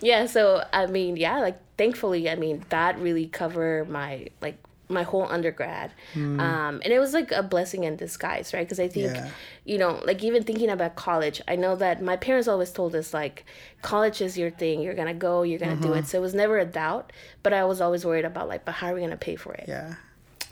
yeah, 0.00 0.26
so 0.26 0.64
I 0.72 0.86
mean, 0.86 1.16
yeah, 1.16 1.38
like 1.40 1.58
thankfully, 1.76 2.30
I 2.30 2.36
mean 2.36 2.64
that 2.70 2.98
really 2.98 3.26
covered 3.26 3.90
my 3.90 4.28
like 4.40 4.56
my 4.94 5.02
whole 5.10 5.26
undergrad, 5.36 5.90
Hmm. 6.14 6.40
um, 6.40 6.74
and 6.84 6.90
it 6.96 7.00
was 7.04 7.12
like 7.18 7.30
a 7.32 7.42
blessing 7.42 7.84
in 7.84 7.96
disguise, 7.96 8.46
right? 8.54 8.64
Because 8.66 8.80
I 8.80 8.88
think, 8.88 9.14
Yeah. 9.14 9.28
you 9.64 9.76
know, 9.82 9.92
like 10.10 10.20
even 10.28 10.42
thinking 10.44 10.70
about 10.70 10.92
college, 10.96 11.38
I 11.52 11.56
know 11.56 11.74
that 11.84 12.00
my 12.10 12.16
parents 12.16 12.48
always 12.48 12.70
told 12.70 12.94
us 12.94 13.12
like, 13.12 13.44
college 13.82 14.18
is 14.26 14.38
your 14.38 14.50
thing. 14.62 14.80
You're 14.84 14.94
gonna 15.00 15.20
go. 15.28 15.34
You're 15.48 15.58
gonna 15.64 15.76
do 15.76 15.90
Uh-huh. 15.90 15.98
it. 16.00 16.06
So 16.06 16.18
it 16.18 16.22
was 16.28 16.34
never 16.34 16.56
a 16.58 16.64
doubt. 16.82 17.12
But 17.42 17.52
I 17.52 17.62
was 17.64 17.80
always 17.84 18.02
worried 18.08 18.24
about 18.32 18.46
like, 18.48 18.64
but 18.64 18.72
how 18.78 18.86
are 18.88 18.94
we 18.94 19.00
gonna 19.06 19.16
pay 19.30 19.36
for 19.36 19.52
it? 19.54 19.66
Yeah. 19.68 19.94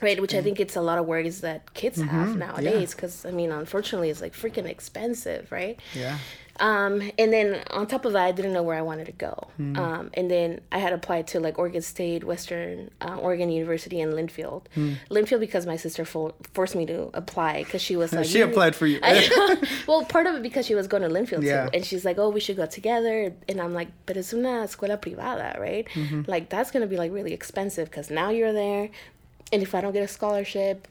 right 0.01 0.19
which 0.19 0.35
i 0.35 0.41
think 0.41 0.59
it's 0.59 0.75
a 0.75 0.81
lot 0.89 0.97
of 1.01 1.05
worries 1.05 1.39
that 1.47 1.59
kids 1.81 1.97
have 2.01 2.29
Mm-hmm. 2.29 2.39
nowadays 2.45 2.89
because 2.93 3.15
i 3.29 3.31
mean 3.39 3.51
unfortunately 3.53 4.09
it's 4.09 4.21
like 4.25 4.33
freaking 4.43 4.65
expensive 4.75 5.43
right 5.59 5.79
Yeah. 6.03 6.17
Um, 6.59 7.01
and 7.17 7.33
then 7.33 7.63
on 7.71 7.87
top 7.87 8.05
of 8.05 8.13
that 8.13 8.23
i 8.25 8.31
didn't 8.31 8.53
know 8.53 8.61
where 8.63 8.77
i 8.77 8.81
wanted 8.81 9.05
to 9.07 9.11
go 9.11 9.33
Hmm. 9.57 9.75
um, 9.77 10.11
and 10.13 10.29
then 10.29 10.61
i 10.71 10.77
had 10.77 10.93
applied 10.93 11.25
to 11.27 11.39
like 11.39 11.57
oregon 11.57 11.81
state 11.81 12.23
western 12.23 12.91
uh, 13.01 13.15
oregon 13.17 13.49
university 13.49 13.99
in 13.99 14.11
linfield 14.11 14.63
Hmm. 14.75 14.93
linfield 15.09 15.39
because 15.39 15.65
my 15.65 15.75
sister 15.77 16.05
fo- 16.05 16.35
forced 16.53 16.75
me 16.75 16.85
to 16.85 17.09
apply 17.13 17.63
because 17.63 17.81
she 17.81 17.95
was 17.95 18.13
like 18.17 18.25
She 18.25 18.41
applied 18.41 18.75
for 18.75 18.85
you. 18.87 18.99
I 19.01 19.57
well, 19.87 20.05
part 20.05 20.27
of 20.27 20.35
it 20.35 20.43
because 20.43 20.65
she 20.65 20.75
was 20.75 20.87
going 20.87 21.03
to 21.03 21.09
Linfield 21.09 21.43
Yeah. 21.43 21.65
too, 21.65 21.69
and 21.73 21.85
she's 21.85 22.05
like, 22.05 22.17
"Oh, 22.17 22.29
we 22.29 22.39
should 22.39 22.55
go 22.57 22.65
together." 22.65 23.33
And 23.49 23.59
I'm 23.59 23.73
like, 23.73 23.89
"But 24.05 24.17
it's 24.17 24.31
una 24.33 24.53
escuela 24.67 24.97
privada, 24.99 25.59
right? 25.59 25.87
Mm-hmm. 25.93 26.21
Like 26.27 26.49
that's 26.49 26.71
gonna 26.71 26.87
be 26.87 26.97
like 26.97 27.11
really 27.11 27.33
expensive 27.33 27.89
because 27.89 28.09
now 28.09 28.29
you're 28.29 28.53
there, 28.53 28.89
and 29.51 29.61
if 29.61 29.73
I 29.75 29.81
don't 29.81 29.93
get 29.93 30.03
a 30.03 30.07
scholarship, 30.07 30.87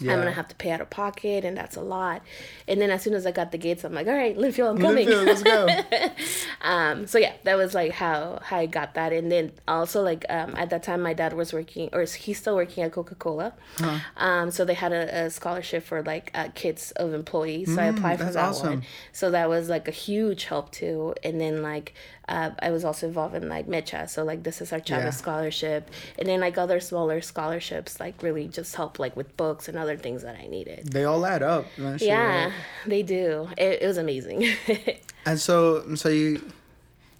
Yeah. 0.00 0.12
I'm 0.12 0.18
gonna 0.18 0.32
have 0.32 0.48
to 0.48 0.54
pay 0.56 0.70
out 0.72 0.80
of 0.80 0.90
pocket, 0.90 1.44
and 1.44 1.56
that's 1.56 1.76
a 1.76 1.80
lot. 1.80 2.22
And 2.66 2.80
then 2.80 2.90
as 2.90 3.02
soon 3.02 3.14
as 3.14 3.26
I 3.26 3.30
got 3.32 3.52
the 3.52 3.58
gates, 3.58 3.84
I'm 3.84 3.94
like, 3.94 4.06
"All 4.08 4.14
right, 4.14 4.36
Linfield, 4.36 4.70
I'm 4.70 4.78
coming." 4.78 5.06
Linfield, 5.06 5.26
let's 5.26 5.42
go. 5.42 5.68
um 6.62 7.06
so 7.06 7.18
yeah 7.18 7.32
that 7.44 7.56
was 7.56 7.74
like 7.74 7.92
how 7.92 8.38
how 8.42 8.58
i 8.58 8.66
got 8.66 8.94
that 8.94 9.12
and 9.12 9.30
then 9.30 9.52
also 9.68 10.02
like 10.02 10.24
um 10.30 10.54
at 10.56 10.70
that 10.70 10.82
time 10.82 11.02
my 11.02 11.12
dad 11.12 11.32
was 11.34 11.52
working 11.52 11.90
or 11.92 12.02
he's 12.04 12.38
still 12.38 12.56
working 12.56 12.82
at 12.82 12.92
coca-cola 12.92 13.52
Uh-huh. 13.80 13.98
um 14.16 14.50
so 14.50 14.64
they 14.64 14.74
had 14.74 14.92
a, 14.92 15.24
a 15.26 15.30
scholarship 15.30 15.82
for 15.84 16.02
like 16.02 16.30
uh, 16.34 16.48
kids 16.54 16.90
of 16.92 17.12
employees 17.12 17.74
so 17.74 17.82
i 17.82 17.86
applied 17.86 18.18
for 18.18 18.24
Mm, 18.24 18.32
that 18.34 18.48
awesome. 18.48 18.68
one 18.70 18.82
so 19.12 19.30
that 19.30 19.48
was 19.48 19.68
like 19.68 19.88
a 19.88 19.92
huge 19.92 20.44
help 20.44 20.72
too 20.72 21.14
and 21.22 21.40
then 21.40 21.62
like 21.62 21.92
uh, 22.28 22.50
I 22.60 22.70
was 22.70 22.84
also 22.84 23.06
involved 23.06 23.34
in 23.34 23.48
like 23.48 23.66
Mecha, 23.66 24.08
so 24.08 24.24
like 24.24 24.42
this 24.42 24.60
is 24.62 24.72
our 24.72 24.80
Chavez 24.80 25.04
Yeah. 25.04 25.10
scholarship, 25.10 25.90
and 26.18 26.26
then 26.28 26.40
like 26.40 26.56
other 26.58 26.80
smaller 26.80 27.20
scholarships, 27.20 28.00
like 28.00 28.22
really 28.22 28.48
just 28.48 28.74
help 28.76 28.98
like 28.98 29.14
with 29.16 29.36
books 29.36 29.68
and 29.68 29.76
other 29.78 29.96
things 29.96 30.22
that 30.22 30.36
I 30.36 30.46
needed. 30.46 30.88
They 30.90 31.04
all 31.04 31.24
add 31.26 31.42
up. 31.42 31.66
Yeah, 31.76 32.44
right? 32.46 32.52
they 32.86 33.02
do. 33.02 33.48
It, 33.58 33.82
it 33.82 33.86
was 33.86 33.98
amazing. 33.98 34.46
And 35.26 35.40
so, 35.40 35.94
so 35.94 36.10
you, 36.10 36.50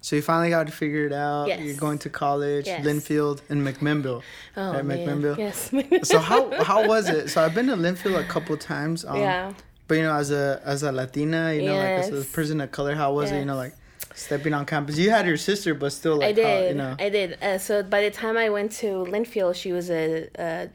so 0.03 0.17
you 0.17 0.21
finally 0.21 0.51
got 0.51 0.67
to 0.67 0.73
figure 0.73 1.07
it 1.07 1.13
out. 1.15 1.49
Yes. 1.49 1.61
You're 1.63 1.77
going 1.77 1.99
to 2.01 2.11
college, 2.11 2.67
Yes. 2.67 2.85
Linfield, 2.85 3.41
and 3.49 3.67
McMinnville. 3.67 4.23
oh 4.59 4.73
Right, 4.75 4.85
man, 4.85 4.99
McMinnville? 5.23 5.39
yes. 5.39 5.71
So 6.07 6.19
how 6.19 6.63
how 6.71 6.87
was 6.87 7.09
it? 7.09 7.31
So 7.31 7.43
I've 7.43 7.55
been 7.55 7.69
to 7.69 7.77
Linfield 7.77 8.21
a 8.21 8.25
couple 8.29 8.57
times. 8.59 9.07
Um, 9.07 9.17
yeah. 9.17 9.53
But 9.89 9.95
you 9.95 10.03
know, 10.03 10.15
as 10.15 10.31
a 10.31 10.61
as 10.67 10.83
a 10.83 10.93
Latina, 10.93 11.53
you 11.55 11.63
know, 11.63 11.77
like 11.77 11.89
as 12.05 12.11
a 12.11 12.25
person 12.27 12.61
of 12.61 12.71
color, 12.73 12.95
how 12.95 13.15
was 13.15 13.31
it? 13.33 13.39
You 13.39 13.47
know, 13.47 13.57
like 13.57 13.75
stepping 14.15 14.55
on 14.55 14.65
campus. 14.67 14.97
You 14.99 15.11
had 15.11 15.27
your 15.27 15.37
sister, 15.37 15.75
but 15.75 15.93
still, 15.93 16.17
like, 16.19 16.39
I 16.39 16.43
how, 16.43 16.49
did. 16.61 16.69
you 16.71 16.75
know, 16.77 16.97
I 16.99 17.09
did. 17.09 17.39
Uh, 17.43 17.59
so 17.59 17.83
by 17.83 18.03
the 18.03 18.11
time 18.11 18.37
I 18.37 18.49
went 18.51 18.73
to 18.73 18.87
Linfield, 18.87 19.55
she 19.55 19.73
was 19.73 19.91
a 19.91 20.71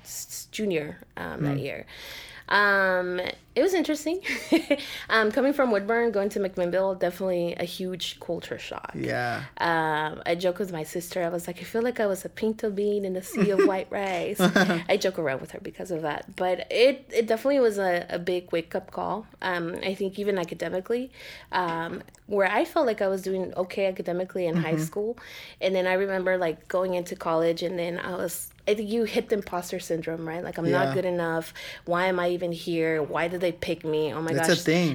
junior 0.51 0.97
um, 1.17 1.39
Mm. 1.39 1.43
that 1.45 1.59
year. 1.59 1.85
Um, 2.49 3.21
it 3.59 3.63
was 3.63 3.73
interesting. 3.73 4.21
um, 5.09 5.31
coming 5.31 5.53
from 5.53 5.71
Woodburn, 5.71 6.11
going 6.11 6.29
to 6.29 6.39
McMinnville, 6.39 6.97
definitely 6.99 7.55
a 7.55 7.63
huge 7.65 8.19
culture 8.19 8.57
shock. 8.57 8.91
yeah, 8.95 9.43
Um, 9.57 10.21
I 10.25 10.35
joke 10.35 10.59
with 10.59 10.71
my 10.71 10.83
sister. 10.83 11.23
I 11.23 11.29
was 11.29 11.47
like, 11.47 11.59
I 11.59 11.63
feel 11.63 11.81
like 11.81 11.99
I 11.99 12.07
was 12.07 12.25
a 12.25 12.29
pinto 12.29 12.69
bean 12.69 13.05
in 13.05 13.15
a 13.15 13.23
sea 13.23 13.49
of 13.51 13.59
white 13.71 13.87
rice. 13.91 14.39
I 14.39 14.97
joke 14.97 15.19
around 15.19 15.41
with 15.41 15.51
her 15.51 15.59
because 15.61 15.91
of 15.91 16.01
that. 16.03 16.21
But 16.35 16.67
it, 16.71 17.09
it 17.13 17.27
definitely 17.27 17.59
was 17.59 17.77
a, 17.77 18.05
a 18.09 18.19
big 18.19 18.51
wake 18.51 18.73
up 18.75 18.91
call. 18.91 19.27
Um, 19.41 19.75
I 19.83 19.93
think 19.93 20.17
even 20.19 20.37
academically, 20.39 21.11
um, 21.51 22.01
where 22.27 22.47
I 22.49 22.63
felt 22.65 22.85
like 22.85 23.01
I 23.01 23.07
was 23.07 23.21
doing 23.21 23.53
okay 23.57 23.87
academically 23.87 24.45
in 24.45 24.55
high 24.55 24.77
school. 24.77 25.17
And 25.61 25.75
then 25.75 25.87
I 25.87 25.93
remember 25.93 26.37
like 26.37 26.67
going 26.67 26.93
into 26.93 27.15
college 27.15 27.63
and 27.63 27.77
then 27.77 27.97
I 27.99 28.15
was, 28.15 28.51
I 28.67 28.75
think 28.75 28.87
you 28.89 29.03
hit 29.05 29.29
the 29.29 29.35
imposter 29.35 29.79
syndrome, 29.79 30.27
right? 30.27 30.43
Like 30.43 30.59
I'm 30.59 30.67
Yeah. 30.67 30.83
not 30.85 30.93
good 30.93 31.05
enough. 31.05 31.53
Why 31.85 32.05
am 32.05 32.19
I 32.19 32.29
even 32.29 32.51
here? 32.51 33.01
Why 33.01 33.27
did 33.27 33.41
they 33.41 33.48
pick 33.51 33.83
me? 33.83 34.13
Oh 34.13 34.21
my 34.21 34.31
It's 34.31 34.39
gosh. 34.47 34.47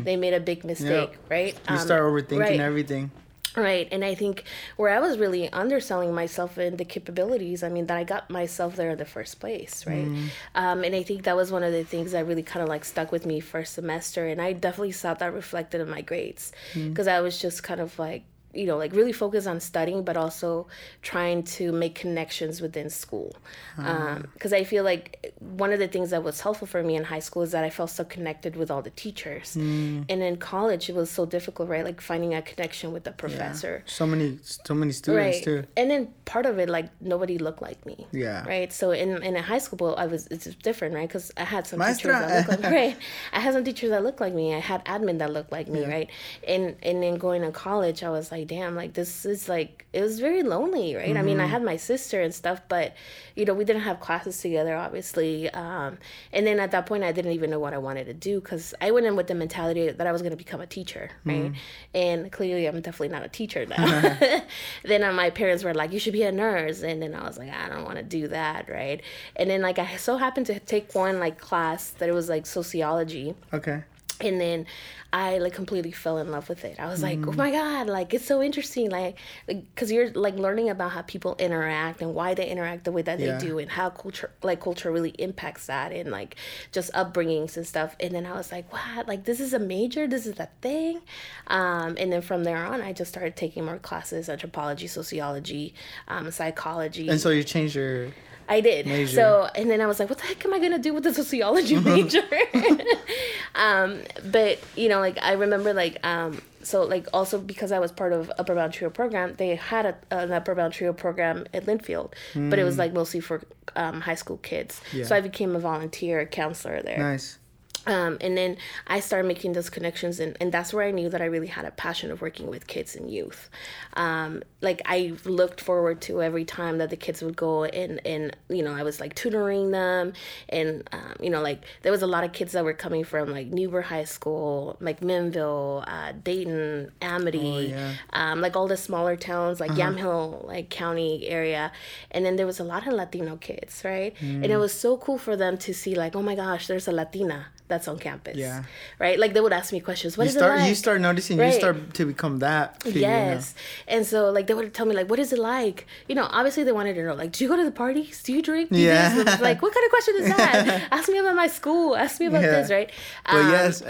They 0.05 0.17
made 0.17 0.35
a 0.35 0.40
big 0.40 0.64
mistake, 0.64 1.17
right? 1.31 1.55
you 1.55 1.77
Um, 1.77 1.79
start 1.79 2.03
overthinking 2.03 2.38
right. 2.40 2.61
everything. 2.61 3.11
Right. 3.57 3.87
And 3.93 4.05
I 4.05 4.17
think 4.17 4.43
where 4.77 4.90
I 4.90 4.99
was 4.99 5.17
really 5.17 5.49
underselling 5.53 6.12
myself 6.12 6.59
and 6.59 6.77
the 6.77 6.85
capabilities, 6.85 7.62
I 7.62 7.69
mean, 7.69 7.87
that 7.87 7.97
I 7.97 8.03
got 8.03 8.29
myself 8.29 8.75
there 8.75 8.90
in 8.90 8.99
the 8.99 9.05
first 9.05 9.38
place, 9.38 9.87
right? 9.87 10.09
Um, 10.57 10.83
and 10.83 10.93
I 10.93 11.05
think 11.05 11.23
that 11.23 11.37
was 11.37 11.53
one 11.53 11.62
of 11.62 11.73
the 11.73 11.85
things 11.85 12.11
that 12.12 12.27
really 12.27 12.43
kind 12.43 12.64
of 12.64 12.69
like 12.69 12.85
stuck 12.85 13.12
with 13.12 13.25
me 13.27 13.38
first 13.38 13.75
semester. 13.75 14.27
And 14.27 14.43
I 14.43 14.55
definitely 14.55 14.90
saw 14.93 15.14
that 15.14 15.33
reflected 15.33 15.81
in 15.81 15.88
my 15.88 16.01
grades 16.01 16.51
because 16.75 17.07
I 17.07 17.21
was 17.21 17.38
just 17.40 17.62
kind 17.62 17.81
of 17.81 17.97
like, 17.97 18.25
you 18.55 18.67
know, 18.67 18.77
like 18.77 18.93
really 18.93 19.12
focus 19.12 19.47
on 19.47 19.61
studying, 19.61 20.05
but 20.05 20.17
also 20.17 20.67
trying 21.03 21.43
to 21.43 21.73
make 21.73 21.95
connections 21.95 22.61
within 22.61 22.90
school. 22.90 23.35
Because 23.77 24.53
um, 24.53 24.59
I 24.59 24.64
feel 24.64 24.85
like 24.85 25.35
one 25.40 25.73
of 25.73 25.79
the 25.79 25.88
things 25.88 26.11
that 26.11 26.23
was 26.23 26.40
helpful 26.40 26.67
for 26.67 26.83
me 26.83 26.97
in 26.97 27.05
high 27.05 27.19
school 27.19 27.43
is 27.43 27.53
that 27.53 27.64
I 27.64 27.71
felt 27.71 27.90
so 27.90 28.05
connected 28.05 28.57
with 28.57 28.71
all 28.71 28.83
the 28.83 28.90
teachers. 28.90 29.55
Mm. 29.55 30.07
And 30.09 30.23
in 30.23 30.37
college, 30.37 30.88
it 30.88 30.95
was 30.95 31.11
so 31.11 31.27
difficult, 31.27 31.69
right? 31.69 31.85
Like 31.85 32.01
finding 32.01 32.35
a 32.35 32.43
connection 32.43 32.93
with 32.93 33.05
the 33.05 33.12
professor. 33.12 33.83
Yeah. 33.85 33.93
So 33.93 34.07
many, 34.07 34.38
so 34.43 34.75
many 34.75 34.93
students 34.93 35.37
right. 35.37 35.45
too. 35.45 35.64
And 35.77 35.90
then 35.90 36.09
part 36.25 36.47
of 36.47 36.59
it, 36.59 36.69
like 36.69 36.88
nobody 37.01 37.38
looked 37.38 37.62
like 37.62 37.85
me. 37.87 38.07
Yeah. 38.12 38.47
Right. 38.47 38.73
So 38.73 38.90
in 38.90 39.23
in 39.23 39.37
a 39.37 39.43
high 39.43 39.59
school, 39.59 39.95
I 39.97 40.07
was 40.07 40.27
it's 40.29 40.47
different, 40.57 40.95
right? 40.95 41.09
Because 41.09 41.33
I 41.37 41.45
had 41.45 41.67
some 41.67 41.79
Maestra. 41.79 42.12
teachers 42.12 42.29
that 42.29 42.49
looked 42.49 42.62
like 42.62 42.73
right. 42.81 42.97
I 43.33 43.40
had 43.40 43.55
some 43.55 43.64
teachers 43.64 43.90
that 43.90 44.03
looked 44.03 44.21
like 44.21 44.35
me. 44.35 44.55
I 44.55 44.61
had 44.61 44.85
admin 44.85 45.19
that 45.19 45.33
looked 45.33 45.53
like 45.53 45.69
me, 45.69 45.83
yeah. 45.83 45.88
right? 45.88 46.11
And 46.47 46.77
and 46.83 47.03
then 47.03 47.17
going 47.17 47.43
to 47.43 47.51
college, 47.51 48.03
I 48.03 48.11
was 48.11 48.31
like, 48.31 48.44
damn, 48.45 48.75
like 48.75 48.95
this 48.95 49.25
is 49.25 49.49
like 49.49 49.87
it 49.93 50.01
was 50.01 50.21
very 50.21 50.43
lonely, 50.43 50.95
right? 50.95 51.09
Mm-hmm. 51.09 51.19
I 51.19 51.23
mean, 51.23 51.41
I 51.41 51.45
mm-hmm. 51.45 51.53
had 51.53 51.63
my 51.63 51.77
sister 51.77 52.21
and 52.21 52.35
stuff, 52.35 52.61
but 52.69 52.95
you 53.35 53.45
know, 53.45 53.55
we 53.55 53.65
didn't 53.65 53.83
have 53.83 54.01
classes 54.01 54.41
together, 54.41 54.77
obviously. 54.77 55.51
Um, 55.51 55.99
and 56.33 56.47
then 56.47 56.61
at 56.61 56.71
that 56.73 56.87
point, 56.87 57.05
I 57.05 57.13
didn't 57.13 57.33
even 57.33 57.51
know 57.51 57.59
what 57.59 57.75
I 57.75 57.79
wanted 57.79 58.07
to 58.07 58.15
do 58.15 58.41
because 58.41 58.75
I 58.81 58.91
went 58.91 59.07
in 59.07 59.17
with 59.17 59.27
the 59.27 59.35
mentality 59.35 59.91
that 59.91 60.07
I 60.07 60.13
was 60.13 60.23
going 60.23 60.33
to 60.33 60.37
become 60.37 60.61
a 60.61 60.67
teacher, 60.67 61.11
right? 61.25 61.45
Mm-hmm. 61.45 61.97
And 61.97 62.33
clearly, 62.33 62.67
I'm 62.67 62.81
definitely 62.81 63.09
not 63.09 63.25
a 63.25 63.29
teacher 63.29 63.67
now. 63.67 64.19
then 64.85 65.03
uh, 65.05 65.13
my 65.13 65.31
parents 65.31 65.65
were 65.65 65.75
like, 65.75 65.93
"You 65.93 65.99
should 65.99 66.13
be 66.13 66.23
a 66.23 66.33
nurse," 66.33 66.83
and 66.83 67.03
then 67.03 67.15
I 67.15 67.27
was 67.27 67.39
like, 67.39 67.53
"I 67.53 67.69
don't 67.69 67.85
want 67.85 67.97
to 67.97 68.03
do 68.03 68.29
that," 68.29 68.69
right? 68.69 69.03
And 69.37 69.51
then 69.51 69.63
like 69.63 69.79
I 69.79 69.97
so 69.97 70.17
happened 70.17 70.47
to 70.47 70.59
take 70.61 70.95
one 70.95 71.21
like 71.21 71.39
class 71.39 71.91
that 71.99 72.09
it 72.09 72.13
was 72.13 72.29
like 72.29 72.47
sociology. 72.47 73.35
Okay 73.53 73.85
and 74.20 74.40
then 74.40 74.66
I 75.12 75.38
like 75.38 75.55
completely 75.55 75.92
fell 75.92 76.18
in 76.18 76.33
love 76.33 76.48
with 76.48 76.64
it. 76.64 76.81
I 76.81 76.87
was 76.87 77.00
like, 77.00 77.20
mm. 77.20 77.29
oh 77.29 77.33
my 77.33 77.53
god, 77.53 77.87
like 77.87 78.12
it's 78.14 78.24
so 78.24 78.42
interesting, 78.42 78.90
like, 78.90 79.16
because 79.46 79.90
like, 79.90 79.94
you're 79.94 80.11
like 80.11 80.35
learning 80.35 80.70
about 80.70 80.90
how 80.90 81.03
people 81.03 81.37
interact 81.38 82.03
and 82.03 82.14
why 82.14 82.35
they 82.35 82.48
interact 82.48 82.85
the 82.85 82.90
way 82.92 83.03
that 83.03 83.20
yeah. 83.20 83.38
they 83.38 83.46
do, 83.46 83.59
and 83.59 83.70
how 83.70 83.90
culture, 83.90 84.33
like 84.42 84.61
culture, 84.61 84.90
really 84.90 85.11
impacts 85.11 85.66
that, 85.66 85.92
and 85.92 86.11
like 86.11 86.37
just 86.72 86.92
upbringings 86.94 87.57
and 87.57 87.66
stuff. 87.66 87.94
And 88.00 88.12
then 88.12 88.27
I 88.27 88.33
was 88.33 88.50
like, 88.50 88.72
wow, 88.72 89.05
Like 89.07 89.24
this 89.24 89.40
is 89.40 89.53
a 89.53 89.59
major, 89.59 90.07
this 90.07 90.27
is 90.27 90.38
a 90.38 90.48
thing. 90.61 91.00
Um, 91.46 91.96
and 91.98 92.12
then 92.12 92.22
from 92.22 92.44
there 92.44 92.64
on, 92.64 92.81
I 92.81 92.92
just 92.92 93.11
started 93.11 93.37
taking 93.37 93.64
more 93.64 93.79
classes: 93.79 94.29
anthropology, 94.29 94.87
sociology, 94.87 95.74
um, 96.09 96.31
psychology. 96.31 97.09
And 97.09 97.20
so 97.20 97.31
you 97.31 97.44
changed 97.44 97.74
your 97.74 98.09
I 98.49 98.61
did. 98.61 98.87
Major. 98.87 99.15
So, 99.15 99.49
and 99.55 99.71
then 99.71 99.81
I 99.81 99.87
was 99.87 99.99
like, 99.99 100.09
what 100.09 100.19
the 100.19 100.27
heck 100.27 100.45
am 100.45 100.55
I 100.55 100.59
going 100.59 100.73
to 100.73 100.79
do 100.79 100.93
with 100.93 101.05
the 101.05 101.15
sociology 101.15 101.79
major? 101.79 102.23
um, 103.55 104.01
but, 104.25 104.59
you 104.77 104.89
know, 104.89 105.01
like, 105.01 105.19
I 105.23 105.33
remember, 105.33 105.73
like, 105.73 106.05
um, 106.07 106.41
so, 106.63 106.83
like, 106.83 107.07
also 107.13 107.39
because 107.39 107.73
I 107.73 107.79
was 107.79 107.93
part 107.93 108.13
of 108.13 108.31
Upward 108.39 108.57
Bound 108.57 108.73
Trio 108.73 108.91
program, 108.91 109.35
they 109.37 109.57
had 109.57 109.87
a, 109.87 109.97
an 110.11 110.33
Upward 110.33 110.57
Bound 110.57 110.73
Trio 110.73 110.93
program 110.93 111.47
at 111.55 111.67
Linfield, 111.67 112.13
mm. 112.35 112.51
but 112.51 112.59
it 112.59 112.65
was, 112.65 112.79
like, 112.79 112.93
mostly 112.93 113.21
for 113.21 113.43
um, 113.77 114.01
high 114.01 114.15
school 114.15 114.39
kids. 114.39 114.81
Yeah. 114.93 115.05
So 115.05 115.17
I 115.17 115.21
became 115.21 115.57
a 115.57 115.59
volunteer 115.59 116.27
counselor 116.27 116.83
there. 116.83 116.99
Nice. 116.99 117.39
Um, 117.87 118.18
and 118.20 118.37
then 118.37 118.57
I 118.87 119.01
started 119.01 119.29
making 119.29 119.53
those 119.53 119.70
connections, 119.70 120.20
and, 120.20 120.37
and 120.40 120.51
that's 120.53 120.73
where 120.73 120.87
I 120.87 120.90
knew 120.90 121.09
that 121.11 121.20
I 121.20 121.27
really 121.27 121.47
had 121.47 121.64
a 121.64 121.70
passion 121.70 122.11
of 122.11 122.23
working 122.23 122.47
with 122.49 122.66
kids 122.66 122.97
and 122.97 123.11
youth. 123.11 123.51
Um, 123.94 124.42
like 124.61 124.81
I 124.87 125.12
looked 125.25 125.61
forward 125.61 126.01
to 126.03 126.23
every 126.23 126.44
time 126.44 126.79
that 126.79 126.90
the 126.90 126.97
kids 126.97 127.23
would 127.23 127.37
go 127.37 127.64
and 127.64 128.05
and 128.07 128.35
you 128.49 128.62
know 128.62 128.73
I 128.73 128.83
was 128.83 129.01
like 129.01 129.14
tutoring 129.14 129.70
them, 129.70 130.14
and 130.49 130.88
um, 130.92 131.14
you 131.20 131.31
know 131.31 131.42
like 131.42 131.64
there 131.83 131.92
was 131.92 132.03
a 132.03 132.07
lot 132.07 132.25
of 132.25 132.33
kids 132.33 132.53
that 132.53 132.64
were 132.64 132.73
coming 132.73 133.05
from 133.05 133.31
like 133.31 133.49
Newberg 133.49 133.85
High 133.85 134.05
School, 134.05 134.77
like 134.81 135.01
Minville, 135.01 135.85
uh, 135.87 136.12
Dayton, 136.25 136.90
Amity, 137.03 137.75
oh, 137.75 137.77
yeah. 137.77 137.94
Um, 138.12 138.40
like 138.40 138.57
all 138.57 138.66
the 138.66 138.77
smaller 138.77 139.16
towns 139.16 139.61
like 139.61 139.73
uh-huh. 139.73 139.81
Yamhill 139.81 140.47
like 140.47 140.70
county 140.70 141.29
area, 141.29 141.70
and 142.11 142.25
then 142.25 142.37
there 142.37 142.47
was 142.47 142.61
a 142.61 142.64
lot 142.64 142.87
of 142.87 142.94
Latino 142.94 143.37
kids, 143.37 143.83
right? 143.85 144.14
Mm. 144.16 144.44
And 144.44 144.47
it 144.47 144.57
was 144.57 144.73
so 144.73 144.97
cool 144.97 145.18
for 145.18 145.37
them 145.37 145.59
to 145.59 145.75
see 145.75 145.94
like 145.94 146.16
oh 146.16 146.23
my 146.23 146.35
gosh, 146.35 146.66
there's 146.66 146.88
a 146.88 146.92
Latina 146.92 147.47
that's 147.66 147.88
on 147.88 147.98
campus. 147.98 148.37
Yeah. 148.37 148.64
Right? 148.98 149.18
Like 149.18 149.33
they 149.33 149.40
would 149.40 149.53
ask 149.53 149.72
me 149.72 149.81
questions. 149.81 150.18
What 150.18 150.24
you 150.24 150.29
is 150.29 150.35
start, 150.35 150.59
it 150.59 150.61
like? 150.61 150.68
You 150.68 150.74
start 150.74 151.00
noticing, 151.00 151.38
right. 151.38 151.53
you 151.53 151.59
start 151.59 151.94
to 151.94 152.05
become 152.05 152.40
that. 152.40 152.83
Figure, 152.83 153.00
yes. 153.00 153.55
And 153.88 154.05
so 154.07 154.31
like 154.31 154.46
they 154.46 154.55
would 154.55 154.72
tell 154.74 154.85
me 154.85 154.94
like, 154.94 155.09
what 155.09 155.18
is 155.18 155.33
it 155.33 155.38
like? 155.38 155.87
You 156.07 156.14
know, 156.14 156.29
obviously 156.31 156.64
they 156.64 156.72
wanted 156.72 156.94
to 156.94 157.05
know 157.05 157.14
like, 157.14 157.33
do 157.33 157.42
you 157.42 157.48
go 157.48 157.57
to 157.57 157.64
the 157.64 157.70
parties? 157.70 158.22
Do 158.22 158.33
you 158.33 158.42
drink? 158.42 158.70
Do 158.70 158.79
yeah. 158.79 159.16
You 159.16 159.24
like, 159.24 159.62
what 159.62 159.72
kind 159.72 159.85
of 159.87 159.90
question 159.90 160.14
is 160.16 160.37
that? 160.37 160.88
ask 160.92 161.09
me 161.09 161.18
about 161.18 161.37
my 161.37 161.46
school. 161.46 161.96
Ask 161.96 162.20
me 162.20 162.27
about 162.27 162.42
yeah. 162.42 162.50
this, 162.50 162.70
right? 162.70 162.90
Um, 163.27 163.50
yes. 163.50 163.83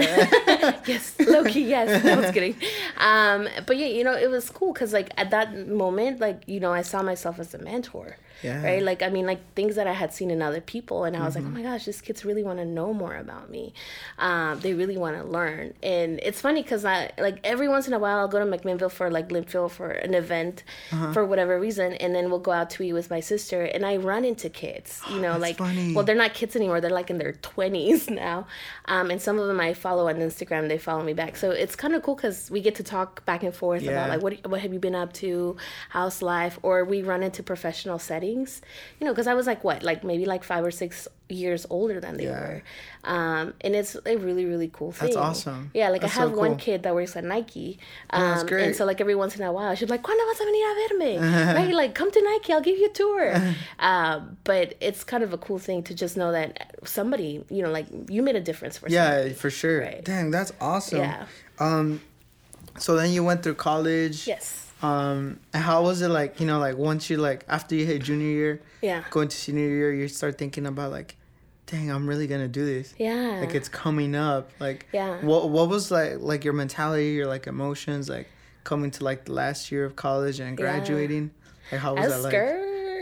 yes. 0.86 1.14
Low 1.20 1.44
key, 1.44 1.68
yes. 1.68 2.04
No, 2.04 2.12
I 2.12 2.16
was 2.16 2.30
kidding. 2.30 2.56
Um, 2.98 3.48
but 3.66 3.76
yeah, 3.76 3.86
you 3.86 4.04
know, 4.04 4.14
it 4.14 4.30
was 4.30 4.50
cool 4.50 4.72
because 4.72 4.92
like 4.92 5.10
at 5.16 5.30
that 5.30 5.66
moment, 5.66 6.20
like, 6.20 6.42
you 6.46 6.60
know, 6.60 6.72
I 6.72 6.82
saw 6.82 7.02
myself 7.02 7.40
as 7.40 7.52
a 7.54 7.58
mentor. 7.58 8.16
Yeah. 8.42 8.62
Right. 8.62 8.82
Like, 8.82 9.02
I 9.02 9.08
mean, 9.08 9.26
like 9.26 9.54
things 9.54 9.76
that 9.76 9.86
I 9.86 9.92
had 9.92 10.12
seen 10.12 10.30
in 10.30 10.42
other 10.42 10.60
people. 10.60 11.04
And 11.04 11.16
I 11.16 11.24
was 11.24 11.34
mm-hmm. 11.34 11.46
like, 11.46 11.54
oh 11.54 11.56
my 11.56 11.62
gosh, 11.62 11.86
these 11.86 12.00
kids 12.00 12.24
really 12.24 12.42
want 12.42 12.58
to 12.58 12.64
know 12.64 12.92
more 12.92 13.14
about 13.14 13.50
me. 13.50 13.72
Um, 14.18 14.60
they 14.60 14.74
really 14.74 14.96
want 14.96 15.16
to 15.16 15.24
learn. 15.24 15.74
And 15.82 16.20
it's 16.22 16.40
funny 16.40 16.62
because 16.62 16.84
I, 16.84 17.12
like, 17.18 17.38
every 17.44 17.68
once 17.68 17.86
in 17.86 17.92
a 17.92 17.98
while, 17.98 18.18
I'll 18.18 18.28
go 18.28 18.38
to 18.38 18.44
McMinnville 18.44 18.90
for 18.90 19.10
like 19.10 19.28
Linfield 19.28 19.70
for 19.70 19.90
an 19.90 20.14
event 20.14 20.64
uh-huh. 20.92 21.12
for 21.12 21.24
whatever 21.24 21.58
reason. 21.58 21.94
And 21.94 22.14
then 22.14 22.30
we'll 22.30 22.40
go 22.40 22.52
out 22.52 22.70
to 22.70 22.82
eat 22.82 22.92
with 22.92 23.10
my 23.10 23.20
sister. 23.20 23.62
And 23.62 23.86
I 23.86 23.96
run 23.96 24.24
into 24.24 24.48
kids, 24.48 25.00
you 25.10 25.20
know, 25.20 25.38
like, 25.38 25.58
funny. 25.58 25.94
well, 25.94 26.04
they're 26.04 26.14
not 26.14 26.34
kids 26.34 26.56
anymore. 26.56 26.80
They're 26.80 26.90
like 26.90 27.10
in 27.10 27.18
their 27.18 27.32
20s 27.32 28.10
now. 28.14 28.46
Um, 28.86 29.10
and 29.10 29.20
some 29.20 29.38
of 29.38 29.46
them 29.46 29.60
I 29.60 29.74
follow 29.74 30.08
on 30.08 30.16
Instagram, 30.16 30.68
they 30.68 30.78
follow 30.78 31.02
me 31.02 31.14
back. 31.14 31.36
So 31.36 31.50
it's 31.50 31.76
kind 31.76 31.94
of 31.94 32.02
cool 32.02 32.14
because 32.14 32.50
we 32.50 32.60
get 32.60 32.74
to 32.76 32.82
talk 32.82 33.24
back 33.24 33.42
and 33.42 33.54
forth 33.54 33.82
yeah. 33.82 33.92
about 33.92 34.08
like, 34.10 34.22
what, 34.22 34.50
what 34.50 34.60
have 34.60 34.72
you 34.72 34.78
been 34.78 34.94
up 34.94 35.12
to? 35.14 35.56
How's 35.90 36.20
life? 36.20 36.58
Or 36.62 36.84
we 36.84 37.02
run 37.02 37.22
into 37.22 37.42
professional 37.42 37.98
settings 37.98 38.23
things, 38.24 38.62
you 38.98 39.06
know, 39.06 39.12
because 39.12 39.26
I 39.26 39.34
was 39.34 39.46
like 39.46 39.64
what, 39.64 39.82
like 39.82 40.04
maybe 40.04 40.24
like 40.24 40.44
five 40.44 40.64
or 40.64 40.70
six 40.70 41.08
years 41.28 41.66
older 41.70 42.00
than 42.00 42.16
they 42.16 42.24
yeah. 42.24 42.40
were, 42.40 42.62
um, 43.04 43.54
and 43.60 43.74
it's 43.74 43.96
a 44.06 44.16
really 44.16 44.44
really 44.44 44.70
cool 44.72 44.92
thing. 44.92 45.08
That's 45.08 45.16
awesome. 45.16 45.70
Yeah, 45.74 45.88
like 45.90 46.02
That's 46.02 46.16
I 46.16 46.20
have 46.20 46.30
so 46.30 46.38
one 46.38 46.56
kid 46.56 46.82
that 46.84 46.94
works 46.94 47.16
at 47.16 47.24
Nike, 47.24 47.78
um, 48.10 48.22
oh, 48.22 48.28
that's 48.28 48.44
great. 48.44 48.64
and 48.64 48.76
so 48.76 48.84
like 48.84 49.00
every 49.00 49.14
once 49.14 49.36
in 49.36 49.42
a 49.42 49.52
while 49.52 49.74
she's 49.74 49.90
like, 49.90 50.02
"Cuando 50.02 50.24
vas 50.24 50.40
a 50.40 50.44
venir 50.44 50.68
a 50.70 50.74
verme?" 50.80 51.54
right? 51.56 51.74
Like, 51.74 51.94
come 51.94 52.10
to 52.10 52.22
Nike, 52.22 52.52
I'll 52.52 52.60
give 52.68 52.78
you 52.78 52.86
a 52.86 52.92
tour. 52.92 53.54
um, 53.78 54.36
but 54.44 54.74
it's 54.80 55.04
kind 55.04 55.22
of 55.22 55.32
a 55.32 55.38
cool 55.38 55.58
thing 55.58 55.82
to 55.84 55.94
just 55.94 56.16
know 56.16 56.32
that 56.32 56.76
somebody, 56.84 57.44
you 57.50 57.62
know, 57.62 57.70
like 57.70 57.86
you 58.08 58.22
made 58.22 58.36
a 58.36 58.40
difference 58.40 58.78
for. 58.78 58.88
Yeah, 58.88 59.10
somebody, 59.10 59.34
for 59.34 59.50
sure. 59.50 59.80
Right? 59.80 60.04
Dang, 60.04 60.30
that's 60.30 60.52
awesome. 60.60 60.98
Yeah. 60.98 61.26
Um, 61.58 62.00
so 62.78 62.96
then 62.96 63.12
you 63.12 63.22
went 63.22 63.42
through 63.42 63.54
college. 63.54 64.26
Yes 64.26 64.63
um, 64.84 65.40
how 65.52 65.82
was 65.82 66.02
it 66.02 66.08
like? 66.08 66.40
You 66.40 66.46
know, 66.46 66.58
like 66.58 66.76
once 66.76 67.08
you 67.08 67.16
like 67.16 67.44
after 67.48 67.74
you 67.74 67.86
hit 67.86 68.02
junior 68.02 68.26
year, 68.26 68.62
yeah, 68.82 69.04
going 69.10 69.28
to 69.28 69.36
senior 69.36 69.68
year, 69.68 69.92
you 69.92 70.08
start 70.08 70.36
thinking 70.36 70.66
about 70.66 70.90
like, 70.90 71.16
dang, 71.66 71.90
I'm 71.90 72.06
really 72.06 72.26
gonna 72.26 72.48
do 72.48 72.64
this. 72.66 72.94
Yeah, 72.98 73.40
like 73.40 73.54
it's 73.54 73.68
coming 73.68 74.14
up. 74.14 74.50
Like, 74.60 74.86
yeah, 74.92 75.24
what 75.24 75.48
what 75.48 75.68
was 75.68 75.90
like 75.90 76.18
like 76.20 76.44
your 76.44 76.52
mentality, 76.52 77.10
your 77.12 77.26
like 77.26 77.46
emotions, 77.46 78.08
like 78.08 78.28
coming 78.64 78.90
to 78.92 79.04
like 79.04 79.24
the 79.24 79.32
last 79.32 79.72
year 79.72 79.84
of 79.84 79.96
college 79.96 80.40
and 80.40 80.56
graduating? 80.56 81.30
Yeah. 81.32 81.72
Like 81.72 81.80
how 81.80 81.94
was 81.94 82.08
that 82.08 82.20
like? 82.20 82.32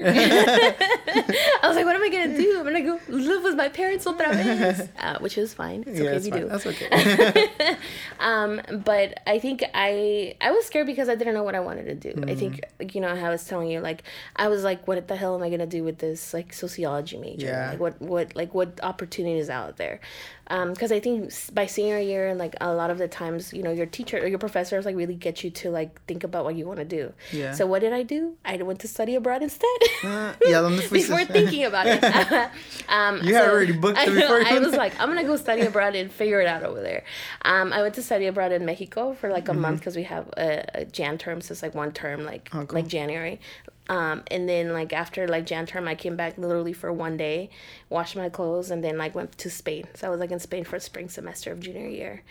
I 1.63 1.69
was 1.69 1.77
like, 1.77 1.85
what 1.85 1.97
am 1.97 2.03
I 2.03 2.09
gonna 2.09 2.37
do? 2.37 2.59
I'm 2.59 2.65
gonna 2.65 2.83
go 2.83 3.01
live 3.09 3.43
with 3.43 3.57
my 3.57 3.69
parents 3.69 4.05
otra 4.07 4.33
vez, 4.33 4.89
uh, 4.99 5.19
which 5.19 5.39
is 5.39 5.55
fine. 5.55 5.85
It's 5.87 5.99
yeah, 5.99 6.07
okay 6.07 6.17
if 6.17 6.25
you 6.25 6.31
fine. 6.31 6.41
do. 6.41 6.49
That's 6.49 6.67
okay. 6.67 7.77
um, 8.21 8.61
but 8.85 9.21
I 9.27 9.39
think 9.39 9.65
I 9.75 10.35
I 10.41 10.51
was 10.51 10.67
scared 10.67 10.87
because 10.87 11.09
I 11.09 11.15
didn't 11.15 11.35
know 11.35 11.43
what 11.43 11.55
I 11.55 11.61
wanted 11.61 11.85
to 11.85 11.95
do. 11.95 12.13
Mm-hmm. 12.19 12.31
I 12.31 12.35
think 12.35 12.95
you 12.95 13.01
know 13.01 13.15
how 13.15 13.27
I 13.27 13.31
was 13.31 13.45
telling 13.45 13.71
you, 13.71 13.81
like 13.81 14.03
I 14.37 14.49
was 14.49 14.65
like, 14.65 14.87
what 14.89 15.07
the 15.09 15.17
hell 15.17 15.35
am 15.35 15.43
I 15.43 15.51
gonna 15.51 15.67
do 15.67 15.85
with 15.85 15.99
this 15.99 16.35
like 16.35 16.53
sociology 16.53 17.19
major? 17.19 17.47
Yeah. 17.47 17.71
Like 17.71 17.81
what 17.81 18.01
what 18.01 18.37
like 18.37 18.55
what 18.55 18.81
opportunities 18.83 19.51
out 19.51 19.77
there? 19.77 20.01
Because 20.49 20.91
um, 20.91 20.97
I 20.97 21.01
think 21.01 21.33
by 21.55 21.67
senior 21.67 21.99
year 21.99 22.29
and 22.29 22.39
like 22.39 22.55
a 22.61 22.75
lot 22.75 22.91
of 22.91 22.99
the 22.99 23.09
times, 23.09 23.53
you 23.53 23.63
know, 23.63 23.71
your 23.71 23.87
teacher 23.87 24.19
or 24.19 24.27
your 24.27 24.39
professors 24.39 24.85
like 24.85 24.97
really 24.97 25.15
get 25.15 25.45
you 25.45 25.51
to 25.51 25.71
like 25.71 26.05
think 26.07 26.25
about 26.25 26.45
what 26.45 26.57
you 26.57 26.67
want 26.67 26.79
to 26.79 26.85
do. 26.85 27.13
Yeah. 27.31 27.53
So 27.53 27.67
what 27.67 27.81
did 27.81 27.93
I 27.93 28.03
do? 28.03 28.37
I 28.45 28.57
went 28.57 28.81
to 28.81 28.89
study 28.89 29.15
abroad 29.15 29.43
instead. 29.43 29.69
Uh, 30.05 30.35
yeah, 30.45 30.81
before 30.91 31.25
thinking 31.25 31.65
about 31.65 31.87
it. 31.87 32.03
um, 32.89 33.19
you 33.19 33.33
so 33.33 33.35
had 33.35 33.49
already 33.51 33.73
booked 33.73 33.99
it 33.99 34.15
before. 34.15 34.45
I 34.45 34.59
was 34.59 34.75
like, 34.75 34.99
I'm 35.01 35.09
gonna 35.09 35.25
go 35.25 35.37
study 35.37 35.63
abroad 35.63 35.95
and 35.95 36.11
figure 36.11 36.41
it 36.41 36.47
out 36.47 36.65
over 36.65 36.81
there. 36.81 37.05
Um, 37.43 37.73
I 37.73 37.83
went 37.83 37.95
to 37.95 38.03
study 38.03 38.27
abroad 38.27 38.53
in 38.53 38.65
Mexico 38.65 39.15
for 39.15 39.31
like 39.31 39.49
a 39.49 39.53
mm-hmm. 39.53 39.61
month 39.61 39.81
because 39.81 39.97
we 39.97 40.03
have 40.05 40.29
a, 40.37 40.65
a, 40.75 40.85
Jan 40.85 41.19
term, 41.19 41.41
so 41.41 41.53
it's 41.53 41.63
like 41.63 41.75
one 41.75 41.93
term, 41.93 42.25
like 42.25 42.51
oh, 42.53 42.67
like 42.71 42.89
January. 42.89 43.41
Um, 43.89 44.23
and 44.31 44.49
then 44.49 44.73
like 44.73 44.93
after 44.93 45.27
like 45.27 45.47
Jan 45.47 45.67
term, 45.67 45.89
I 45.89 45.95
came 45.95 46.17
back 46.17 46.39
literally 46.39 46.73
for 46.73 46.93
one 46.93 47.17
day, 47.17 47.51
washed 47.89 48.17
my 48.17 48.29
clothes, 48.29 48.71
and 48.71 48.83
then 48.83 48.97
like 48.97 49.15
went 49.15 49.37
to 49.39 49.51
Spain. 49.51 49.87
So 49.95 50.07
I 50.07 50.11
was 50.11 50.21
like 50.21 50.31
in 50.31 50.39
Spain 50.39 50.65
for 50.65 50.79
spring 50.79 51.09
semester 51.09 51.53
of 51.53 51.61
junior 51.61 51.89
year. 51.89 52.23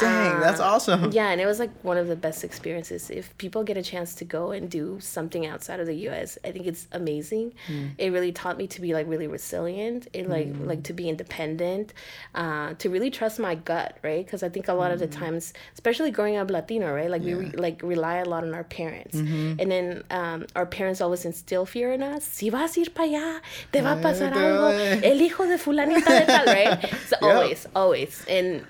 Dang, 0.00 0.40
that's 0.40 0.60
awesome. 0.60 1.10
Yeah, 1.12 1.30
and 1.30 1.40
it 1.40 1.46
was 1.46 1.58
like 1.58 1.70
one 1.82 1.96
of 1.96 2.08
the 2.08 2.16
best 2.16 2.44
experiences. 2.44 3.10
If 3.10 3.36
people 3.38 3.62
get 3.64 3.76
a 3.76 3.82
chance 3.82 4.14
to 4.16 4.24
go 4.24 4.50
and 4.52 4.70
do 4.70 4.98
something 5.00 5.46
outside 5.46 5.80
of 5.80 5.86
the 5.86 5.94
U.S., 6.08 6.38
I 6.44 6.50
think 6.52 6.66
it's 6.66 6.86
amazing. 6.92 7.52
Mm. 7.68 7.90
It 7.98 8.10
really 8.10 8.32
taught 8.32 8.56
me 8.58 8.66
to 8.68 8.80
be 8.80 8.94
like 8.94 9.06
really 9.08 9.26
resilient. 9.26 10.08
It 10.12 10.28
like 10.28 10.48
Mm. 10.50 10.66
like 10.66 10.82
to 10.84 10.92
be 10.92 11.08
independent, 11.08 11.92
uh, 12.34 12.74
to 12.78 12.88
really 12.90 13.10
trust 13.10 13.38
my 13.38 13.54
gut, 13.54 13.96
right? 14.02 14.24
Because 14.24 14.42
I 14.42 14.48
think 14.48 14.68
a 14.68 14.74
lot 14.74 14.90
of 14.92 14.98
the 14.98 15.06
Mm. 15.08 15.18
times, 15.22 15.52
especially 15.74 16.10
growing 16.10 16.36
up 16.36 16.50
Latino, 16.50 16.92
right, 16.92 17.10
like 17.10 17.22
we 17.22 17.34
re- 17.34 17.52
like 17.56 17.82
rely 17.82 18.16
a 18.18 18.24
lot 18.24 18.42
on 18.44 18.54
our 18.54 18.64
parents, 18.64 19.16
Mm-hmm. 19.16 19.60
and 19.60 19.70
then 19.70 20.04
um, 20.10 20.46
our 20.56 20.66
parents 20.66 21.00
always 21.00 21.24
instill 21.24 21.66
fear 21.66 21.92
in 21.92 22.02
us. 22.02 22.24
Si 22.24 22.50
vas 22.50 22.76
a 22.76 22.80
ir 22.80 22.90
para 22.94 23.08
allá, 23.08 23.40
te 23.72 23.80
va 23.80 23.92
a 23.92 23.96
pasar 24.02 24.32
algo. 24.32 24.70
El 25.02 25.20
hijo 25.20 25.46
de 25.46 25.58
fulanita 25.58 26.10
de 26.20 26.26
tal, 26.26 26.46
right? 26.46 26.78
So 27.08 27.16
always, 27.22 27.66
always, 27.74 28.24
and 28.28 28.64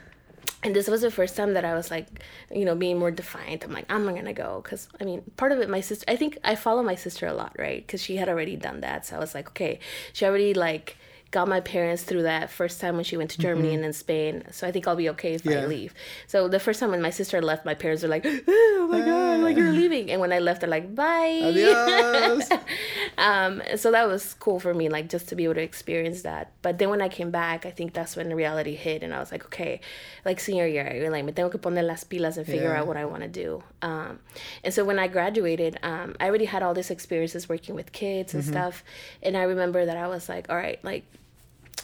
and 0.62 0.76
this 0.76 0.88
was 0.88 1.00
the 1.00 1.10
first 1.10 1.36
time 1.36 1.54
that 1.54 1.64
I 1.64 1.74
was 1.74 1.90
like, 1.90 2.06
you 2.52 2.64
know, 2.64 2.74
being 2.74 2.98
more 2.98 3.10
defiant. 3.10 3.64
I'm 3.64 3.72
like, 3.72 3.86
I'm 3.88 4.04
not 4.04 4.14
gonna 4.14 4.32
go 4.32 4.60
because 4.62 4.88
I 5.00 5.04
mean, 5.04 5.22
part 5.36 5.52
of 5.52 5.60
it, 5.60 5.70
my 5.70 5.80
sister. 5.80 6.04
I 6.08 6.16
think 6.16 6.38
I 6.44 6.54
follow 6.54 6.82
my 6.82 6.94
sister 6.94 7.26
a 7.26 7.32
lot, 7.32 7.56
right? 7.58 7.86
Because 7.86 8.02
she 8.02 8.16
had 8.16 8.28
already 8.28 8.56
done 8.56 8.80
that, 8.80 9.06
so 9.06 9.16
I 9.16 9.18
was 9.18 9.34
like, 9.34 9.48
okay, 9.50 9.78
she 10.12 10.26
already 10.26 10.52
like 10.54 10.96
got 11.30 11.46
my 11.46 11.60
parents 11.60 12.02
through 12.02 12.22
that 12.22 12.50
first 12.50 12.80
time 12.80 12.96
when 12.96 13.04
she 13.04 13.16
went 13.16 13.30
to 13.30 13.38
Germany 13.38 13.72
and 13.72 13.84
then 13.84 13.92
Spain. 13.92 14.42
So 14.50 14.66
I 14.66 14.72
think 14.72 14.88
I'll 14.88 14.96
be 14.96 15.08
okay 15.10 15.34
if 15.34 15.46
I 15.46 15.64
leave. 15.66 15.94
So 16.26 16.48
the 16.48 16.58
first 16.58 16.80
time 16.80 16.90
when 16.90 17.00
my 17.00 17.10
sister 17.10 17.40
left, 17.40 17.64
my 17.64 17.74
parents 17.74 18.02
were 18.02 18.08
like, 18.08 18.24
oh 18.48 18.88
my 18.90 19.00
god, 19.00 19.40
like 19.40 19.56
you're 19.56 19.72
leaving. 19.72 20.10
And 20.10 20.20
when 20.20 20.32
I 20.32 20.40
left, 20.40 20.60
they're 20.60 20.70
like, 20.70 20.92
bye. 20.94 22.40
Um, 23.18 23.62
so 23.76 23.90
that 23.92 24.08
was 24.08 24.34
cool 24.40 24.58
for 24.60 24.72
me, 24.72 24.88
like 24.88 25.08
just 25.08 25.28
to 25.28 25.36
be 25.36 25.44
able 25.44 25.54
to 25.54 25.62
experience 25.62 26.22
that. 26.22 26.52
But 26.62 26.78
then 26.78 26.88
when 26.90 27.02
I 27.02 27.08
came 27.08 27.30
back, 27.30 27.66
I 27.66 27.70
think 27.70 27.92
that's 27.92 28.16
when 28.16 28.28
the 28.28 28.34
reality 28.36 28.74
hit, 28.74 29.02
and 29.02 29.12
I 29.14 29.18
was 29.18 29.30
like, 29.30 29.44
okay, 29.46 29.80
like 30.24 30.40
senior 30.40 30.66
year, 30.66 30.90
you're 30.94 31.10
like, 31.10 31.24
me 31.24 31.32
tengo 31.32 31.50
que 31.50 31.58
poner 31.60 31.82
las 31.86 32.02
pilas 32.04 32.38
and 32.38 32.46
figure 32.46 32.72
Yeah. 32.72 32.80
out 32.80 32.86
what 32.86 32.96
I 32.96 33.04
want 33.04 33.22
to 33.22 33.28
do. 33.28 33.62
Um, 33.82 34.20
and 34.64 34.72
so 34.72 34.84
when 34.84 34.98
I 34.98 35.06
graduated, 35.08 35.78
um, 35.82 36.16
I 36.18 36.26
already 36.28 36.46
had 36.46 36.62
all 36.62 36.72
these 36.74 36.90
experiences 36.90 37.48
working 37.48 37.74
with 37.74 37.92
kids 37.92 38.32
and 38.34 38.44
stuff, 38.44 38.82
and 39.22 39.36
I 39.36 39.42
remember 39.42 39.84
that 39.84 39.96
I 39.96 40.08
was 40.08 40.28
like, 40.28 40.48
all 40.48 40.56
right, 40.56 40.82
like. 40.84 41.04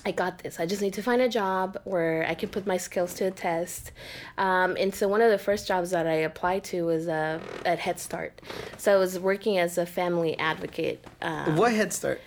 I 0.07 0.13
got 0.13 0.39
this. 0.39 0.61
I 0.61 0.67
just 0.67 0.83
need 0.83 0.95
to 0.95 1.03
find 1.03 1.21
a 1.21 1.29
job 1.29 1.79
where 1.83 2.25
I 2.29 2.35
can 2.35 2.49
put 2.49 2.65
my 2.65 2.77
skills 2.77 3.13
to 3.15 3.25
a 3.27 3.33
test. 3.33 3.91
Um, 4.39 4.77
and 4.79 4.95
so 4.95 5.09
one 5.09 5.21
of 5.21 5.33
the 5.33 5.39
first 5.39 5.67
jobs 5.67 5.91
that 5.91 6.07
I 6.07 6.19
applied 6.31 6.63
to 6.71 6.87
was 6.87 7.09
uh, 7.09 7.41
at 7.65 7.81
Head 7.81 7.99
Start. 7.99 8.41
So 8.79 8.95
I 8.95 8.97
was 8.99 9.19
working 9.19 9.59
as 9.59 9.79
a 9.79 9.85
family 9.85 10.39
advocate. 10.39 11.05
Um, 11.21 11.57
what 11.57 11.73
Head 11.73 11.93
Start? 11.93 12.21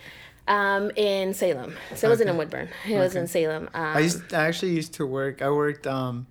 um, 0.50 0.92
in 0.98 1.34
Salem. 1.34 1.74
So 1.96 2.08
it 2.08 2.10
wasn't 2.10 2.30
in 2.32 2.36
Woodburn. 2.38 2.68
It 2.86 2.98
was 2.98 3.16
in 3.16 3.28
Salem. 3.28 3.70
Um, 3.74 3.98
I 3.98 4.00
used 4.02 4.34
I 4.34 4.48
actually 4.48 4.74
used 4.74 4.94
to 4.96 5.06
work. 5.06 5.42
I 5.42 5.50
worked 5.50 5.88
um 5.88 6.28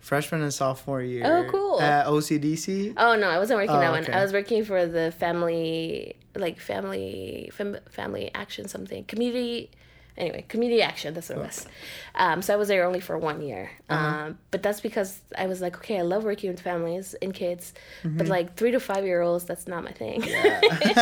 freshman 0.00 0.42
and 0.42 0.52
sophomore 0.52 1.00
year. 1.00 1.22
Oh, 1.24 1.50
cool. 1.50 1.80
At 1.80 2.06
OCDC. 2.06 2.94
oh 2.98 3.14
no, 3.16 3.28
I 3.30 3.38
wasn't 3.38 3.58
working 3.58 3.76
Oh, 3.76 3.80
that 3.80 3.90
one. 3.92 4.02
okay. 4.02 4.12
I 4.12 4.22
was 4.22 4.32
working 4.34 4.64
for 4.64 4.86
the 4.86 5.12
family, 5.12 6.16
like 6.34 6.58
family, 6.58 7.50
fam- 7.54 7.78
family 7.88 8.30
action 8.34 8.68
something, 8.68 9.04
community. 9.04 9.70
Anyway, 10.16 10.44
community 10.48 10.82
action. 10.82 11.14
That's 11.14 11.28
what 11.30 11.38
it 11.38 11.42
was. 11.42 11.66
Um, 12.14 12.42
so 12.42 12.52
I 12.52 12.56
was 12.56 12.68
there 12.68 12.84
only 12.84 13.00
for 13.00 13.16
one 13.16 13.40
year. 13.42 13.70
Uh-huh. 13.88 14.06
Um, 14.26 14.38
but 14.50 14.62
that's 14.62 14.80
because 14.80 15.20
I 15.38 15.46
was 15.46 15.60
like, 15.60 15.76
okay, 15.76 15.98
I 15.98 16.02
love 16.02 16.24
working 16.24 16.50
with 16.50 16.60
families 16.60 17.14
and 17.22 17.32
kids, 17.32 17.72
Mm-hmm. 18.02 18.18
but 18.18 18.28
like 18.28 18.54
three 18.56 18.70
to 18.72 18.80
five 18.80 19.04
year 19.04 19.20
olds, 19.22 19.44
that's 19.44 19.66
not 19.68 19.84
my 19.84 19.92
thing. 19.92 20.20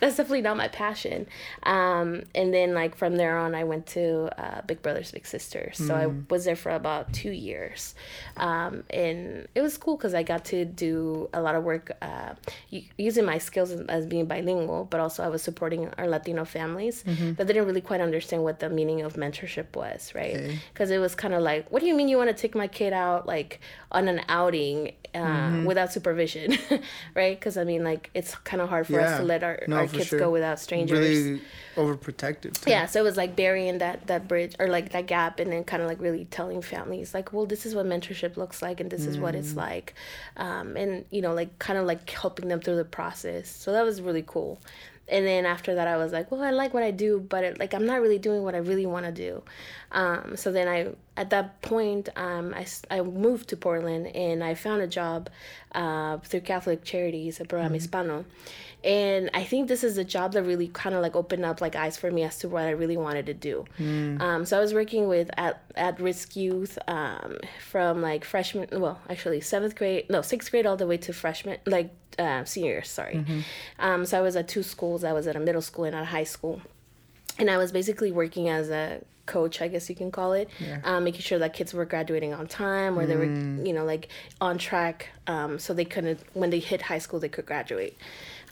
that's 0.00 0.16
definitely 0.16 0.42
not 0.42 0.56
my 0.56 0.68
passion. 0.68 1.26
Um, 1.64 2.22
and 2.34 2.52
then 2.52 2.74
like 2.74 2.96
from 2.96 3.16
there 3.16 3.38
on, 3.38 3.54
I 3.54 3.64
went 3.64 3.86
to 3.88 4.28
uh, 4.42 4.62
Big 4.62 4.82
Brothers 4.82 5.10
Big 5.12 5.26
Sisters. 5.26 5.76
So 5.78 5.94
I 5.94 6.02
Mm. 6.06 6.28
was 6.30 6.44
there 6.44 6.56
for 6.56 6.70
about 6.72 7.12
two 7.12 7.30
years, 7.30 7.94
um, 8.36 8.82
and 8.90 9.46
it 9.54 9.60
was 9.62 9.78
cool 9.78 9.96
because 9.96 10.14
I 10.14 10.22
got 10.24 10.44
to 10.46 10.64
do 10.64 11.28
a 11.32 11.40
lot 11.40 11.54
of 11.54 11.62
work 11.64 11.92
uh, 12.02 12.34
using 12.98 13.24
my 13.24 13.38
skills 13.38 13.70
as- 13.70 13.86
as 13.88 14.06
being 14.06 14.26
bilingual, 14.26 14.84
but 14.90 14.98
also 15.00 15.22
I 15.22 15.28
was 15.28 15.42
supporting 15.42 15.88
our 15.98 16.08
Latino 16.08 16.44
families 16.44 17.04
Mm-hmm. 17.04 17.34
that 17.34 17.46
didn't 17.46 17.66
really 17.66 17.80
quite 17.80 18.00
understand 18.00 18.41
what 18.42 18.60
the 18.60 18.68
meaning 18.68 19.02
of 19.02 19.14
mentorship 19.14 19.74
was, 19.74 20.12
right? 20.14 20.36
Okay. 20.36 20.58
Because 20.72 20.90
it 20.90 20.98
was 20.98 21.14
kind 21.14 21.34
of 21.34 21.42
like, 21.42 21.70
what 21.70 21.80
do 21.80 21.86
you 21.86 21.94
mean 21.94 22.08
you 22.08 22.16
want 22.18 22.30
to 22.30 22.34
take 22.36 22.54
my 22.54 22.66
kid 22.68 22.92
out 22.92 23.26
like 23.26 23.60
on 23.90 24.08
an 24.08 24.20
outing 24.28 24.92
uh, 25.14 25.18
Mm-hmm. 25.18 25.64
without 25.66 25.92
supervision, 25.92 26.56
right? 27.14 27.38
Because 27.38 27.58
I 27.58 27.64
mean, 27.64 27.84
like 27.84 28.08
it's 28.14 28.34
kind 28.36 28.62
of 28.62 28.70
hard 28.70 28.86
for 28.86 28.98
us 28.98 29.18
to 29.18 29.22
let 29.24 29.42
our, 29.44 29.62
No, 29.68 29.76
our 29.76 29.86
kids 29.86 30.06
sure. 30.08 30.18
go 30.18 30.30
without 30.30 30.58
strangers. 30.58 30.98
Really 30.98 31.40
overprotective. 31.76 32.58
too. 32.60 32.70
Yeah, 32.70 32.86
so 32.86 33.00
it 33.00 33.02
was 33.04 33.16
like 33.18 33.36
burying 33.36 33.78
that 33.78 34.06
that 34.06 34.26
bridge 34.28 34.54
or 34.58 34.68
like 34.68 34.92
that 34.92 35.06
gap, 35.06 35.38
and 35.38 35.52
then 35.52 35.64
kind 35.64 35.82
of 35.82 35.88
like 35.88 36.00
really 36.00 36.24
telling 36.26 36.62
families 36.62 37.12
like, 37.12 37.32
well, 37.32 37.44
this 37.44 37.66
is 37.66 37.74
what 37.74 37.84
mentorship 37.86 38.38
looks 38.38 38.62
like, 38.62 38.80
and 38.80 38.90
this 38.90 39.06
is 39.06 39.18
what 39.18 39.34
Mm. 39.34 39.38
it's 39.38 39.54
like, 39.54 39.94
um, 40.38 40.76
and 40.78 41.04
you 41.10 41.20
know, 41.22 41.34
like 41.34 41.58
kind 41.58 41.78
of 41.78 41.84
like 41.86 42.08
helping 42.08 42.48
them 42.48 42.60
through 42.60 42.76
the 42.76 42.84
process. 42.84 43.48
So 43.50 43.72
that 43.72 43.82
was 43.84 44.00
really 44.00 44.24
cool. 44.26 44.60
And 45.12 45.26
then 45.26 45.44
after 45.44 45.74
that, 45.74 45.86
I 45.86 45.98
was 45.98 46.10
like, 46.10 46.30
well, 46.30 46.42
I 46.42 46.50
like 46.50 46.72
what 46.72 46.82
I 46.82 46.90
do, 46.90 47.20
but 47.20 47.44
it, 47.44 47.58
like 47.58 47.74
I'm 47.74 47.84
not 47.84 48.00
really 48.00 48.18
doing 48.18 48.42
what 48.42 48.54
I 48.54 48.58
really 48.58 48.86
want 48.86 49.04
to 49.04 49.12
do. 49.12 49.42
Um, 49.92 50.36
so 50.36 50.50
then 50.50 50.68
I, 50.68 50.88
at 51.16 51.30
that 51.30 51.60
point, 51.60 52.08
um, 52.16 52.54
I, 52.54 52.66
I 52.90 53.02
moved 53.02 53.48
to 53.50 53.56
Portland 53.56 54.06
and 54.08 54.42
I 54.42 54.54
found 54.54 54.80
a 54.80 54.86
job 54.86 55.28
uh, 55.74 56.18
through 56.18 56.40
Catholic 56.40 56.84
Charities 56.84 57.40
at 57.40 57.48
Programa 57.48 57.74
Hispano. 57.74 58.24
And 58.84 59.30
I 59.32 59.44
think 59.44 59.68
this 59.68 59.84
is 59.84 59.96
a 59.98 60.04
job 60.04 60.32
that 60.32 60.42
really 60.42 60.68
kind 60.68 60.94
of 60.94 61.02
like 61.02 61.14
opened 61.14 61.44
up 61.44 61.60
like 61.60 61.76
eyes 61.76 61.96
for 61.96 62.10
me 62.10 62.24
as 62.24 62.38
to 62.38 62.48
what 62.48 62.64
I 62.64 62.70
really 62.70 62.96
wanted 62.96 63.26
to 63.26 63.34
do. 63.34 63.64
Um, 64.20 64.44
so 64.44 64.56
I 64.56 64.60
was 64.60 64.74
working 64.74 65.06
with 65.06 65.30
at 65.36 65.62
at 65.76 66.00
risk 66.00 66.34
youth 66.34 66.78
um, 66.88 67.36
from 67.68 68.02
like 68.02 68.24
freshman, 68.24 68.68
well, 68.72 68.98
actually 69.08 69.40
seventh 69.40 69.76
grade, 69.76 70.10
no 70.10 70.20
sixth 70.22 70.50
grade 70.50 70.66
all 70.66 70.76
the 70.76 70.86
way 70.86 70.96
to 70.96 71.12
freshman, 71.12 71.58
like 71.64 71.90
uh, 72.18 72.44
seniors. 72.44 72.88
Sorry. 72.88 73.16
Um, 73.78 74.04
so 74.04 74.18
I 74.18 74.20
was 74.22 74.34
at 74.34 74.48
two 74.48 74.64
schools. 74.64 75.04
I 75.04 75.12
was 75.12 75.26
at 75.28 75.36
a 75.36 75.40
middle 75.40 75.62
school 75.62 75.84
and 75.84 75.94
at 75.94 76.02
a 76.02 76.06
high 76.06 76.24
school 76.24 76.60
and 77.38 77.50
I 77.50 77.56
was 77.56 77.72
basically 77.72 78.12
working 78.12 78.48
as 78.48 78.70
a 78.70 79.00
coach, 79.24 79.62
I 79.62 79.68
guess 79.68 79.88
you 79.88 79.94
can 79.94 80.10
call 80.10 80.32
it, 80.32 80.48
um, 80.84 81.04
making 81.04 81.20
sure 81.20 81.38
that 81.38 81.54
kids 81.54 81.72
were 81.72 81.84
graduating 81.84 82.34
on 82.34 82.46
time 82.48 82.98
or 82.98 83.06
they 83.06 83.16
were, 83.16 83.24
you 83.24 83.72
know, 83.72 83.84
like 83.84 84.08
on 84.40 84.58
track, 84.58 85.08
um, 85.28 85.58
so 85.58 85.72
they 85.72 85.84
couldn't 85.84 86.20
when 86.34 86.50
they 86.50 86.58
hit 86.58 86.82
high 86.82 86.98
school 86.98 87.20
they 87.20 87.28
could 87.28 87.46
graduate. 87.46 87.96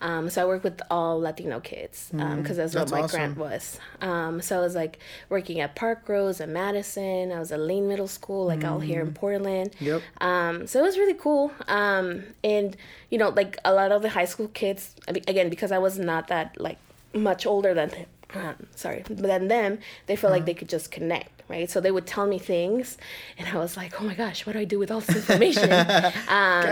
Um, 0.03 0.31
so 0.31 0.40
I 0.40 0.47
work 0.47 0.64
with 0.64 0.81
all 0.90 1.21
Latino 1.21 1.61
kids 1.61 2.09
because 2.11 2.57
that's, 2.57 2.73
That's 2.73 2.90
what 2.90 2.99
my 2.99 3.05
awesome. 3.05 3.35
grant 3.35 3.37
was. 3.37 3.79
Um, 4.01 4.40
so 4.40 4.57
I 4.57 4.61
was 4.61 4.75
like 4.75 4.99
working 5.29 5.61
at 5.61 5.77
Parkrose 5.77 6.40
and 6.40 6.55
Madison. 6.55 7.31
I 7.33 7.38
was 7.38 7.53
at 7.53 7.61
Lane 7.61 7.87
Middle 7.87 8.09
School, 8.09 8.47
like 8.47 8.64
out 8.64 8.79
here 8.79 9.03
in 9.03 9.12
Portland. 9.12 9.75
Yep. 9.79 10.01
Um, 10.23 10.66
so 10.66 10.79
it 10.79 10.83
was 10.83 10.97
really 10.97 11.14
cool. 11.14 11.53
Um, 11.69 12.23
and 12.43 12.77
you 13.11 13.19
know, 13.19 13.29
like 13.29 13.59
a 13.64 13.75
lot 13.75 13.93
of 13.93 14.01
the 14.01 14.09
high 14.09 14.25
school 14.25 14.49
kids, 14.49 14.95
I 15.07 15.12
mean, 15.12 15.25
again, 15.29 15.51
because 15.51 15.71
I 15.71 15.79
was 15.79 15.99
not 15.99 16.29
that 16.29 16.59
like 16.59 16.79
much 17.12 17.45
older 17.45 17.75
than, 17.75 17.90
um, 18.35 18.66
sorry, 18.75 19.03
then 19.09 19.49
them, 19.49 19.79
they 20.07 20.16
felt 20.16 20.33
like 20.33 20.47
they 20.47 20.55
could 20.55 20.69
just 20.69 20.90
connect, 20.90 21.43
right? 21.49 21.71
So 21.71 21.81
they 21.81 21.90
would 21.90 22.07
tell 22.07 22.27
me 22.27 22.38
things, 22.38 22.99
and 23.38 23.49
I 23.49 23.59
was 23.59 23.77
like, 23.77 24.01
oh 24.01 24.05
my 24.05 24.14
gosh, 24.14 24.47
what 24.47 24.55
do 24.55 24.59
I 24.59 24.64
do 24.64 24.79
with 24.79 24.90
all 24.90 25.01
this 25.01 25.16
information? 25.16 25.69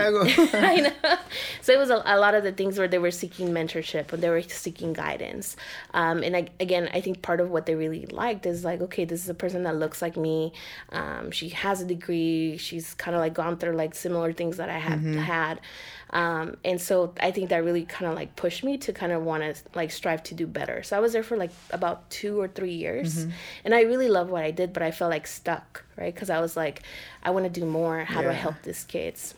Cago. 0.09 0.23
I 0.53 0.81
know. 0.81 1.17
So 1.61 1.73
it 1.73 1.77
was 1.77 1.89
a, 1.89 2.01
a 2.05 2.19
lot 2.19 2.33
of 2.35 2.43
the 2.43 2.51
things 2.51 2.77
where 2.77 2.87
they 2.87 2.97
were 2.97 3.11
seeking 3.11 3.49
mentorship 3.49 4.11
and 4.13 4.21
they 4.21 4.29
were 4.29 4.41
seeking 4.41 4.93
guidance. 4.93 5.55
Um, 5.93 6.23
and 6.23 6.35
I, 6.35 6.47
again, 6.59 6.89
I 6.93 7.01
think 7.01 7.21
part 7.21 7.39
of 7.39 7.49
what 7.49 7.65
they 7.65 7.75
really 7.75 8.05
liked 8.07 8.45
is 8.45 8.63
like, 8.63 8.81
okay, 8.81 9.05
this 9.05 9.23
is 9.23 9.29
a 9.29 9.33
person 9.33 9.63
that 9.63 9.75
looks 9.75 10.01
like 10.01 10.17
me. 10.17 10.53
Um, 10.91 11.31
she 11.31 11.49
has 11.49 11.81
a 11.81 11.85
degree. 11.85 12.57
She's 12.57 12.93
kind 12.95 13.15
of 13.15 13.21
like 13.21 13.33
gone 13.33 13.57
through 13.57 13.73
like 13.75 13.95
similar 13.95 14.33
things 14.33 14.57
that 14.57 14.69
I 14.69 14.77
have 14.77 15.01
had. 15.01 15.59
Um, 16.11 16.57
and 16.65 16.81
so 16.81 17.13
I 17.19 17.31
think 17.31 17.49
that 17.49 17.63
really 17.63 17.85
kind 17.85 18.09
of 18.09 18.15
like 18.15 18.35
pushed 18.35 18.63
me 18.63 18.77
to 18.79 18.93
kind 18.93 19.11
of 19.11 19.23
want 19.23 19.43
to 19.43 19.55
like 19.75 19.91
strive 19.91 20.23
to 20.23 20.33
do 20.35 20.47
better. 20.47 20.81
So 20.83 20.97
I 20.97 20.99
was 20.99 21.13
there 21.13 21.23
for 21.23 21.37
like 21.37 21.51
about 21.69 22.09
two 22.09 22.39
or 22.39 22.47
three 22.47 22.73
years, 22.73 23.27
and 23.63 23.75
I 23.75 23.81
really 23.81 24.09
loved 24.09 24.31
what 24.31 24.43
I 24.43 24.51
did, 24.51 24.73
but 24.73 24.81
I 24.81 24.91
felt 24.91 25.11
like 25.11 25.27
stuck, 25.27 25.85
right? 25.97 26.13
Because 26.13 26.29
I 26.29 26.39
was 26.39 26.57
like, 26.57 26.81
I 27.21 27.29
want 27.29 27.45
to 27.45 27.59
do 27.59 27.65
more. 27.65 28.03
How 28.03 28.21
do 28.21 28.29
I 28.29 28.33
help 28.33 28.55
these 28.63 28.83
kids? 28.83 29.35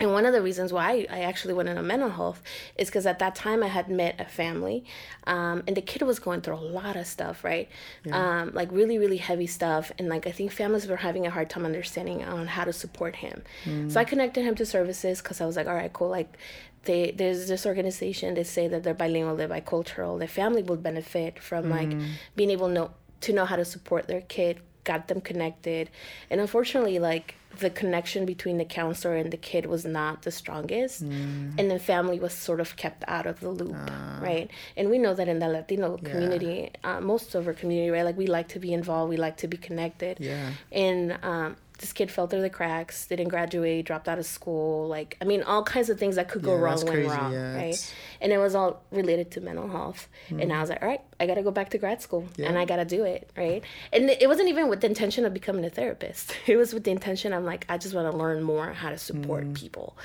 And 0.00 0.10
one 0.12 0.24
of 0.26 0.32
the 0.32 0.42
reasons 0.42 0.72
why 0.72 1.06
I 1.10 1.20
actually 1.20 1.54
went 1.54 1.68
into 1.68 1.82
mental 1.82 2.08
health 2.08 2.42
is 2.76 2.88
because 2.88 3.06
at 3.06 3.18
that 3.20 3.34
time 3.34 3.62
I 3.62 3.68
had 3.68 3.88
met 3.88 4.20
a 4.20 4.24
family, 4.24 4.84
um, 5.26 5.62
and 5.66 5.76
the 5.76 5.82
kid 5.82 6.02
was 6.02 6.18
going 6.18 6.40
through 6.40 6.56
a 6.56 6.66
lot 6.80 6.96
of 6.96 7.06
stuff, 7.06 7.44
right? 7.44 7.68
Um, 8.10 8.50
like 8.54 8.72
really, 8.72 8.98
really 8.98 9.18
heavy 9.18 9.46
stuff. 9.46 9.92
And 9.98 10.08
like 10.08 10.26
I 10.26 10.32
think 10.32 10.50
families 10.50 10.86
were 10.88 10.96
having 10.96 11.26
a 11.26 11.30
hard 11.30 11.50
time 11.50 11.64
understanding 11.64 12.24
on 12.24 12.46
how 12.48 12.64
to 12.64 12.72
support 12.72 13.16
him. 13.16 13.42
So 13.90 14.00
I 14.00 14.04
connected 14.04 14.42
him 14.44 14.54
to 14.56 14.66
services 14.66 15.20
because 15.22 15.40
I 15.40 15.46
was 15.46 15.56
like, 15.56 15.66
all 15.68 15.74
right, 15.74 15.92
cool. 15.92 16.08
Like 16.08 16.36
they 16.84 17.12
there's 17.12 17.46
this 17.46 17.64
organization. 17.66 18.34
They 18.34 18.44
say 18.44 18.66
that 18.68 18.82
they're 18.82 18.94
bilingual, 18.94 19.36
they're 19.36 19.46
bicultural. 19.48 20.18
Their 20.18 20.26
family 20.26 20.62
would 20.62 20.82
benefit 20.82 21.38
from 21.38 21.70
like 21.70 21.90
being 22.34 22.50
able 22.50 22.68
to 22.68 22.72
know 22.74 22.90
to 23.20 23.32
know 23.32 23.44
how 23.44 23.56
to 23.56 23.64
support 23.64 24.08
their 24.08 24.22
kid 24.22 24.58
got 24.84 25.08
them 25.08 25.20
connected. 25.20 25.90
And 26.30 26.40
unfortunately 26.40 26.98
like 26.98 27.36
the 27.58 27.68
connection 27.70 28.24
between 28.24 28.56
the 28.56 28.64
counselor 28.64 29.14
and 29.16 29.30
the 29.30 29.36
kid 29.36 29.66
was 29.66 29.84
not 29.84 30.22
the 30.22 30.30
strongest. 30.30 31.02
And 31.02 31.70
the 31.70 31.78
family 31.78 32.18
was 32.18 32.32
sort 32.32 32.60
of 32.60 32.76
kept 32.76 33.04
out 33.06 33.26
of 33.26 33.40
the 33.40 33.50
loop 33.50 33.76
right? 34.22 34.50
And 34.76 34.88
we 34.90 34.98
know 34.98 35.14
that 35.14 35.28
in 35.28 35.38
the 35.38 35.48
latino 35.48 35.98
community 35.98 36.70
uh, 36.82 37.00
most 37.00 37.34
of 37.34 37.46
our 37.46 37.52
community 37.54 37.90
right? 37.90 38.04
Like 38.04 38.16
we 38.16 38.26
like 38.26 38.48
to 38.48 38.58
be 38.58 38.72
involved. 38.72 39.10
We 39.10 39.16
like 39.16 39.36
to 39.38 39.48
be 39.48 39.56
connected. 39.56 40.18
Yeah. 40.20 40.50
and 40.70 41.18
um, 41.22 41.56
this 41.82 41.92
kid 41.92 42.10
fell 42.10 42.26
through 42.26 42.40
the 42.40 42.48
cracks, 42.50 43.06
didn't 43.06 43.28
graduate, 43.28 43.84
dropped 43.84 44.08
out 44.08 44.18
of 44.18 44.24
school. 44.24 44.88
Like, 44.88 45.16
I 45.20 45.24
mean, 45.26 45.42
all 45.42 45.62
kinds 45.64 45.90
of 45.90 45.98
things 45.98 46.16
that 46.16 46.28
could 46.30 46.42
go 46.42 46.52
Yeah, 46.54 46.60
wrong 46.60 46.76
went 46.76 46.88
crazy, 46.90 47.08
wrong, 47.08 47.32
yeah, 47.32 47.54
right? 47.56 47.64
it's- 47.74 47.92
And 48.20 48.32
it 48.32 48.38
was 48.38 48.54
all 48.54 48.82
related 48.90 49.30
to 49.32 49.40
mental 49.40 49.68
health. 49.68 50.08
And 50.30 50.52
I 50.52 50.60
was 50.60 50.70
like, 50.70 50.80
all 50.80 50.88
right, 50.88 51.02
I 51.20 51.26
got 51.26 51.34
to 51.34 51.42
go 51.42 51.50
back 51.50 51.68
to 51.70 51.78
grad 51.78 52.00
school 52.00 52.26
and 52.38 52.56
I 52.56 52.64
got 52.64 52.76
to 52.76 52.84
do 52.84 53.04
it, 53.04 53.28
right? 53.36 53.62
And 53.92 54.08
it 54.08 54.28
wasn't 54.28 54.48
even 54.48 54.68
with 54.68 54.80
the 54.80 54.86
intention 54.86 55.24
of 55.26 55.34
becoming 55.34 55.64
a 55.64 55.70
therapist. 55.70 56.34
It 56.46 56.56
was 56.56 56.72
with 56.72 56.84
the 56.84 56.90
intention 56.92 57.32
of 57.32 57.44
like, 57.44 57.66
I 57.68 57.76
just 57.78 57.94
want 57.94 58.10
to 58.10 58.16
learn 58.16 58.42
more 58.42 58.72
how 58.72 58.90
to 58.90 58.98
support 58.98 59.44
Mm. 59.44 59.54
people. 59.54 59.96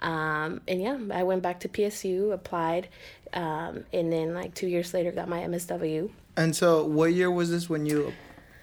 Um, 0.00 0.60
and 0.68 0.80
yeah, 0.80 0.98
I 1.12 1.22
went 1.24 1.42
back 1.42 1.60
to 1.60 1.68
PSU, 1.68 2.32
applied, 2.32 2.88
um, 3.32 3.84
and 3.92 4.12
then 4.12 4.32
like 4.34 4.54
two 4.54 4.68
years 4.68 4.92
later 4.94 5.10
got 5.10 5.28
my 5.28 5.40
MSW. 5.40 6.10
And 6.36 6.54
so, 6.54 6.84
what 6.84 7.12
year 7.14 7.30
was 7.30 7.50
this 7.50 7.68
when 7.68 7.86
you 7.86 8.12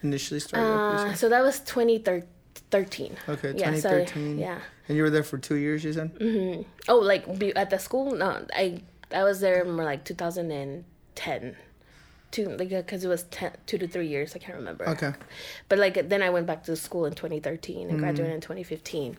initially 0.03 0.39
started? 0.39 0.67
Uh, 1.09 1.13
so 1.15 1.29
that 1.29 1.41
was 1.41 1.59
2013. 1.61 2.27
Okay, 2.73 3.53
Yeah, 3.55 3.75
so, 3.75 3.89
2013. 3.89 4.39
yeah. 4.39 4.59
And 4.87 4.97
you 4.97 5.03
were 5.03 5.09
there 5.09 5.23
for 5.23 5.37
two 5.37 5.55
years, 5.55 5.83
you 5.83 5.93
said? 5.93 6.13
Mhm. 6.19 6.65
Oh, 6.87 6.97
like 6.99 7.37
be 7.39 7.55
at 7.55 7.69
the 7.69 7.77
school? 7.79 8.11
No, 8.15 8.45
I 8.55 8.81
I 9.11 9.23
was 9.23 9.39
there 9.39 9.63
more 9.65 9.85
like 9.85 10.03
2010. 10.05 11.55
Two, 12.31 12.49
like, 12.57 12.69
because 12.69 13.03
it 13.03 13.07
was 13.07 13.23
10, 13.29 13.51
two 13.67 13.77
to 13.77 13.87
three 13.87 14.07
years. 14.07 14.35
I 14.35 14.39
can't 14.39 14.57
remember. 14.57 14.89
Okay. 14.89 15.13
But 15.69 15.77
like, 15.77 16.09
then 16.09 16.23
I 16.23 16.31
went 16.31 16.47
back 16.47 16.63
to 16.63 16.75
school 16.75 17.05
in 17.05 17.13
2013 17.13 17.91
and 17.91 17.99
graduated 17.99 18.33
in 18.33 18.41
2015. 18.41 19.17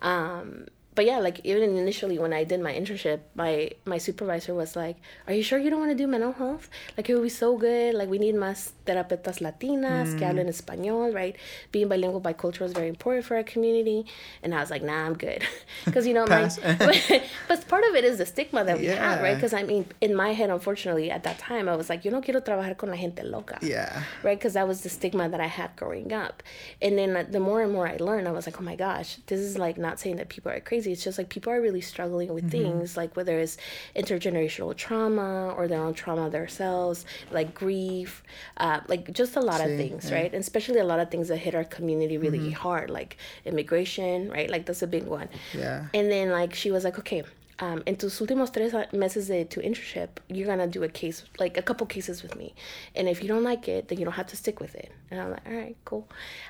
Um, 0.00 0.66
but 0.96 1.04
yeah, 1.04 1.18
like 1.18 1.40
even 1.44 1.76
initially 1.76 2.18
when 2.18 2.32
I 2.32 2.42
did 2.42 2.60
my 2.60 2.72
internship, 2.72 3.20
my 3.36 3.70
my 3.84 3.98
supervisor 3.98 4.54
was 4.54 4.74
like, 4.74 4.96
"Are 5.28 5.34
you 5.34 5.42
sure 5.42 5.58
you 5.58 5.70
don't 5.70 5.78
want 5.78 5.92
to 5.92 6.00
do 6.02 6.08
mental 6.08 6.32
health? 6.32 6.68
Like 6.96 7.08
it 7.08 7.14
would 7.14 7.22
be 7.22 7.28
so 7.28 7.56
good. 7.56 7.94
Like 7.94 8.08
we 8.08 8.18
need 8.18 8.34
más 8.34 8.72
terapeutas 8.84 9.38
latinas 9.40 10.18
que 10.18 10.26
hablen 10.26 10.48
español, 10.48 11.14
right? 11.14 11.36
Being 11.70 11.88
bilingual, 11.88 12.20
bicultural 12.20 12.66
is 12.66 12.72
very 12.72 12.88
important 12.88 13.24
for 13.26 13.36
our 13.36 13.44
community." 13.44 14.06
And 14.42 14.54
I 14.54 14.60
was 14.60 14.70
like, 14.70 14.82
"Nah, 14.82 15.06
I'm 15.06 15.14
good," 15.14 15.44
because 15.84 16.06
you 16.06 16.14
know, 16.14 16.26
my, 16.26 16.48
Pass. 16.48 16.58
but 17.48 17.68
part 17.68 17.84
of 17.84 17.94
it 17.94 18.04
is 18.04 18.18
the 18.18 18.26
stigma 18.26 18.64
that 18.64 18.78
we 18.80 18.86
have, 18.86 19.22
right? 19.22 19.36
Because 19.36 19.54
I 19.54 19.62
mean, 19.62 19.86
in 20.00 20.16
my 20.16 20.32
head, 20.32 20.50
unfortunately, 20.50 21.10
at 21.10 21.22
that 21.22 21.38
time, 21.38 21.68
I 21.68 21.76
was 21.76 21.88
like, 21.88 22.04
"Yo 22.04 22.10
no 22.10 22.20
quiero 22.20 22.40
trabajar 22.40 22.76
con 22.76 22.90
la 22.90 22.96
gente 22.96 23.22
loca." 23.22 23.58
Yeah. 23.62 24.02
right? 24.22 24.38
Because 24.38 24.54
that 24.54 24.66
was 24.68 24.82
the 24.82 24.88
stigma 24.88 25.28
that 25.28 25.40
I 25.40 25.46
had 25.46 25.74
growing 25.76 26.12
up. 26.12 26.42
And 26.82 26.98
then 26.98 27.16
uh, 27.16 27.24
the 27.28 27.40
more 27.40 27.62
and 27.62 27.72
more 27.72 27.88
I 27.88 27.96
learned, 27.96 28.28
I 28.28 28.32
was 28.32 28.46
like, 28.46 28.60
oh 28.60 28.64
my 28.64 28.76
gosh, 28.76 29.16
this 29.26 29.40
is 29.40 29.58
like 29.58 29.78
not 29.78 29.98
saying 30.00 30.16
that 30.16 30.28
people 30.28 30.52
are 30.52 30.60
crazy. 30.60 30.85
It's 30.92 31.04
just 31.04 31.18
like 31.18 31.28
people 31.28 31.52
are 31.52 31.60
really 31.60 31.80
struggling 31.80 32.32
with 32.32 32.50
things, 32.50 32.96
like 32.96 33.16
whether 33.16 33.38
it's 33.38 33.56
intergenerational 33.94 34.76
trauma 34.76 35.50
or 35.56 35.68
their 35.68 35.80
own 35.80 35.94
trauma 35.94 36.30
themselves, 36.30 37.04
like 37.30 37.54
grief, 37.54 38.22
uh, 38.56 38.80
like 38.88 39.12
just 39.12 39.36
a 39.36 39.40
lot 39.40 39.60
of 39.60 39.68
things, 39.68 40.10
yeah. 40.10 40.16
right? 40.16 40.32
And 40.32 40.40
especially 40.40 40.80
a 40.80 40.84
lot 40.84 41.00
of 41.00 41.10
things 41.10 41.28
that 41.28 41.38
hit 41.38 41.54
our 41.54 41.64
community 41.64 42.18
really 42.18 42.50
hard, 42.50 42.90
like 42.90 43.16
immigration, 43.44 44.30
right? 44.30 44.50
Like 44.50 44.66
that's 44.66 44.82
a 44.82 44.86
big 44.86 45.04
one. 45.04 45.28
Yeah. 45.54 45.86
And 45.94 46.10
then 46.10 46.30
like 46.30 46.54
she 46.54 46.70
was 46.70 46.84
like, 46.84 46.98
okay, 46.98 47.22
um, 47.58 47.82
en 47.86 47.96
tus 47.96 48.20
últimos 48.20 48.52
tres 48.52 48.72
meses 48.92 49.28
de 49.28 49.44
tu 49.44 49.60
internship, 49.60 50.20
you're 50.28 50.46
gonna 50.46 50.66
do 50.66 50.82
a 50.82 50.88
case, 50.88 51.24
like 51.38 51.56
a 51.56 51.62
couple 51.62 51.86
cases 51.86 52.22
with 52.22 52.36
me, 52.36 52.54
and 52.94 53.08
if 53.08 53.22
you 53.22 53.28
don't 53.28 53.44
like 53.44 53.68
it, 53.68 53.88
then 53.88 53.98
you 53.98 54.04
don't 54.04 54.14
have 54.14 54.26
to 54.26 54.36
stick 54.36 54.60
with 54.60 54.74
it. 54.74 54.90
And 55.10 55.20
I'm 55.20 55.30
like, 55.30 55.46
all 55.46 55.54
right, 55.54 55.76
cool. 55.84 56.08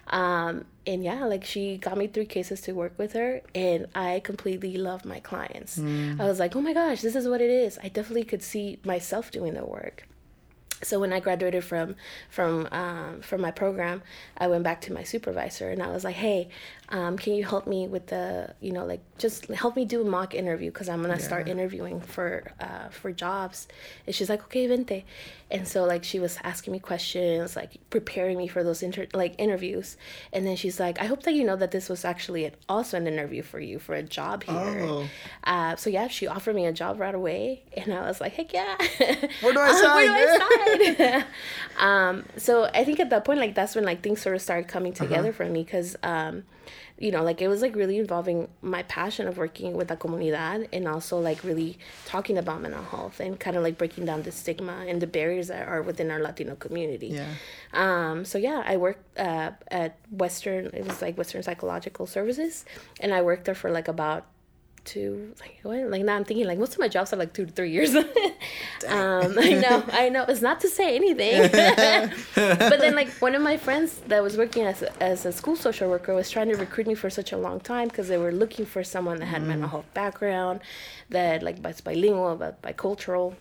Um, 0.08 0.64
and 0.86 1.04
yeah, 1.04 1.24
like 1.24 1.44
she 1.44 1.78
got 1.78 1.96
me 1.96 2.06
three 2.06 2.26
cases 2.26 2.60
to 2.62 2.72
work 2.72 2.94
with 2.98 3.12
her, 3.12 3.42
and 3.54 3.86
I 3.94 4.20
completely 4.24 4.76
love 4.76 5.04
my 5.04 5.20
clients. 5.20 5.78
I 5.78 6.24
was 6.24 6.38
like, 6.38 6.56
oh 6.56 6.60
my 6.60 6.72
gosh, 6.72 7.02
this 7.02 7.14
is 7.14 7.28
what 7.28 7.40
it 7.40 7.50
is. 7.50 7.78
I 7.82 7.88
definitely 7.88 8.24
could 8.24 8.42
see 8.42 8.78
myself 8.84 9.30
doing 9.30 9.54
the 9.54 9.64
work 9.64 10.06
so 10.82 11.00
when 11.00 11.12
I 11.12 11.20
graduated 11.20 11.64
from 11.64 11.96
from 12.28 12.68
um, 12.70 13.20
from 13.22 13.40
my 13.40 13.50
program, 13.50 14.02
I 14.36 14.46
went 14.48 14.64
back 14.64 14.80
to 14.82 14.92
my 14.92 15.04
supervisor 15.04 15.70
and 15.70 15.82
I 15.82 15.88
was 15.88 16.04
like, 16.04 16.16
"Hey, 16.16 16.48
um, 16.90 17.16
can 17.16 17.34
you 17.34 17.44
help 17.44 17.66
me 17.66 17.88
with 17.88 18.08
the 18.08 18.54
you 18.60 18.72
know 18.72 18.84
like 18.84 19.00
just 19.18 19.46
help 19.48 19.76
me 19.76 19.84
do 19.84 20.02
a 20.02 20.04
mock 20.04 20.34
interview 20.34 20.70
because 20.70 20.88
I'm 20.88 21.00
gonna 21.02 21.18
start 21.18 21.48
interviewing 21.48 22.00
for 22.00 22.52
uh, 22.60 22.88
for 22.90 23.10
jobs." 23.12 23.68
And 24.06 24.14
she's 24.14 24.28
like, 24.28 24.42
"Okay, 24.44 24.66
vente," 24.66 25.04
and 25.50 25.66
so 25.66 25.84
like 25.84 26.04
she 26.04 26.18
was 26.18 26.38
asking 26.44 26.72
me 26.72 26.78
questions, 26.78 27.56
like 27.56 27.78
preparing 27.90 28.36
me 28.36 28.46
for 28.46 28.62
those 28.62 28.82
inter- 28.82 29.06
like 29.14 29.34
interviews, 29.38 29.96
and 30.32 30.46
then 30.46 30.56
she's 30.56 30.78
like, 30.78 31.00
"I 31.00 31.06
hope 31.06 31.22
that 31.22 31.32
you 31.34 31.44
know 31.44 31.56
that 31.56 31.70
this 31.70 31.88
was 31.88 32.04
actually 32.04 32.44
an, 32.44 32.52
also 32.68 32.98
an 32.98 33.06
interview 33.06 33.42
for 33.42 33.60
you 33.60 33.78
for 33.78 33.94
a 33.94 34.02
job 34.02 34.44
here." 34.44 34.80
Oh. 34.82 35.08
Uh, 35.44 35.76
so 35.76 35.88
yeah, 35.88 36.08
she 36.08 36.26
offered 36.26 36.54
me 36.54 36.66
a 36.66 36.72
job 36.72 37.00
right 37.00 37.14
away, 37.14 37.62
and 37.76 37.94
I 37.94 38.06
was 38.06 38.20
like, 38.20 38.34
"Heck 38.34 38.52
yeah!" 38.52 38.76
Where 39.40 39.52
do 39.54 39.60
I 39.60 39.70
Uh, 39.76 39.82
sign? 39.82 40.12
Where 40.12 40.38
do 40.38 40.44
I 40.44 40.56
sign? 40.65 40.65
um, 41.78 42.24
so 42.36 42.64
I 42.74 42.84
think 42.84 43.00
at 43.00 43.10
that 43.10 43.24
point, 43.24 43.38
like 43.40 43.54
that's 43.54 43.74
when 43.74 43.84
like 43.84 44.02
things 44.02 44.20
sort 44.20 44.34
of 44.36 44.42
started 44.42 44.68
coming 44.68 44.92
Uh-huh. 44.92 45.04
together 45.04 45.32
for 45.32 45.44
me 45.46 45.62
because, 45.64 45.96
um, 46.02 46.44
you 46.98 47.10
know, 47.12 47.22
like 47.22 47.42
it 47.42 47.48
was 47.48 47.60
like 47.60 47.74
really 47.76 47.98
involving 47.98 48.48
my 48.62 48.82
passion 48.84 49.28
of 49.28 49.36
working 49.36 49.74
with 49.74 49.88
the 49.88 49.96
comunidad 49.96 50.66
and 50.72 50.88
also 50.88 51.18
like 51.20 51.44
really 51.44 51.78
talking 52.06 52.38
about 52.38 52.62
mental 52.62 52.82
health 52.82 53.20
and 53.20 53.38
kind 53.38 53.54
of 53.56 53.62
like 53.62 53.76
breaking 53.76 54.06
down 54.06 54.22
the 54.22 54.32
stigma 54.32 54.84
and 54.88 55.02
the 55.02 55.06
barriers 55.06 55.48
that 55.48 55.68
are 55.68 55.82
within 55.82 56.10
our 56.10 56.20
Latino 56.20 56.54
community. 56.54 57.08
Yeah. 57.08 57.26
Um, 57.74 58.24
so 58.24 58.38
yeah, 58.38 58.62
I 58.64 58.78
worked 58.78 59.18
uh, 59.18 59.50
at 59.68 59.98
Western. 60.10 60.66
It 60.72 60.86
was 60.86 61.02
like 61.02 61.18
Western 61.18 61.42
Psychological 61.42 62.06
Services, 62.06 62.64
and 63.00 63.12
I 63.12 63.20
worked 63.20 63.44
there 63.44 63.54
for 63.54 63.70
like 63.70 63.88
about 63.88 64.24
two. 64.86 65.34
Like 65.40 65.58
what? 65.62 65.90
Like 65.90 66.02
now 66.02 66.16
I'm 66.16 66.24
thinking 66.24 66.46
like 66.46 66.58
most 66.58 66.72
of 66.72 66.78
my 66.78 66.88
jobs 66.88 67.12
are 67.12 67.16
like 67.16 67.32
two 67.34 67.44
to 67.44 67.52
three 67.52 67.70
years. 67.70 67.94
um, 67.94 68.06
I 68.88 69.52
know, 69.62 69.84
I 69.92 70.08
know. 70.08 70.24
It's 70.28 70.40
not 70.40 70.60
to 70.60 70.68
say 70.68 70.96
anything, 70.96 71.42
but 72.34 72.78
then 72.80 72.94
like 72.94 73.10
one 73.18 73.34
of 73.34 73.42
my 73.42 73.56
friends 73.56 74.00
that 74.06 74.22
was 74.22 74.36
working 74.36 74.64
as 74.64 74.82
a, 74.82 75.02
as 75.02 75.26
a 75.26 75.32
school 75.32 75.56
social 75.56 75.90
worker 75.90 76.14
was 76.14 76.30
trying 76.30 76.48
to 76.48 76.56
recruit 76.56 76.86
me 76.86 76.94
for 76.94 77.10
such 77.10 77.32
a 77.32 77.36
long 77.36 77.60
time 77.60 77.88
because 77.88 78.08
they 78.08 78.18
were 78.18 78.32
looking 78.32 78.64
for 78.64 78.82
someone 78.82 79.18
that 79.18 79.26
had 79.26 79.42
mental 79.42 79.68
health 79.68 79.92
background, 79.92 80.60
that 81.10 81.42
like 81.42 81.62
was 81.62 81.80
bilingual, 81.80 82.36
but 82.36 82.62
bicultural 82.62 83.34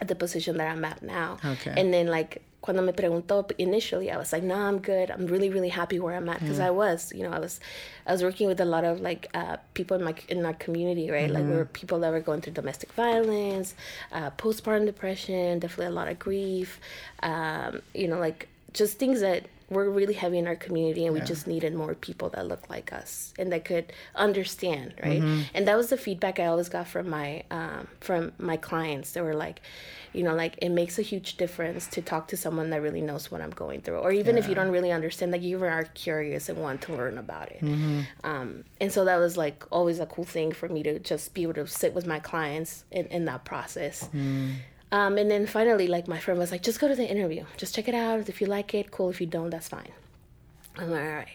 at 0.00 0.08
the 0.08 0.14
position 0.14 0.56
that 0.56 0.68
I'm 0.70 0.84
at 0.84 1.02
now. 1.02 1.36
Okay. 1.44 1.74
And 1.76 1.92
then 1.92 2.06
like 2.06 2.42
cuando 2.60 2.82
me 2.82 2.92
preguntó 2.92 3.46
initially, 3.58 4.10
I 4.10 4.18
was 4.18 4.32
like, 4.32 4.42
no, 4.42 4.54
I'm 4.54 4.80
good. 4.80 5.10
I'm 5.10 5.26
really, 5.26 5.48
really 5.48 5.70
happy 5.70 5.98
where 5.98 6.14
I'm 6.14 6.28
at 6.28 6.40
because 6.40 6.60
I 6.60 6.70
was, 6.70 7.12
you 7.14 7.22
know, 7.22 7.32
I 7.32 7.38
was, 7.38 7.58
I 8.06 8.12
was 8.12 8.22
working 8.22 8.48
with 8.48 8.60
a 8.60 8.64
lot 8.64 8.84
of 8.84 9.00
like 9.00 9.28
uh, 9.34 9.56
people 9.72 9.96
in 9.96 10.04
my 10.04 10.14
in 10.28 10.44
our 10.44 10.52
community, 10.54 11.10
right? 11.10 11.30
Like 11.30 11.44
we 11.44 11.52
were 11.52 11.64
people 11.64 12.00
that 12.00 12.10
were 12.10 12.20
going 12.20 12.42
through 12.42 12.52
domestic 12.52 12.92
violence, 12.92 13.74
uh, 14.12 14.30
postpartum 14.32 14.84
depression, 14.84 15.58
definitely 15.58 15.86
a 15.86 15.90
lot 15.90 16.08
of 16.08 16.18
grief, 16.18 16.80
um, 17.22 17.80
you 17.94 18.08
know, 18.08 18.18
like 18.18 18.48
just 18.72 18.98
things 18.98 19.20
that 19.20 19.46
were 19.70 19.88
really 19.88 20.14
heavy 20.14 20.38
in 20.38 20.46
our 20.46 20.56
community 20.56 21.06
and 21.06 21.14
we 21.14 21.20
just 21.26 21.46
needed 21.46 21.72
more 21.74 21.94
people 21.94 22.28
that 22.30 22.46
looked 22.46 22.68
like 22.68 22.92
us 22.92 23.32
and 23.38 23.52
that 23.52 23.64
could 23.64 23.92
understand 24.16 24.94
right? 25.02 25.22
And 25.54 25.66
that 25.68 25.76
was 25.76 25.88
the 25.90 25.96
feedback 25.96 26.38
i 26.40 26.46
always 26.46 26.68
got 26.68 26.86
from 26.88 27.08
my 27.08 27.44
um, 27.50 27.86
from 28.00 28.32
my 28.38 28.56
clients. 28.56 29.12
They 29.12 29.20
were 29.20 29.34
like 29.34 29.60
you 30.12 30.24
know 30.24 30.34
like 30.34 30.54
it 30.60 30.70
makes 30.70 30.98
a 30.98 31.02
huge 31.02 31.36
difference 31.36 31.86
to 31.86 32.02
talk 32.02 32.26
to 32.28 32.36
someone 32.36 32.70
that 32.70 32.82
really 32.82 33.00
knows 33.00 33.30
what 33.30 33.40
i'm 33.40 33.50
going 33.50 33.80
through 33.80 33.98
or 33.98 34.10
even 34.10 34.36
if 34.36 34.48
you 34.48 34.56
don't 34.56 34.70
really 34.72 34.90
understand 34.90 35.30
like 35.30 35.42
you 35.42 35.62
are 35.64 35.84
curious 35.94 36.48
and 36.48 36.58
want 36.58 36.80
to 36.82 36.92
learn 36.92 37.16
about 37.16 37.48
it. 37.52 37.62
Um, 38.24 38.64
and 38.80 38.90
so 38.90 39.04
that 39.04 39.18
was 39.18 39.36
like 39.36 39.64
always 39.70 40.00
a 40.00 40.06
cool 40.06 40.24
thing 40.24 40.50
for 40.52 40.68
me 40.68 40.82
to 40.82 40.98
just 40.98 41.32
be 41.32 41.42
able 41.44 41.54
to 41.54 41.66
sit 41.68 41.94
with 41.94 42.06
my 42.08 42.18
clients 42.18 42.84
in, 42.90 43.06
in 43.06 43.24
that 43.26 43.44
process 43.44 44.08
um, 44.92 45.18
and 45.18 45.30
then 45.30 45.46
finally, 45.46 45.86
like 45.86 46.08
my 46.08 46.18
friend 46.18 46.38
was 46.38 46.50
like, 46.50 46.62
just 46.62 46.80
go 46.80 46.88
to 46.88 46.94
the 46.94 47.08
interview, 47.08 47.44
just 47.56 47.74
check 47.74 47.88
it 47.88 47.94
out. 47.94 48.28
If 48.28 48.40
you 48.40 48.46
like 48.46 48.74
it, 48.74 48.90
cool. 48.90 49.10
If 49.10 49.20
you 49.20 49.26
don't, 49.26 49.50
that's 49.50 49.68
fine. 49.68 49.92
I'm 50.76 50.90
like, 50.90 51.02
all 51.02 51.08
right. 51.08 51.28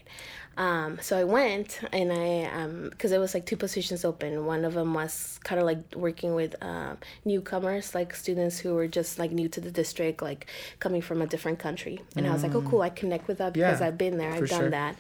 Um, 0.58 1.00
so 1.02 1.18
I 1.18 1.26
went 1.26 1.82
and 1.92 2.14
I, 2.14 2.46
um, 2.46 2.90
cause 2.98 3.12
there 3.12 3.20
was 3.20 3.34
like 3.34 3.46
two 3.46 3.58
positions 3.58 4.06
open. 4.06 4.46
One 4.46 4.64
of 4.64 4.74
them 4.74 4.94
was 4.94 5.38
kind 5.44 5.60
of 5.60 5.66
like 5.66 5.80
working 5.96 6.34
with, 6.34 6.56
um, 6.62 6.98
newcomers, 7.26 7.94
like 7.94 8.16
students 8.16 8.60
who 8.60 8.74
were 8.74 8.88
just 8.88 9.20
like 9.20 9.32
new 9.32 9.50
to 9.50 9.60
the 9.60 9.70
district, 9.70 10.22
like 10.22 10.48
coming 10.80 11.02
from 11.02 11.22
a 11.22 11.28
different 11.28 11.60
country. 11.60 12.00
And 12.16 12.26
I 12.26 12.32
was 12.32 12.42
like, 12.42 12.56
oh, 12.56 12.62
cool. 12.62 12.82
I 12.82 12.90
connect 12.90 13.28
with 13.28 13.40
that 13.40 13.52
because 13.52 13.82
Yeah, 13.82 13.88
I've 13.88 13.98
been 13.98 14.18
there. 14.18 14.32
I've 14.32 14.48
done 14.48 14.60
sure. 14.62 14.70
that. 14.70 14.96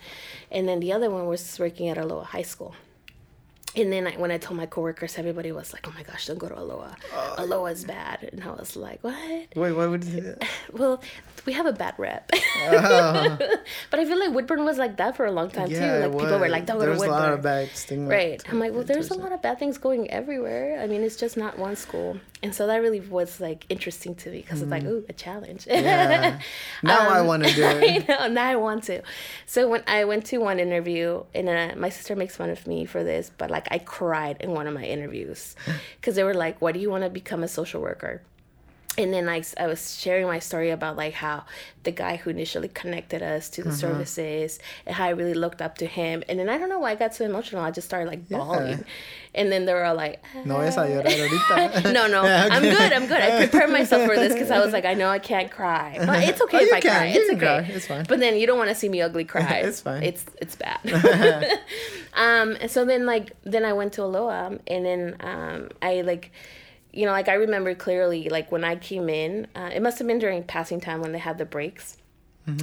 And 0.51 0.67
then 0.67 0.81
the 0.81 0.91
other 0.91 1.09
one 1.09 1.25
was 1.27 1.57
working 1.57 1.87
at 1.87 1.97
Aloha 1.97 2.25
High 2.25 2.41
School. 2.41 2.75
And 3.77 3.91
then 3.91 4.07
I, 4.07 4.11
when 4.13 4.31
I 4.31 4.37
told 4.37 4.57
my 4.57 4.65
coworkers, 4.65 5.17
everybody 5.17 5.51
was 5.51 5.73
like, 5.73 5.87
"Oh 5.87 5.91
my 5.93 6.03
gosh, 6.03 6.27
don't 6.27 6.37
go 6.39 6.47
to 6.47 6.57
Aloha. 6.57 6.95
Uh, 7.13 7.35
oh. 7.37 7.43
Aloha's 7.43 7.83
bad." 7.83 8.29
And 8.31 8.43
I 8.43 8.51
was 8.51 8.75
like, 8.75 9.03
"What?" 9.03 9.15
Wait, 9.55 9.71
why 9.73 9.85
would 9.87 10.03
you 10.03 10.11
say 10.11 10.19
that? 10.21 10.47
Well, 10.71 11.01
we 11.45 11.53
have 11.53 11.65
a 11.65 11.73
bad 11.73 11.95
rep. 11.97 12.29
Oh. 12.33 13.37
but 13.91 13.99
I 13.99 14.05
feel 14.05 14.19
like 14.19 14.31
Woodburn 14.31 14.65
was 14.65 14.77
like 14.77 14.97
that 14.97 15.15
for 15.15 15.25
a 15.25 15.31
long 15.31 15.49
time 15.49 15.69
yeah, 15.69 15.99
too. 15.99 16.07
Like 16.07 16.19
people 16.19 16.39
were 16.39 16.49
like, 16.49 16.65
"Don't 16.65 16.79
There 16.79 16.89
go 16.89 16.93
to 16.95 16.99
was 16.99 17.07
a 17.07 17.11
lot 17.11 17.33
of 17.33 17.41
bad 17.41 17.69
stigma. 17.75 18.09
Right. 18.09 18.41
I'm 18.49 18.59
like, 18.59 18.73
well, 18.73 18.83
there's 18.83 19.09
a 19.09 19.17
lot 19.17 19.31
of 19.31 19.41
bad 19.41 19.59
things 19.59 19.77
going 19.77 20.09
everywhere. 20.11 20.79
I 20.81 20.87
mean, 20.87 21.01
it's 21.01 21.15
just 21.15 21.37
not 21.37 21.57
one 21.59 21.75
school. 21.75 22.17
And 22.45 22.53
so 22.53 22.67
that 22.67 22.77
really 22.77 22.99
was 22.99 23.39
like 23.41 23.65
interesting 23.69 24.13
to 24.21 24.29
me 24.29 24.41
because 24.41 24.61
it's 24.61 24.69
like, 24.69 24.83
ooh, 24.83 25.03
a 25.09 25.13
challenge. 25.13 25.65
Mm. 25.65 25.81
Yeah. 25.81 26.39
Now 26.83 27.09
I 27.09 27.19
Um, 27.21 27.27
want 27.27 27.41
to 27.43 27.51
do 27.55 27.63
it. 27.67 28.07
I 28.09 28.27
know, 28.27 28.27
now 28.33 28.47
I 28.47 28.55
want 28.55 28.83
to. 28.89 29.01
So 29.47 29.67
when 29.67 29.83
I 29.87 30.05
went 30.05 30.23
to 30.27 30.37
one 30.37 30.59
interview, 30.59 31.23
and 31.33 31.49
uh, 31.49 31.73
my 31.75 31.89
sister 31.89 32.15
makes 32.15 32.35
fun 32.35 32.51
of 32.51 32.67
me 32.67 32.85
for 32.85 33.03
this, 33.03 33.31
but 33.39 33.49
like 33.49 33.67
I 33.71 33.79
cried 33.79 34.37
in 34.41 34.51
one 34.51 34.67
of 34.67 34.75
my 34.75 34.85
interviews 34.85 35.55
because 35.99 36.13
they 36.15 36.23
were 36.23 36.35
like, 36.45 36.61
"Why 36.61 36.71
do 36.71 36.79
you 36.79 36.91
want 36.91 37.03
to 37.03 37.09
become 37.09 37.41
a 37.43 37.47
social 37.47 37.81
worker?" 37.81 38.21
And 38.97 39.13
then 39.13 39.25
like 39.25 39.45
I 39.57 39.67
was 39.67 39.97
sharing 39.99 40.25
my 40.27 40.39
story 40.39 40.69
about 40.71 40.95
like 40.97 41.13
how 41.13 41.43
the 41.83 41.91
guy 41.91 42.15
who 42.15 42.29
initially 42.31 42.67
connected 42.69 43.21
us 43.21 43.49
to 43.49 43.61
the 43.61 43.69
Uh-huh. 43.69 43.77
services 43.77 44.59
and 44.85 44.95
how 44.95 45.05
I 45.05 45.09
really 45.09 45.33
looked 45.35 45.61
up 45.61 45.77
to 45.79 45.85
him. 45.85 46.23
And 46.27 46.39
then 46.39 46.49
I 46.49 46.57
don't 46.57 46.69
know 46.69 46.79
why 46.79 46.91
I 46.91 46.95
got 46.95 47.13
so 47.13 47.25
emotional. 47.25 47.61
I 47.63 47.71
just 47.71 47.87
started 47.87 48.07
like 48.09 48.27
bawling. 48.27 48.83
And 49.35 49.51
then 49.51 49.65
they 49.65 49.73
were 49.73 49.83
all 49.83 49.95
like, 49.95 50.23
No 50.45 50.55
vayas 50.55 50.77
a 50.77 50.87
llorar 50.87 51.03
ahorita. 51.05 51.93
no, 51.97 52.07
no, 52.07 52.23
Yeah, 52.29 52.47
I'm 52.51 52.63
good. 52.63 52.91
I'm 52.93 53.05
good. 53.07 53.21
I 53.21 53.45
prepared 53.45 53.69
myself 53.69 54.05
for 54.07 54.15
this 54.15 54.33
because 54.33 54.49
I 54.49 54.59
was 54.59 54.71
like, 54.73 54.85
I 54.85 54.93
know 54.95 55.09
I 55.09 55.19
can't 55.19 55.51
cry, 55.51 55.97
but 56.09 56.23
it's 56.23 56.41
okay 56.41 56.57
Oh, 56.57 56.65
if 56.65 56.73
I 56.73 56.79
can. 56.81 56.91
cry. 56.91 57.05
You 57.07 57.19
It's 57.19 57.29
can 57.29 57.37
okay. 57.37 57.45
cry. 57.67 57.75
It's 57.75 57.87
fine. 57.87 58.05
But 58.07 58.19
then 58.19 58.37
you 58.37 58.47
don't 58.47 58.57
want 58.57 58.69
to 58.69 58.75
see 58.75 58.89
me 58.89 59.01
ugly 59.01 59.25
cry. 59.25 59.61
It's 59.67 59.81
fine. 59.81 60.03
It's 60.03 60.25
it's 60.41 60.55
bad. 60.55 60.79
um, 62.15 62.55
and 62.61 62.69
so 62.71 62.85
then 62.85 63.05
like 63.05 63.31
then 63.43 63.65
I 63.65 63.73
went 63.73 63.93
to 63.93 64.03
Aloha, 64.03 64.55
and 64.67 64.85
then 64.85 65.15
um, 65.19 65.69
I 65.81 66.01
like. 66.01 66.31
You 66.95 67.05
know, 67.05 67.11
like 67.11 67.27
I 67.27 67.33
remember 67.33 67.75
clearly, 67.75 68.29
like 68.29 68.51
when 68.51 68.63
I 68.63 68.75
came 68.77 69.09
in, 69.09 69.47
uh, 69.55 69.69
it 69.73 69.81
must 69.81 69.97
have 69.99 70.07
been 70.07 70.19
during 70.19 70.43
passing 70.43 70.79
time 70.79 71.01
when 71.01 71.11
they 71.11 71.19
had 71.19 71.37
the 71.37 71.45
breaks. 71.45 71.97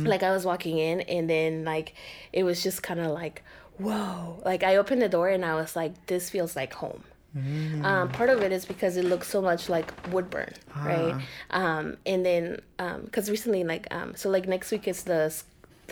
Like 0.04 0.22
I 0.22 0.30
was 0.30 0.44
walking 0.44 0.78
in, 0.78 1.00
and 1.02 1.28
then 1.28 1.64
like 1.64 1.94
it 2.32 2.44
was 2.44 2.62
just 2.62 2.82
kind 2.82 3.00
of 3.00 3.10
like, 3.10 3.42
whoa! 3.78 4.40
Like 4.44 4.62
I 4.62 4.76
opened 4.76 5.02
the 5.02 5.08
door, 5.08 5.28
and 5.28 5.44
I 5.44 5.54
was 5.56 5.74
like, 5.76 6.06
this 6.06 6.30
feels 6.30 6.54
like 6.56 6.72
home. 6.72 7.02
Um, 7.84 8.08
part 8.10 8.28
of 8.30 8.42
it 8.42 8.52
is 8.52 8.64
because 8.66 8.96
it 8.96 9.04
looks 9.06 9.26
so 9.26 9.40
much 9.42 9.68
like 9.68 9.90
Woodburn, 10.12 10.52
right? 10.76 11.16
Um, 11.50 11.96
and 12.06 12.24
then 12.24 12.60
because 13.04 13.28
recently, 13.30 13.64
like, 13.64 13.86
um, 13.90 14.14
so 14.14 14.28
like 14.30 14.46
next 14.46 14.70
week 14.70 14.86
is 14.86 15.02
the 15.04 15.32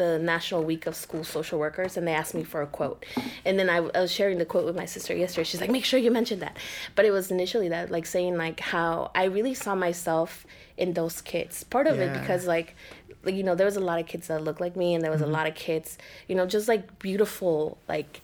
the 0.01 0.19
National 0.19 0.63
Week 0.65 0.87
of 0.87 0.97
School 0.97 1.25
Social 1.25 1.59
Workers, 1.59 1.97
and 1.97 2.07
they 2.09 2.15
asked 2.15 2.35
me 2.35 2.43
for 2.43 2.63
a 2.63 2.67
quote, 2.67 3.05
and 3.45 3.59
then 3.59 3.69
I, 3.69 3.77
I 3.77 4.01
was 4.01 4.11
sharing 4.11 4.39
the 4.39 4.47
quote 4.47 4.65
with 4.65 4.75
my 4.75 4.87
sister 4.87 5.15
yesterday. 5.15 5.45
She's 5.45 5.61
like, 5.61 5.71
"Make 5.71 5.85
sure 5.85 6.01
you 6.01 6.11
mention 6.11 6.39
that," 6.41 6.57
but 6.95 7.05
it 7.05 7.11
was 7.11 7.31
initially 7.31 7.69
that 7.69 7.91
like 7.91 8.07
saying 8.07 8.37
like 8.37 8.61
how 8.61 9.11
I 9.15 9.25
really 9.25 9.55
saw 9.55 9.75
myself 9.75 10.47
in 10.79 10.95
those 10.95 11.21
kids. 11.21 11.65
Part 11.65 11.87
of 11.87 12.01
it 12.01 12.13
because 12.19 12.47
like 12.47 12.75
like 13.25 13.35
you 13.35 13.43
know 13.43 13.55
there 13.55 13.67
was 13.67 13.77
a 13.77 13.81
lot 13.81 14.01
of 14.01 14.07
kids 14.07 14.29
that 14.29 14.43
looked 14.43 14.61
like 14.61 14.77
me 14.77 14.95
and 14.95 15.05
there 15.05 15.11
was 15.11 15.21
a 15.21 15.25
mm-hmm. 15.25 15.35
lot 15.35 15.47
of 15.47 15.55
kids 15.55 15.99
you 16.29 16.35
know 16.35 16.47
just 16.47 16.69
like 16.69 16.99
beautiful 16.99 17.77
like 17.89 18.23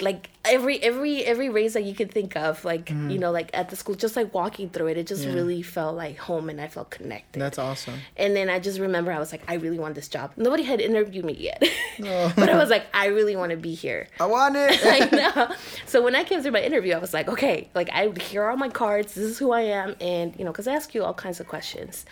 like 0.00 0.28
every 0.44 0.80
every 0.82 1.24
every 1.24 1.48
race 1.48 1.72
that 1.72 1.82
you 1.84 1.94
could 1.94 2.12
think 2.12 2.36
of 2.36 2.64
like 2.64 2.90
you 2.90 3.18
know 3.18 3.30
like 3.32 3.50
at 3.54 3.70
the 3.70 3.74
school 3.76 3.94
just 3.94 4.14
like 4.14 4.32
walking 4.34 4.68
through 4.68 4.86
it 4.88 4.96
it 4.96 5.06
just 5.06 5.24
Yeah. 5.24 5.32
really 5.32 5.62
felt 5.62 5.96
like 5.96 6.18
home 6.18 6.48
and 6.50 6.60
i 6.60 6.68
felt 6.68 6.90
connected 6.90 7.40
That's 7.40 7.58
awesome. 7.58 7.94
and 8.16 8.36
then 8.36 8.48
i 8.50 8.58
just 8.60 8.78
remember 8.78 9.10
i 9.10 9.18
was 9.18 9.32
like 9.32 9.42
i 9.48 9.54
really 9.54 9.78
want 9.78 9.94
this 9.96 10.06
job 10.08 10.32
nobody 10.36 10.62
had 10.62 10.80
interviewed 10.80 11.24
me 11.24 11.32
yet 11.32 11.62
Oh. 12.04 12.32
but 12.36 12.48
i 12.50 12.56
was 12.58 12.68
like 12.70 12.84
i 12.94 13.06
really 13.06 13.34
want 13.36 13.50
to 13.52 13.56
be 13.56 13.74
here 13.74 14.06
I 14.20 14.26
want 14.26 14.54
it. 14.56 14.78
I 14.84 14.98
know. 15.16 15.54
So 15.86 16.02
when 16.02 16.14
I 16.14 16.24
came 16.24 16.40
through 16.42 16.52
my 16.52 16.62
interview, 16.62 16.92
I 16.94 16.98
was 16.98 17.12
like, 17.14 17.28
okay, 17.28 17.68
like 17.74 17.88
I 17.92 18.08
here 18.30 18.42
are 18.42 18.50
all 18.50 18.56
my 18.56 18.68
cards. 18.68 19.14
This 19.14 19.24
is 19.24 19.38
who 19.38 19.52
I 19.52 19.62
am, 19.62 19.94
and 20.00 20.34
you 20.38 20.44
know, 20.44 20.52
because 20.52 20.66
I 20.68 20.74
ask 20.74 20.94
you 20.94 21.04
all 21.04 21.14
kinds 21.14 21.38
of 21.40 21.46
questions. 21.48 22.04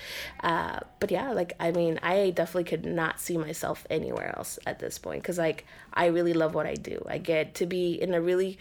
Uh, 0.43 0.80
but 1.01 1.11
yeah, 1.11 1.32
like 1.32 1.53
I 1.61 1.70
mean, 1.72 1.99
I 2.03 2.30
definitely 2.30 2.64
could 2.64 2.85
not 2.85 3.20
see 3.20 3.37
myself 3.37 3.87
anywhere 3.91 4.35
else 4.37 4.59
at 4.66 4.78
this 4.78 4.99
point 4.99 5.22
because 5.22 5.39
like 5.39 5.64
I 5.93 6.07
really 6.07 6.35
love 6.35 6.55
what 6.55 6.66
I 6.66 6.74
do. 6.74 6.97
I 7.09 7.18
get 7.18 7.55
to 7.61 7.66
be 7.66 7.73
in 7.74 8.14
a 8.14 8.20
really 8.20 8.58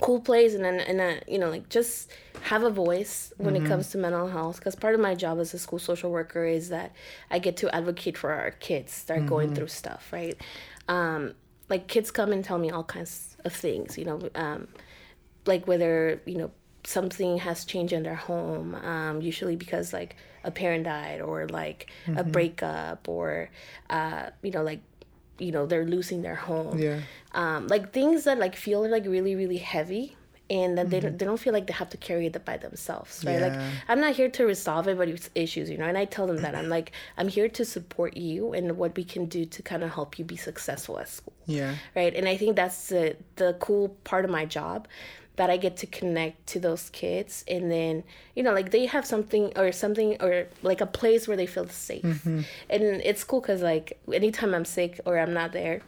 cool 0.00 0.20
place 0.20 0.54
and 0.54 0.64
then 0.64 0.78
and 0.80 1.00
a 1.00 1.20
you 1.26 1.38
know 1.38 1.50
like 1.50 1.68
just 1.68 2.10
have 2.42 2.62
a 2.62 2.70
voice 2.70 3.32
when 3.38 3.56
it 3.56 3.64
comes 3.66 3.88
to 3.90 3.98
mental 3.98 4.28
health 4.28 4.56
because 4.58 4.76
part 4.76 4.94
of 4.94 5.00
my 5.00 5.14
job 5.14 5.38
as 5.40 5.52
a 5.54 5.58
school 5.58 5.78
social 5.78 6.10
worker 6.10 6.44
is 6.44 6.68
that 6.68 6.92
i 7.30 7.38
get 7.38 7.56
to 7.56 7.66
advocate 7.74 8.16
for 8.16 8.30
our 8.32 8.52
kids 8.52 9.04
that 9.04 9.18
are 9.18 9.20
going 9.34 9.48
through 9.54 9.66
stuff 9.66 10.12
right? 10.12 10.36
Um 10.88 11.34
like 11.68 11.88
kids 11.88 12.10
come 12.10 12.32
and 12.32 12.44
tell 12.44 12.58
me 12.58 12.70
all 12.70 12.84
kinds 12.84 13.36
of 13.44 13.52
things 13.52 13.98
you 13.98 14.04
know 14.04 14.18
um 14.36 14.68
like 15.46 15.66
whether 15.66 16.20
you 16.26 16.38
know 16.38 16.50
something 16.84 17.38
has 17.38 17.64
changed 17.64 17.92
in 17.92 18.02
their 18.04 18.14
home 18.14 18.74
um 18.76 19.20
usually 19.20 19.56
because 19.56 19.92
like 19.92 20.14
a 20.44 20.50
parent 20.50 20.84
died 20.84 21.20
or 21.20 21.46
like 21.48 21.90
a 22.16 22.24
breakup 22.24 23.08
or 23.08 23.50
uh 23.90 24.30
you 24.42 24.52
know 24.52 24.62
like 24.62 24.80
you 25.38 25.52
know 25.52 25.66
they're 25.66 25.84
losing 25.84 26.22
their 26.22 26.34
home. 26.34 26.78
Yeah. 26.78 27.00
um, 27.32 27.66
like 27.68 27.92
things 27.92 28.24
that 28.24 28.38
like 28.38 28.56
feel 28.56 28.88
like 28.88 29.04
really 29.06 29.34
really 29.34 29.58
heavy 29.58 30.16
and 30.50 30.78
that 30.78 30.88
they, 30.88 30.98
don't, 31.00 31.18
they 31.18 31.26
don't 31.26 31.36
feel 31.36 31.52
like 31.52 31.66
they 31.66 31.74
have 31.74 31.90
to 31.90 31.98
carry 31.98 32.24
it 32.26 32.44
by 32.44 32.56
themselves 32.56 33.22
right? 33.26 33.40
Like 33.40 33.52
i'm 33.86 34.00
not 34.00 34.14
here 34.14 34.30
to 34.30 34.44
resolve 34.46 34.88
everybody's 34.88 35.28
issues 35.34 35.68
you 35.68 35.76
know 35.76 35.84
and 35.84 35.98
i 35.98 36.06
tell 36.06 36.26
them 36.26 36.38
that. 36.38 36.54
I'm 36.54 36.70
like 36.70 36.92
i'm 37.18 37.28
here 37.28 37.48
to 37.50 37.64
support 37.66 38.16
you 38.16 38.54
and 38.54 38.78
what 38.78 38.96
we 38.96 39.04
can 39.04 39.26
do 39.26 39.44
to 39.44 39.62
kind 39.62 39.82
of 39.82 39.90
help 39.92 40.18
you 40.18 40.24
be 40.24 40.36
successful 40.36 40.98
at 40.98 41.08
school. 41.10 41.34
Yeah. 41.46 41.74
right? 41.94 42.14
And 42.14 42.26
i 42.26 42.36
think 42.36 42.56
that's 42.56 42.88
the 42.88 43.16
the 43.36 43.56
cool 43.60 43.90
part 44.04 44.24
of 44.24 44.30
my 44.30 44.46
job 44.46 44.88
that 45.38 45.48
i 45.48 45.56
get 45.56 45.76
to 45.76 45.86
connect 45.86 46.46
to 46.46 46.60
those 46.60 46.90
kids 46.90 47.44
and 47.48 47.70
then 47.70 48.04
you 48.36 48.42
know 48.42 48.52
like 48.52 48.70
they 48.70 48.86
have 48.86 49.06
something 49.06 49.52
or 49.56 49.72
something 49.72 50.20
or 50.20 50.46
like 50.62 50.80
a 50.80 50.86
place 50.86 51.26
where 51.26 51.36
they 51.36 51.46
feel 51.46 51.66
safe 51.68 52.02
mm-hmm. 52.02 52.40
and 52.68 52.82
it's 52.82 53.24
cool 53.24 53.40
because 53.40 53.62
like 53.62 53.98
anytime 54.12 54.54
i'm 54.54 54.64
sick 54.64 55.00
or 55.06 55.18
i'm 55.18 55.32
not 55.32 55.52
there 55.52 55.80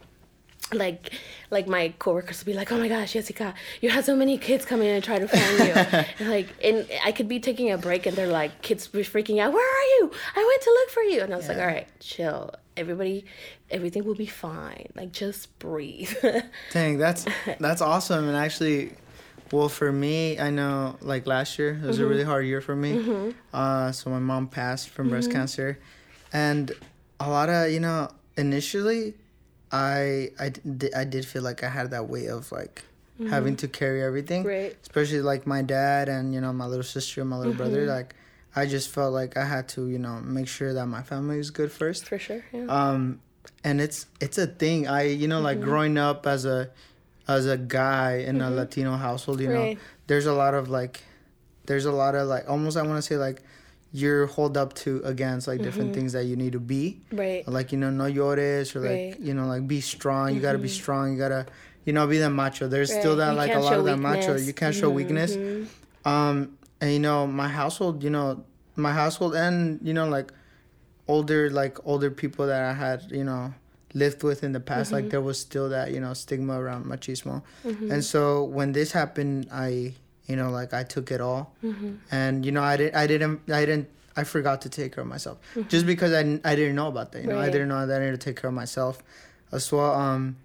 like 0.72 1.12
like 1.50 1.66
my 1.66 1.92
coworkers 1.98 2.40
will 2.40 2.52
be 2.52 2.56
like, 2.56 2.70
"Oh 2.70 2.78
my 2.78 2.88
gosh, 2.88 3.14
Yessica, 3.14 3.54
you 3.80 3.90
had 3.90 4.04
so 4.04 4.14
many 4.14 4.38
kids 4.38 4.64
come 4.64 4.82
in 4.82 4.94
and 4.94 5.02
try 5.02 5.18
to 5.18 5.26
find 5.26 5.58
you." 5.58 6.04
and 6.18 6.30
like, 6.30 6.48
and 6.62 6.86
I 7.04 7.12
could 7.12 7.28
be 7.28 7.40
taking 7.40 7.70
a 7.70 7.78
break, 7.78 8.06
and 8.06 8.16
they're 8.16 8.28
like, 8.28 8.62
kids 8.62 8.86
be 8.86 9.00
freaking 9.00 9.40
out. 9.40 9.52
Where 9.52 9.66
are 9.66 9.84
you? 9.98 10.10
I 10.36 10.44
went 10.46 10.62
to 10.62 10.70
look 10.70 10.90
for 10.90 11.02
you, 11.02 11.22
and 11.22 11.32
I 11.32 11.36
was 11.36 11.48
like, 11.48 11.58
"All 11.58 11.66
right, 11.66 11.88
chill. 12.00 12.52
Everybody, 12.76 13.24
everything 13.70 14.04
will 14.04 14.14
be 14.14 14.26
fine. 14.26 14.86
Like, 14.94 15.12
just 15.12 15.58
breathe." 15.58 16.14
Dang, 16.72 16.98
that's 16.98 17.26
that's 17.58 17.80
awesome. 17.80 18.28
And 18.28 18.36
actually, 18.36 18.92
well, 19.52 19.68
for 19.68 19.90
me, 19.92 20.38
I 20.38 20.50
know 20.50 20.96
like 21.00 21.26
last 21.26 21.58
year 21.58 21.72
it 21.82 21.86
was 21.86 21.96
Mm-hmm. 21.96 22.04
a 22.04 22.08
really 22.08 22.24
hard 22.24 22.46
year 22.46 22.60
for 22.60 22.76
me. 22.76 23.34
Uh, 23.52 23.90
so 23.92 24.10
my 24.10 24.18
mom 24.18 24.48
passed 24.48 24.90
from 24.90 25.08
breast 25.10 25.28
Mm-hmm. 25.28 25.38
cancer, 25.38 25.78
and 26.32 26.72
a 27.18 27.28
lot 27.28 27.48
of 27.48 27.70
you 27.70 27.80
know 27.80 28.08
initially, 28.36 29.14
I 29.72 30.30
I 30.38 30.48
did 30.50 30.94
I 30.94 31.04
did 31.04 31.24
feel 31.26 31.42
like 31.42 31.62
I 31.62 31.68
had 31.68 31.90
that 31.90 32.08
weight 32.08 32.28
of 32.28 32.50
like 32.52 32.84
having 33.28 33.54
to 33.56 33.68
carry 33.68 34.02
everything, 34.02 34.40
Mm-hmm. 34.44 34.48
Right. 34.48 34.76
especially 34.82 35.20
like 35.20 35.46
my 35.46 35.62
dad 35.62 36.08
and 36.08 36.32
you 36.34 36.40
know 36.40 36.52
my 36.52 36.66
little 36.66 36.82
sister 36.84 37.20
and 37.20 37.30
my 37.30 37.36
little 37.36 37.52
brother. 37.54 37.80
Mm-hmm. 37.82 37.90
Like, 37.98 38.14
I 38.56 38.66
just 38.66 38.88
felt 38.88 39.12
like 39.12 39.36
I 39.36 39.44
had 39.44 39.68
to 39.70 39.88
you 39.88 39.98
know 39.98 40.20
make 40.20 40.48
sure 40.48 40.72
that 40.72 40.86
my 40.86 41.02
family 41.02 41.36
was 41.36 41.50
good 41.50 41.70
first 41.70 42.06
For 42.06 42.18
sure. 42.18 42.44
Yeah. 42.52 42.64
um 42.68 43.20
and 43.64 43.80
it's 43.80 44.06
it's 44.20 44.38
a 44.38 44.46
thing 44.46 44.86
i 44.88 45.02
you 45.02 45.28
know 45.28 45.36
Mm-hmm. 45.36 45.44
like 45.44 45.60
growing 45.60 45.96
up 45.98 46.26
as 46.26 46.44
a 46.44 46.70
as 47.34 47.46
a 47.46 47.56
guy 47.56 48.10
in 48.28 48.40
a 48.40 48.50
latino 48.50 48.92
household 49.06 49.38
you 49.40 49.48
Mm-hmm. 49.48 49.56
Right. 49.58 49.76
know 49.76 49.82
there's 50.08 50.26
a 50.26 50.32
lot 50.42 50.52
of 50.58 50.64
like 50.78 50.94
there's 51.68 51.86
a 51.86 51.92
lot 52.02 52.14
of 52.18 52.24
like 52.34 52.44
almost 52.52 52.76
i 52.76 52.82
want 52.82 52.96
to 52.98 53.02
say 53.10 53.16
like 53.16 53.38
you're 54.00 54.26
hold 54.36 54.54
up 54.62 54.70
to 54.82 55.00
against 55.12 55.46
like 55.50 55.60
different 55.66 55.90
things 55.96 56.12
that 56.16 56.24
you 56.30 56.36
need 56.42 56.52
to 56.58 56.60
be 56.60 56.84
right. 57.12 57.42
like 57.48 57.72
you 57.72 57.78
know 57.82 57.90
no 57.90 58.04
llores 58.16 58.74
or 58.74 58.80
like 58.80 58.90
Right. 58.90 59.12
Mm-hmm. 59.14 59.26
you 59.26 59.34
know 59.34 59.46
like 59.46 59.64
be 59.66 59.80
strong 59.80 60.34
you 60.34 60.40
gotta 60.40 60.58
be 60.68 60.72
strong 60.82 61.12
you 61.12 61.18
gotta 61.18 61.46
you 61.86 61.92
know 61.92 62.06
be 62.06 62.18
that 62.18 62.30
macho 62.30 62.68
there's 62.68 62.90
still 63.00 63.16
that 63.22 63.30
You 63.32 63.36
like 63.42 63.54
a 63.54 63.58
lot 63.60 63.78
of 63.78 63.84
that 63.90 63.98
macho 63.98 64.36
you 64.36 64.52
can't 64.60 64.74
show 64.80 64.90
weakness 65.00 65.32
Mhm. 65.36 65.66
um 66.12 66.34
and 66.80 66.90
you 66.96 66.98
know 67.06 67.26
my 67.26 67.48
household 67.60 68.02
you 68.06 68.10
know 68.16 68.28
my 68.86 68.92
household 69.02 69.34
and 69.34 69.80
you 69.88 69.94
know 69.98 70.06
like 70.08 70.28
older 71.08 71.50
like 71.50 71.74
older 71.86 72.10
people 72.10 72.46
that 72.46 72.62
i 72.62 72.72
had 72.72 72.98
you 73.10 73.24
know 73.24 73.52
lived 73.94 74.22
with 74.22 74.44
in 74.44 74.52
the 74.52 74.60
past 74.60 74.92
Mm-hmm. 74.92 74.94
like 75.02 75.10
there 75.10 75.20
was 75.20 75.38
still 75.38 75.68
that 75.70 75.90
you 75.92 76.00
know 76.00 76.14
stigma 76.14 76.60
around 76.60 76.84
machismo 76.86 77.42
and 77.64 78.04
so 78.04 78.44
when 78.44 78.72
this 78.72 78.92
happened 78.92 79.48
i 79.52 79.92
you 80.26 80.36
know 80.36 80.50
like 80.50 80.72
i 80.72 80.82
took 80.82 81.10
it 81.10 81.20
all 81.20 81.54
Mm-hmm. 81.64 81.92
and 82.10 82.44
you 82.46 82.52
know 82.52 82.62
i 82.62 82.76
didn't 82.76 82.94
i 82.94 83.06
didn't 83.06 83.40
i 83.52 83.64
didn't 83.66 83.88
i 84.16 84.22
forgot 84.24 84.60
to 84.62 84.68
take 84.68 84.94
care 84.94 85.02
of 85.02 85.08
myself 85.08 85.38
just 85.68 85.86
because 85.86 86.12
i, 86.12 86.22
didn't- 86.22 86.44
I 86.46 86.54
didn't 86.54 86.76
know 86.76 86.88
about 86.88 87.12
that 87.12 87.22
you 87.22 87.28
know 87.28 87.38
i 87.38 87.42
Mm-hmm. 87.44 87.52
Didn't 87.52 87.68
know 87.68 87.86
that 87.86 88.00
i 88.00 88.04
needed 88.04 88.20
to 88.20 88.24
take 88.24 88.40
care 88.40 88.48
of 88.48 88.54
myself 88.54 89.02
as 89.52 89.70
well 89.72 89.92
um 89.94 90.36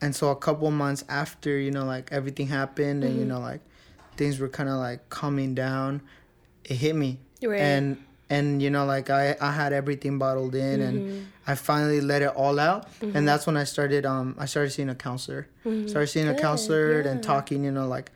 and 0.00 0.14
so 0.14 0.30
a 0.30 0.36
couple 0.36 0.70
months 0.70 1.04
after 1.08 1.58
you 1.58 1.70
know 1.70 1.84
like 1.84 2.10
everything 2.12 2.46
happened 2.48 3.02
and 3.04 3.14
you 3.14 3.20
Mm-hmm. 3.20 3.28
know 3.30 3.40
like 3.40 3.62
things 4.16 4.38
were 4.38 4.48
kind 4.48 4.68
of 4.68 4.76
like 4.76 5.08
calming 5.08 5.54
down 5.54 6.02
it 6.64 6.76
hit 6.76 6.94
me 6.94 7.18
Right. 7.42 7.60
and 7.60 7.96
and 8.34 8.62
you 8.64 8.70
know 8.74 8.84
like 8.94 9.08
i 9.10 9.24
i 9.48 9.50
had 9.60 9.72
everything 9.80 10.14
bottled 10.24 10.54
in 10.54 10.80
Mm-hmm. 10.80 10.88
and 10.88 11.26
i 11.46 11.54
finally 11.54 12.00
let 12.12 12.20
it 12.26 12.32
all 12.42 12.58
out 12.68 12.80
and 13.14 13.22
that's 13.28 13.44
when 13.48 13.56
i 13.62 13.64
started 13.74 14.02
um 14.14 14.28
i 14.44 14.46
started 14.52 14.70
seeing 14.76 14.88
a 14.96 14.98
counselor 15.08 15.42
started 15.92 16.08
seeing 16.14 16.26
a 16.26 16.30
Mm-hmm. 16.30 16.36
Good, 16.36 16.48
counselor 16.48 17.00
and 17.10 17.22
talking 17.32 17.60
you 17.68 17.72
know 17.78 17.86
like 17.96 18.08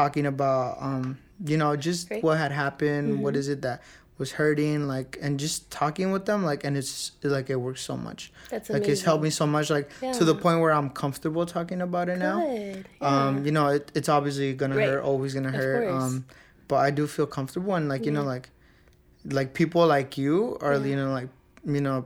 talking 0.00 0.26
about 0.34 0.68
um 0.88 1.04
you 1.50 1.56
know 1.60 1.70
just 1.88 2.08
Great. 2.08 2.22
what 2.24 2.36
had 2.44 2.52
happened 2.64 3.06
what 3.22 3.34
Mm-hmm. 3.34 3.40
is 3.40 3.48
it 3.54 3.60
that 3.68 3.78
was 4.20 4.32
hurting 4.32 4.86
like 4.94 5.10
and 5.24 5.40
just 5.44 5.70
talking 5.82 6.08
with 6.14 6.24
them 6.30 6.40
like 6.50 6.60
and 6.66 6.76
it's 6.80 7.12
like 7.22 7.48
it 7.54 7.56
works 7.56 7.80
so 7.90 7.96
much 7.96 8.20
That's 8.52 8.68
like 8.74 8.86
it's 8.92 9.00
helped 9.08 9.24
me 9.24 9.30
so 9.42 9.46
much 9.56 9.70
like 9.76 9.88
to 10.18 10.24
the 10.30 10.34
point 10.44 10.58
where 10.62 10.72
i'm 10.78 10.90
comfortable 11.04 11.44
talking 11.56 11.80
about 11.88 12.06
it 12.12 12.18
now 12.28 12.38
Good. 12.44 12.84
um 13.10 13.32
you 13.46 13.52
know 13.56 13.66
it, 13.76 13.90
it's 13.98 14.10
obviously 14.16 14.48
gonna 14.60 14.76
Right. 14.76 14.88
hurt 14.90 15.02
always 15.10 15.32
gonna 15.36 15.48
Of 15.48 15.54
hurt 15.62 15.84
course. 15.88 16.02
um 16.02 16.14
but 16.68 16.76
i 16.86 16.90
do 16.98 17.06
feel 17.16 17.26
comfortable 17.38 17.74
and 17.80 17.88
like 17.92 18.04
you 18.08 18.12
know 18.16 18.24
like 18.34 18.46
like 19.24 19.52
people 19.54 19.86
like 19.86 20.16
you 20.18 20.56
are 20.60 20.76
you 20.78 20.96
know 20.96 21.12
like 21.12 21.28
you 21.64 21.80
know 21.80 22.04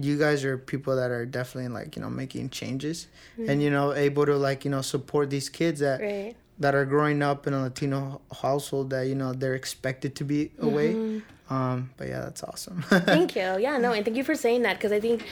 you 0.00 0.18
guys 0.18 0.44
are 0.44 0.58
people 0.58 0.96
that 0.96 1.10
are 1.10 1.24
definitely 1.26 1.68
like 1.68 1.96
you 1.96 2.02
know 2.02 2.10
making 2.10 2.50
changes 2.50 3.06
and 3.38 3.62
you 3.62 3.70
know 3.70 3.92
able 3.92 4.26
to 4.26 4.36
like 4.36 4.64
you 4.64 4.70
know 4.70 4.80
support 4.82 5.30
these 5.30 5.48
kids 5.48 5.80
that 5.80 6.00
Right. 6.00 6.34
that 6.58 6.74
are 6.74 6.84
growing 6.84 7.22
up 7.22 7.46
in 7.46 7.54
a 7.54 7.62
latino 7.62 8.20
household 8.42 8.90
that 8.90 9.06
you 9.06 9.14
know 9.14 9.32
they're 9.32 9.54
expected 9.54 10.14
to 10.16 10.24
be 10.24 10.50
away 10.58 10.96
Um, 11.50 11.90
but 11.98 12.08
yeah, 12.08 12.20
that's 12.20 12.42
awesome. 12.42 12.82
thank 12.88 13.36
you. 13.36 13.58
Yeah, 13.60 13.76
no, 13.76 13.92
and 13.92 14.02
thank 14.02 14.16
you 14.16 14.24
for 14.24 14.34
saying 14.34 14.62
that 14.62 14.78
because 14.78 14.92
I 14.92 14.98
think 15.00 15.26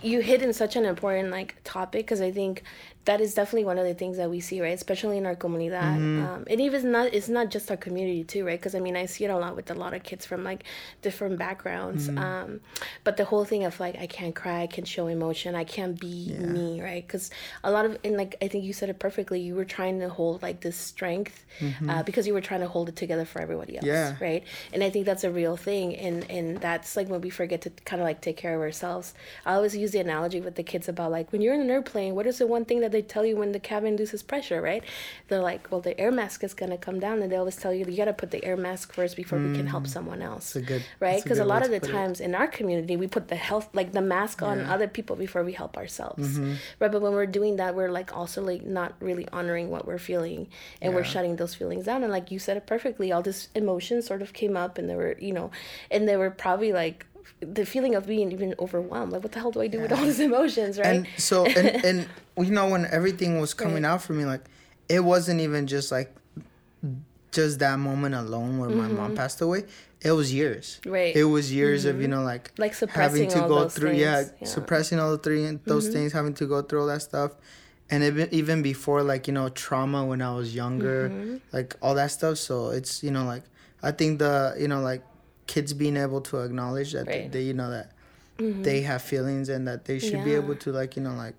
you 0.00 0.20
hit 0.20 0.40
in 0.40 0.52
such 0.52 0.76
an 0.76 0.84
important 0.84 1.30
like 1.30 1.56
topic 1.64 2.06
because 2.06 2.20
I 2.20 2.30
think 2.30 2.62
that 3.06 3.20
is 3.20 3.34
definitely 3.34 3.64
one 3.64 3.78
of 3.78 3.86
the 3.86 3.94
things 3.94 4.16
that 4.18 4.28
we 4.28 4.40
see, 4.40 4.60
right? 4.60 4.74
Especially 4.74 5.16
in 5.16 5.26
our 5.26 5.36
comunidad. 5.36 5.96
Mm-hmm. 5.96 6.24
Um, 6.24 6.44
and 6.50 6.60
even 6.60 6.90
not, 6.90 7.14
it's 7.14 7.28
not 7.28 7.50
just 7.50 7.70
our 7.70 7.76
community 7.76 8.24
too, 8.24 8.44
right? 8.44 8.58
Because 8.58 8.74
I 8.74 8.80
mean, 8.80 8.96
I 8.96 9.06
see 9.06 9.24
it 9.24 9.30
a 9.30 9.38
lot 9.38 9.54
with 9.54 9.70
a 9.70 9.74
lot 9.74 9.94
of 9.94 10.02
kids 10.02 10.26
from 10.26 10.42
like 10.42 10.64
different 11.02 11.38
backgrounds. 11.38 12.08
Mm-hmm. 12.08 12.18
Um, 12.18 12.60
but 13.04 13.16
the 13.16 13.24
whole 13.24 13.44
thing 13.44 13.64
of 13.64 13.78
like, 13.78 13.96
I 13.96 14.08
can't 14.08 14.34
cry, 14.34 14.62
I 14.62 14.66
can't 14.66 14.88
show 14.88 15.06
emotion, 15.06 15.54
I 15.54 15.62
can't 15.62 15.98
be 15.98 16.34
yeah. 16.34 16.38
me, 16.38 16.82
right? 16.82 17.06
Because 17.06 17.30
a 17.62 17.70
lot 17.70 17.84
of, 17.84 17.96
and 18.02 18.16
like, 18.16 18.34
I 18.42 18.48
think 18.48 18.64
you 18.64 18.72
said 18.72 18.90
it 18.90 18.98
perfectly. 18.98 19.40
You 19.40 19.54
were 19.54 19.64
trying 19.64 20.00
to 20.00 20.08
hold 20.08 20.42
like 20.42 20.60
this 20.60 20.76
strength 20.76 21.44
mm-hmm. 21.60 21.88
uh, 21.88 22.02
because 22.02 22.26
you 22.26 22.34
were 22.34 22.40
trying 22.40 22.60
to 22.60 22.68
hold 22.68 22.88
it 22.88 22.96
together 22.96 23.24
for 23.24 23.40
everybody 23.40 23.76
else, 23.76 23.86
yeah. 23.86 24.16
right? 24.20 24.42
And 24.72 24.82
I 24.82 24.90
think 24.90 25.06
that's 25.06 25.22
a 25.22 25.30
real 25.30 25.56
thing. 25.56 25.94
And, 25.94 26.28
and 26.28 26.58
that's 26.58 26.96
like 26.96 27.08
when 27.08 27.20
we 27.20 27.30
forget 27.30 27.62
to 27.62 27.70
kind 27.84 28.02
of 28.02 28.06
like 28.06 28.20
take 28.20 28.36
care 28.36 28.56
of 28.56 28.60
ourselves. 28.60 29.14
I 29.44 29.54
always 29.54 29.76
use 29.76 29.92
the 29.92 30.00
analogy 30.00 30.40
with 30.40 30.56
the 30.56 30.64
kids 30.64 30.88
about 30.88 31.12
like, 31.12 31.30
when 31.30 31.40
you're 31.40 31.54
in 31.54 31.60
an 31.60 31.70
airplane, 31.70 32.16
what 32.16 32.26
is 32.26 32.38
the 32.38 32.48
one 32.48 32.64
thing 32.64 32.80
that 32.80 32.95
they 32.96 33.02
tell 33.02 33.24
you 33.26 33.36
when 33.36 33.52
the 33.52 33.60
cabin 33.60 33.96
loses 33.96 34.22
pressure, 34.22 34.60
right? 34.62 34.82
They're 35.28 35.42
like, 35.42 35.70
well, 35.70 35.82
the 35.82 35.98
air 36.00 36.10
mask 36.10 36.42
is 36.42 36.54
going 36.54 36.70
to 36.70 36.78
come 36.78 36.98
down, 36.98 37.20
and 37.20 37.30
they 37.30 37.36
always 37.36 37.56
tell 37.56 37.72
you 37.72 37.84
you 37.84 37.96
got 37.96 38.06
to 38.06 38.14
put 38.14 38.30
the 38.30 38.42
air 38.44 38.56
mask 38.56 38.94
first 38.94 39.16
before 39.16 39.38
mm. 39.38 39.50
we 39.50 39.56
can 39.56 39.66
help 39.66 39.84
mm. 39.84 39.88
someone 39.88 40.22
else. 40.22 40.54
Good, 40.54 40.82
right? 40.98 41.22
Because 41.22 41.38
a, 41.38 41.44
a, 41.44 41.52
lot 41.54 41.62
of 41.62 41.70
the 41.70 41.80
times 41.80 42.20
it. 42.20 42.24
in 42.24 42.34
our 42.34 42.46
community, 42.46 42.96
we 42.96 43.06
put 43.06 43.28
the 43.28 43.36
health, 43.36 43.68
like 43.74 43.92
the 43.92 44.00
mask 44.00 44.42
on 44.42 44.60
yeah. 44.60 44.72
other 44.72 44.88
people 44.88 45.14
before 45.16 45.44
we 45.44 45.52
help 45.52 45.76
ourselves, 45.76 46.38
mm-hmm. 46.38 46.54
right? 46.80 46.90
But 46.90 47.02
when 47.02 47.12
we're 47.12 47.26
doing 47.26 47.56
that, 47.56 47.74
we're 47.74 47.90
like 47.90 48.16
also 48.16 48.42
like 48.42 48.64
not 48.64 48.94
really 49.00 49.28
honoring 49.28 49.70
what 49.70 49.86
we're 49.86 49.98
feeling, 49.98 50.48
and 50.80 50.92
yeah. 50.92 50.96
we're 50.96 51.04
shutting 51.04 51.36
those 51.36 51.54
feelings 51.54 51.84
down. 51.84 52.02
And 52.02 52.10
like 52.10 52.30
you 52.30 52.38
said 52.38 52.56
it 52.56 52.66
perfectly, 52.66 53.12
all 53.12 53.22
this 53.22 53.48
emotion 53.54 54.00
sort 54.00 54.22
of 54.22 54.32
came 54.32 54.56
up, 54.56 54.78
and 54.78 54.88
they 54.88 54.96
were, 54.96 55.16
you 55.20 55.32
know, 55.32 55.50
and 55.90 56.08
they 56.08 56.16
were 56.16 56.30
probably 56.30 56.72
like 56.72 57.06
the 57.40 57.66
feeling 57.66 57.94
of 57.94 58.06
being 58.06 58.32
even 58.32 58.54
overwhelmed 58.58 59.12
like 59.12 59.22
what 59.22 59.32
the 59.32 59.38
hell 59.38 59.50
do 59.50 59.60
i 59.60 59.66
do 59.66 59.78
yeah. 59.78 59.82
with 59.82 59.92
all 59.92 60.04
these 60.04 60.20
emotions 60.20 60.78
right 60.78 60.86
and 60.86 61.08
so 61.16 61.44
and, 61.44 61.84
and 61.84 62.08
you 62.38 62.50
know 62.50 62.68
when 62.68 62.86
everything 62.86 63.40
was 63.40 63.54
coming 63.54 63.82
right. 63.82 63.92
out 63.92 64.02
for 64.02 64.12
me 64.12 64.24
like 64.24 64.44
it 64.88 65.00
wasn't 65.00 65.40
even 65.40 65.66
just 65.66 65.92
like 65.92 66.14
just 67.32 67.58
that 67.58 67.78
moment 67.78 68.14
alone 68.14 68.58
where 68.58 68.70
mm-hmm. 68.70 68.78
my 68.78 68.88
mom 68.88 69.06
mm-hmm. 69.08 69.16
passed 69.16 69.40
away 69.40 69.64
it 70.00 70.12
was 70.12 70.32
years 70.32 70.80
right 70.86 71.14
it 71.14 71.24
was 71.24 71.52
years 71.52 71.82
mm-hmm. 71.82 71.90
of 71.90 72.00
you 72.00 72.08
mm-hmm. 72.08 72.20
know 72.20 72.24
like 72.24 72.52
like 72.58 72.74
suppressing 72.74 73.28
having 73.28 73.42
to 73.42 73.48
go 73.48 73.68
through 73.68 73.92
yeah, 73.92 74.24
yeah, 74.40 74.46
suppressing 74.46 74.98
all 74.98 75.10
the 75.10 75.18
three 75.18 75.44
those 75.64 75.84
mm-hmm. 75.84 75.92
things 75.92 76.12
having 76.12 76.34
to 76.34 76.46
go 76.46 76.62
through 76.62 76.80
all 76.80 76.86
that 76.86 77.02
stuff 77.02 77.32
and 77.90 78.02
even 78.02 78.28
even 78.32 78.62
before 78.62 79.02
like 79.02 79.26
you 79.26 79.32
know 79.32 79.48
trauma 79.50 80.04
when 80.04 80.22
i 80.22 80.34
was 80.34 80.54
younger 80.54 81.10
mm-hmm. 81.10 81.36
like 81.52 81.76
all 81.82 81.94
that 81.94 82.10
stuff 82.10 82.38
so 82.38 82.70
it's 82.70 83.02
you 83.02 83.10
know 83.10 83.24
like 83.24 83.42
i 83.82 83.90
think 83.90 84.18
the 84.18 84.54
you 84.58 84.68
know 84.68 84.80
like 84.80 85.02
kids 85.46 85.72
being 85.72 85.96
able 85.96 86.20
to 86.20 86.38
acknowledge 86.38 86.92
that 86.92 87.06
right. 87.06 87.30
they, 87.30 87.40
they, 87.40 87.42
you 87.42 87.54
know 87.54 87.70
that 87.70 87.92
mm-hmm. 88.38 88.62
they 88.62 88.80
have 88.80 89.02
feelings 89.02 89.48
and 89.48 89.66
that 89.68 89.84
they 89.84 89.98
should 89.98 90.14
yeah. 90.14 90.24
be 90.24 90.34
able 90.34 90.54
to 90.54 90.72
like 90.72 90.96
you 90.96 91.02
know 91.02 91.14
like 91.14 91.34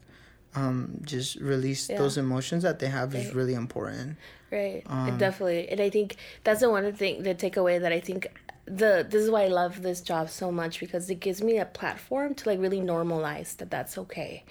um 0.55 0.99
just 1.03 1.36
release 1.38 1.89
yeah. 1.89 1.97
those 1.97 2.18
emotions 2.18 2.64
that 2.64 2.80
they 2.80 2.88
have 2.88 3.14
right. 3.14 3.24
is 3.24 3.36
really 3.36 3.53
important 3.53 4.18
right 4.51 4.84
um, 4.88 5.18
definitely 5.18 5.68
and 5.70 5.82
i 5.82 5.89
think 5.89 6.16
that's 6.43 6.62
the 6.62 6.70
one 6.70 6.91
thing 6.93 7.24
the 7.24 7.36
takeaway 7.36 7.80
that 7.80 7.91
i 7.91 7.99
think 7.99 8.28
the 8.68 9.05
this 9.09 9.24
is 9.24 9.30
why 9.30 9.43
I 9.43 9.47
love 9.47 9.82
this 9.82 10.01
job 10.01 10.30
so 10.30 10.51
much 10.51 10.80
because 10.80 11.09
it 11.09 11.20
gives 11.20 11.41
me 11.41 11.57
a 11.57 11.65
platform 11.65 12.36
to 12.36 12.49
like 12.49 12.59
really 12.59 12.82
normalize 12.82 13.55
that 13.57 13.72
that's 13.72 13.97
okay, 13.97 14.43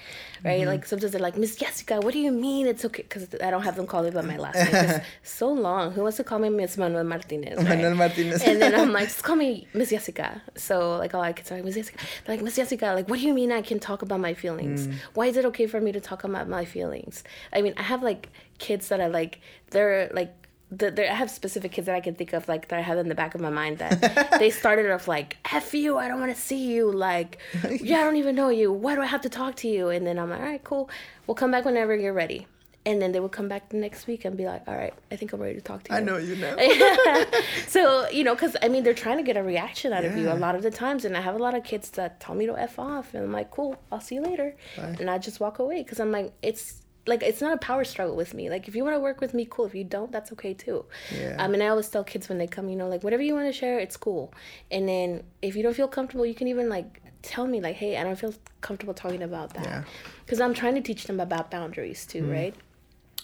right? 0.43 0.61
Mm-hmm. 0.61 0.69
Like 0.69 0.87
sometimes 0.87 1.13
they're 1.13 1.21
like 1.21 1.37
Miss 1.37 1.61
Yessica, 1.61 2.01
what 2.01 2.13
do 2.15 2.19
you 2.19 2.33
mean 2.33 2.67
it's 2.67 2.85
okay? 2.85 3.03
Because 3.03 3.29
I 3.43 3.51
don't 3.51 3.63
have 3.63 3.77
them 3.77 3.87
call 3.87 4.03
me 4.03 4.11
by 4.11 4.23
my 4.23 4.39
last 4.39 4.73
name. 4.73 5.03
so 5.23 5.53
long. 5.53 5.93
Who 5.93 6.03
wants 6.03 6.17
to 6.17 6.25
call 6.25 6.39
me 6.39 6.49
Miss 6.49 6.79
Manuel 6.79 7.05
Martinez? 7.05 7.59
Right? 7.59 7.69
Manuel 7.69 7.95
Martinez. 7.95 8.43
and 8.43 8.61
then 8.61 8.75
I'm 8.75 8.93
like, 8.93 9.09
just 9.09 9.23
call 9.23 9.37
me 9.37 9.69
Miss 9.75 9.93
Yessica. 9.93 10.43
So 10.57 10.97
like 10.97 11.15
all 11.15 11.23
I 11.23 11.33
can 11.33 11.45
say, 11.45 11.61
Miss 11.61 11.77
Yessica. 11.77 11.99
They're 12.25 12.37
like 12.37 12.45
Miss 12.45 12.57
Yessica, 12.57 12.87
like 12.95 13.09
what 13.09 13.21
do 13.21 13.27
you 13.27 13.35
mean 13.35 13.53
I 13.53 13.61
can 13.61 13.79
talk 13.79 14.01
about 14.03 14.21
my 14.21 14.33
feelings? 14.33 14.87
Mm. 14.87 14.95
Why 15.15 15.27
is 15.27 15.37
it 15.37 15.45
okay 15.47 15.67
for 15.67 15.81
me 15.81 15.93
to 15.93 16.01
talk 16.01 16.25
about 16.25 16.49
my 16.49 16.65
feelings? 16.65 17.23
I 17.53 17.61
mean, 17.61 17.75
I 17.77 17.83
have 17.83 18.03
like 18.03 18.31
kids 18.59 18.89
that 18.89 19.01
are 19.01 19.11
like 19.11 19.41
they're 19.71 20.11
like 20.15 20.46
the, 20.71 20.91
there, 20.91 21.11
I 21.11 21.15
have 21.15 21.31
specific 21.31 21.73
kids 21.73 21.87
that 21.87 21.95
I 21.95 22.01
can 22.01 22.15
think 22.15 22.33
of, 22.33 22.49
like 22.49 22.69
that 22.69 22.79
I 22.79 22.83
have 22.83 22.99
in 22.99 23.09
the 23.09 23.15
back 23.15 23.35
of 23.35 23.41
my 23.41 23.51
mind 23.51 23.79
that 23.79 24.37
they 24.39 24.51
started 24.51 24.91
off 24.91 25.07
like 25.07 25.37
"f 25.45 25.75
you," 25.75 25.97
I 25.97 26.09
don't 26.09 26.19
want 26.19 26.35
to 26.35 26.41
see 26.41 26.73
you, 26.73 26.91
like 26.91 27.39
yeah, 27.81 27.99
I 27.99 28.03
don't 28.03 28.17
even 28.17 28.35
know 28.35 28.49
you. 28.49 28.73
Why 28.73 28.97
do 28.97 29.03
I 29.03 29.07
have 29.07 29.21
to 29.23 29.29
talk 29.29 29.55
to 29.57 29.69
you? 29.69 29.89
And 29.89 30.07
then 30.07 30.19
I'm 30.19 30.31
like, 30.31 30.41
all 30.41 30.47
right, 30.47 30.65
cool. 30.65 30.91
We'll 31.27 31.37
come 31.37 31.53
back 31.53 31.65
whenever 31.65 31.95
you're 31.95 32.13
ready. 32.13 32.47
And 32.85 33.03
then 33.03 33.11
they 33.11 33.19
would 33.19 33.33
come 33.33 33.49
back 33.49 33.69
the 33.69 33.79
next 33.79 34.07
week 34.07 34.25
and 34.25 34.37
be 34.37 34.47
like, 34.47 34.63
all 34.69 34.77
right, 34.77 34.95
I 35.11 35.17
think 35.17 35.33
I'm 35.33 35.41
ready 35.41 35.57
to 35.57 35.61
talk 35.61 35.83
to 35.85 35.93
you. 35.93 35.97
I 35.97 36.01
know 36.01 36.19
you 36.19 36.37
know. 36.37 36.57
so 37.69 38.09
you 38.09 38.25
know, 38.25 38.35
because 38.35 38.57
I 38.61 38.69
mean, 38.69 38.83
they're 38.83 38.95
trying 38.95 39.19
to 39.19 39.25
get 39.25 39.37
a 39.37 39.43
reaction 39.45 39.93
out 39.93 40.03
yeah. 40.03 40.11
of 40.11 40.19
you 40.19 40.31
a 40.31 40.35
lot 40.35 40.57
of 40.57 40.63
the 40.63 40.71
times, 40.73 41.05
and 41.05 41.17
I 41.17 41.21
have 41.21 41.37
a 41.37 41.39
lot 41.39 41.55
of 41.55 41.63
kids 41.63 41.91
that 41.91 42.19
tell 42.19 42.35
me 42.35 42.47
to 42.47 42.57
f 42.59 42.79
off, 42.81 43.15
and 43.15 43.23
I'm 43.23 43.33
like, 43.33 43.53
cool, 43.53 43.77
I'll 43.93 44.01
see 44.01 44.17
you 44.17 44.23
later, 44.23 44.57
Bye. 44.77 44.97
and 44.99 45.09
I 45.09 45.19
just 45.19 45.39
walk 45.39 45.61
away 45.61 45.83
because 45.85 46.01
I'm 46.01 46.11
like, 46.11 46.33
it's 46.43 46.83
like 47.07 47.23
it's 47.23 47.41
not 47.41 47.53
a 47.53 47.57
power 47.59 47.85
struggle 47.85 48.17
with 48.17 48.35
me. 48.35 48.51
Like 48.51 48.69
if 48.69 48.75
you 48.75 48.85
want 48.85 48.97
to 48.97 49.01
work 49.01 49.21
with 49.21 49.35
me, 49.35 49.47
cool. 49.49 49.67
If 49.67 49.75
you 49.75 49.85
don't, 49.85 50.11
that's 50.11 50.33
okay 50.33 50.55
too. 50.55 50.85
Yeah. 51.15 51.37
Um, 51.39 51.55
and 51.55 51.63
I 51.63 51.69
always 51.69 51.89
tell 51.89 52.05
kids 52.05 52.29
when 52.29 52.39
they 52.39 52.47
come, 52.47 52.69
you 52.69 52.77
know, 52.77 52.89
like 52.89 53.05
whatever 53.05 53.23
you 53.23 53.35
want 53.35 53.47
to 53.47 53.53
share, 53.53 53.79
it's 53.79 53.97
cool. 53.97 54.33
And 54.71 54.89
then 54.89 55.23
if 55.43 55.57
you 55.57 55.63
don't 55.63 55.75
feel 55.75 55.89
comfortable, 55.89 56.27
you 56.27 56.35
can 56.35 56.49
even 56.49 56.69
like 56.69 57.03
tell 57.23 57.47
me 57.47 57.61
like, 57.61 57.77
hey, 57.77 57.97
I 57.97 58.05
don't 58.05 58.19
feel 58.19 58.35
comfortable 58.61 58.95
talking 58.95 59.23
about 59.23 59.55
that. 59.55 59.85
Because 60.25 60.39
yeah. 60.39 60.45
I'm 60.45 60.55
trying 60.55 60.75
to 60.75 60.81
teach 60.81 61.05
them 61.05 61.21
about 61.21 61.51
boundaries 61.51 62.07
too, 62.07 62.23
mm. 62.23 62.33
right? 62.33 62.55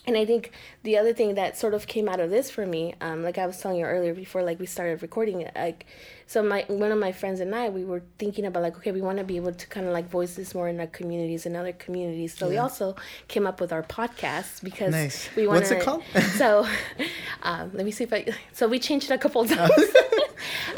and 0.05 0.17
I 0.17 0.25
think 0.25 0.51
the 0.83 0.99
other 0.99 1.13
thing 1.13 1.37
that 1.37 1.57
sort 1.57 1.75
of 1.75 1.87
came 1.87 2.09
out 2.09 2.19
of 2.19 2.31
this 2.31 2.51
for 2.51 2.67
me, 2.67 2.95
um, 3.01 3.23
like 3.23 3.39
I 3.39 3.47
was 3.47 3.59
telling 3.59 3.79
you 3.79 3.85
earlier 3.85 4.15
before, 4.15 4.43
like 4.43 4.59
we 4.59 4.67
started 4.67 5.01
recording 5.01 5.43
it, 5.43 5.53
like, 5.55 5.87
so 6.33 6.43
my 6.43 6.65
one 6.69 6.91
of 6.91 6.99
my 6.99 7.13
friends 7.13 7.41
and 7.41 7.55
I, 7.55 7.69
we 7.69 7.85
were 7.85 8.03
thinking 8.19 8.47
about 8.47 8.63
like, 8.63 8.79
okay, 8.79 8.91
we 8.91 9.03
want 9.03 9.19
to 9.19 9.25
be 9.25 9.37
able 9.37 9.53
to 9.53 9.67
kind 9.67 9.87
of 9.87 9.93
like 9.93 10.09
voice 10.09 10.35
this 10.35 10.55
more 10.55 10.67
in 10.67 10.81
our 10.81 10.87
communities 10.87 11.45
and 11.45 11.55
other 11.55 11.75
communities. 11.75 12.33
So 12.35 12.47
yeah. 12.47 12.53
we 12.53 12.57
also 12.57 12.97
came 13.29 13.47
up 13.47 13.61
with 13.61 13.71
our 13.71 13.83
podcast 13.83 14.65
because 14.65 14.93
nice. 14.93 15.29
we 15.37 15.47
want. 15.47 15.61
What's 15.61 15.71
it 15.73 15.83
called? 15.83 16.03
so, 16.39 16.67
um, 17.43 17.71
let 17.75 17.85
me 17.85 17.91
see 17.91 18.05
if 18.05 18.15
I. 18.15 18.25
So 18.55 18.67
we 18.67 18.79
changed 18.79 19.11
it 19.11 19.15
a 19.15 19.19
couple 19.19 19.45
times. 19.45 19.73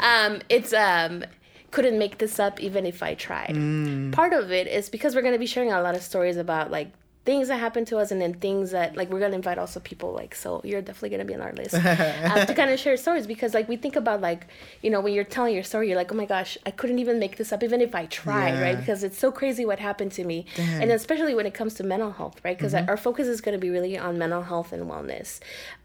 um, 0.01 0.41
it's 0.49 0.73
um 0.73 1.23
couldn't 1.71 1.97
make 1.97 2.17
this 2.17 2.37
up 2.37 2.59
even 2.59 2.85
if 2.85 3.01
I 3.01 3.13
tried. 3.13 3.55
Mm. 3.55 4.11
Part 4.11 4.33
of 4.33 4.51
it 4.51 4.67
is 4.67 4.89
because 4.89 5.15
we're 5.15 5.21
going 5.21 5.35
to 5.35 5.39
be 5.39 5.45
sharing 5.45 5.71
a 5.71 5.81
lot 5.81 5.95
of 5.95 6.01
stories 6.01 6.35
about 6.35 6.69
like 6.69 6.91
things 7.25 7.47
that 7.47 7.57
happen 7.57 7.83
to 7.85 7.97
us 7.97 8.11
and 8.11 8.21
then 8.21 8.35
things 8.35 8.69
that 8.71 8.95
like 8.95 9.09
we're 9.09 9.19
gonna 9.19 9.35
invite 9.35 9.57
also 9.57 9.79
people 9.79 10.13
like 10.13 10.35
so 10.35 10.61
you're 10.63 10.81
definitely 10.81 11.09
gonna 11.09 11.25
be 11.25 11.33
on 11.33 11.41
our 11.41 11.53
list 11.53 11.73
um, 11.73 11.81
to 12.47 12.53
kind 12.55 12.69
of 12.69 12.79
share 12.79 12.95
stories 12.95 13.25
because 13.25 13.55
like 13.55 13.67
we 13.67 13.75
think 13.75 13.95
about 13.95 14.21
like 14.21 14.45
you 14.83 14.91
know 14.91 15.01
when 15.01 15.11
you're 15.11 15.23
telling 15.23 15.53
your 15.53 15.63
story 15.63 15.87
you're 15.87 15.97
like 15.97 16.11
oh 16.11 16.15
my 16.15 16.25
gosh 16.25 16.55
i 16.67 16.71
couldn't 16.71 16.99
even 16.99 17.17
make 17.17 17.37
this 17.37 17.51
up 17.51 17.63
even 17.63 17.81
if 17.81 17.95
i 17.95 18.05
tried 18.05 18.53
yeah. 18.53 18.61
right 18.61 18.77
because 18.77 19.03
it's 19.03 19.17
so 19.17 19.31
crazy 19.31 19.65
what 19.65 19.79
happened 19.79 20.11
to 20.11 20.23
me 20.23 20.45
Damn. 20.55 20.83
and 20.83 20.91
especially 20.91 21.33
when 21.33 21.47
it 21.47 21.55
comes 21.55 21.73
to 21.75 21.83
mental 21.83 22.11
health 22.11 22.39
right 22.43 22.55
because 22.55 22.73
mm-hmm. 22.73 22.89
our 22.89 22.97
focus 22.97 23.27
is 23.27 23.41
going 23.41 23.53
to 23.53 23.59
be 23.59 23.71
really 23.71 23.97
on 23.97 24.19
mental 24.19 24.43
health 24.43 24.71
and 24.71 24.83
wellness 24.83 25.39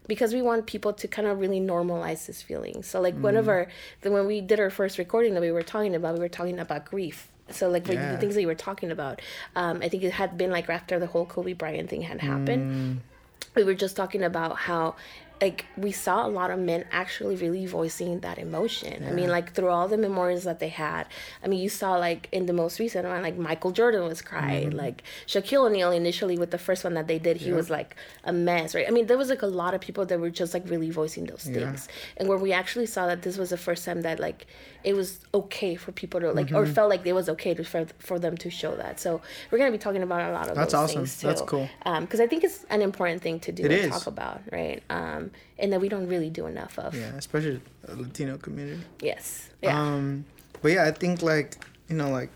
because 0.07 0.33
we 0.33 0.43
want 0.43 0.67
people 0.67 0.93
to 0.93 1.07
kind 1.07 1.27
of 1.27 1.39
really 1.39 1.59
normalize 1.59 2.27
this 2.27 2.43
feeling 2.43 2.83
so 2.83 3.01
like 3.01 3.15
mm. 3.15 3.21
one 3.21 3.35
of 3.35 3.49
our 3.49 3.67
the, 4.01 4.11
when 4.11 4.27
we 4.27 4.41
did 4.41 4.59
our 4.59 4.69
first 4.69 4.99
recording 4.99 5.33
that 5.33 5.41
we 5.41 5.51
were 5.51 5.63
talking 5.63 5.95
about 5.95 6.13
we 6.13 6.19
were 6.19 6.29
talking 6.29 6.59
about 6.59 6.85
grief 6.85 7.30
so 7.55 7.69
like 7.69 7.87
yeah. 7.87 8.11
the 8.11 8.17
things 8.17 8.35
that 8.35 8.41
you 8.41 8.47
were 8.47 8.55
talking 8.55 8.91
about, 8.91 9.21
um, 9.55 9.81
I 9.81 9.89
think 9.89 10.03
it 10.03 10.11
had 10.11 10.37
been 10.37 10.51
like 10.51 10.69
after 10.69 10.99
the 10.99 11.07
whole 11.07 11.25
Kobe 11.25 11.53
Bryant 11.53 11.89
thing 11.89 12.01
had 12.01 12.19
happened. 12.19 13.01
Mm. 13.01 13.55
We 13.55 13.63
were 13.63 13.73
just 13.73 13.95
talking 13.95 14.23
about 14.23 14.57
how 14.57 14.95
like 15.41 15.65
we 15.75 15.91
saw 15.91 16.25
a 16.25 16.29
lot 16.29 16.51
of 16.51 16.59
men 16.59 16.85
actually 16.91 17.35
really 17.35 17.65
voicing 17.65 18.19
that 18.19 18.37
emotion. 18.37 19.01
Yeah. 19.01 19.09
I 19.09 19.13
mean, 19.13 19.29
like 19.29 19.53
through 19.53 19.69
all 19.69 19.87
the 19.87 19.97
memorials 19.97 20.43
that 20.43 20.59
they 20.59 20.69
had. 20.69 21.07
I 21.43 21.47
mean, 21.47 21.59
you 21.59 21.69
saw 21.69 21.97
like 21.97 22.29
in 22.31 22.45
the 22.45 22.53
most 22.53 22.79
recent 22.79 23.07
one, 23.07 23.21
like 23.23 23.37
Michael 23.37 23.71
Jordan 23.71 24.03
was 24.03 24.21
crying. 24.21 24.69
Mm-hmm. 24.69 24.77
Like 24.77 25.03
Shaquille 25.25 25.65
O'Neal 25.65 25.91
initially 25.91 26.37
with 26.37 26.51
the 26.51 26.59
first 26.59 26.83
one 26.83 26.93
that 26.93 27.07
they 27.07 27.17
did, 27.17 27.37
he 27.37 27.49
yeah. 27.49 27.55
was 27.55 27.69
like 27.69 27.95
a 28.23 28.31
mess, 28.31 28.75
right? 28.75 28.87
I 28.87 28.91
mean, 28.91 29.07
there 29.07 29.17
was 29.17 29.29
like 29.29 29.41
a 29.41 29.47
lot 29.47 29.73
of 29.73 29.81
people 29.81 30.05
that 30.05 30.19
were 30.19 30.29
just 30.29 30.53
like 30.53 30.69
really 30.69 30.91
voicing 30.91 31.25
those 31.25 31.43
things, 31.43 31.87
yeah. 31.89 32.17
and 32.17 32.29
where 32.29 32.37
we 32.37 32.53
actually 32.53 32.85
saw 32.85 33.07
that 33.07 33.23
this 33.23 33.37
was 33.37 33.49
the 33.49 33.57
first 33.57 33.83
time 33.83 34.01
that 34.01 34.19
like 34.19 34.45
it 34.83 34.95
was 34.95 35.19
okay 35.33 35.75
for 35.75 35.91
people 35.91 36.19
to 36.19 36.31
like 36.31 36.47
mm-hmm. 36.47 36.55
or 36.55 36.65
felt 36.65 36.89
like 36.89 37.05
it 37.05 37.13
was 37.13 37.29
okay 37.29 37.53
to 37.53 37.63
for, 37.63 37.85
for 37.99 38.19
them 38.19 38.37
to 38.37 38.49
show 38.49 38.75
that. 38.75 38.99
So 38.99 39.21
we're 39.49 39.57
gonna 39.57 39.71
be 39.71 39.77
talking 39.77 40.03
about 40.03 40.29
a 40.29 40.33
lot 40.33 40.43
of 40.43 40.49
those. 40.49 40.57
that's 40.57 40.73
awesome. 40.73 41.05
That's 41.27 41.41
cool. 41.41 41.69
Because 41.83 42.19
um, 42.19 42.23
I 42.23 42.27
think 42.27 42.43
it's 42.43 42.63
an 42.69 42.81
important 42.81 43.21
thing 43.21 43.39
to 43.41 43.51
do 43.51 43.63
it 43.63 43.71
and 43.71 43.81
is. 43.85 43.89
talk 43.89 44.07
about, 44.07 44.41
right? 44.51 44.83
Um, 44.89 45.30
and 45.57 45.71
that 45.73 45.81
we 45.81 45.89
don't 45.89 46.07
really 46.07 46.29
do 46.29 46.47
enough 46.47 46.77
of. 46.79 46.95
Yeah, 46.95 47.15
especially 47.15 47.61
the 47.83 47.95
Latino 47.95 48.37
community. 48.37 48.81
Yes. 49.01 49.49
Yeah. 49.61 49.79
Um, 49.79 50.25
but 50.61 50.71
yeah, 50.71 50.85
I 50.85 50.91
think 50.91 51.21
like 51.21 51.63
you 51.87 51.95
know 51.95 52.09
like 52.09 52.29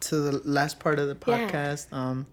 to 0.00 0.16
the 0.16 0.48
last 0.48 0.78
part 0.78 0.98
of 0.98 1.08
the 1.08 1.14
podcast. 1.14 1.88
Yeah. 1.90 1.98
Um, 1.98 2.26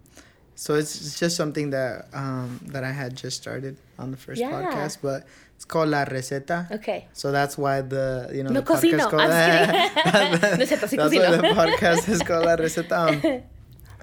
so 0.56 0.74
it's, 0.74 0.96
it's 1.00 1.20
just 1.20 1.36
something 1.36 1.70
that 1.70 2.08
um 2.14 2.60
that 2.68 2.84
I 2.84 2.92
had 2.92 3.16
just 3.16 3.38
started 3.38 3.78
on 4.00 4.12
the 4.12 4.18
first 4.18 4.42
yeah. 4.42 4.52
podcast, 4.52 5.00
but 5.02 5.28
it's 5.56 5.66
called 5.66 5.90
La 5.90 6.06
Receta. 6.06 6.72
Okay. 6.72 7.08
So 7.14 7.32
that's 7.32 7.58
why 7.58 7.82
the 7.82 8.30
you 8.34 8.44
know 8.44 8.50
no 8.50 8.62
the 8.62 8.66
cocino. 8.66 9.08
podcast 9.08 9.10
called, 9.10 9.22
I'm 9.22 10.40
that's, 10.42 10.70
that's 10.92 10.94
why 10.94 11.08
the 11.10 11.54
podcast 11.56 12.10
is 12.10 12.22
called 12.22 12.46
La 12.46 12.56
Receta. 12.56 13.24
Um, 13.24 13.44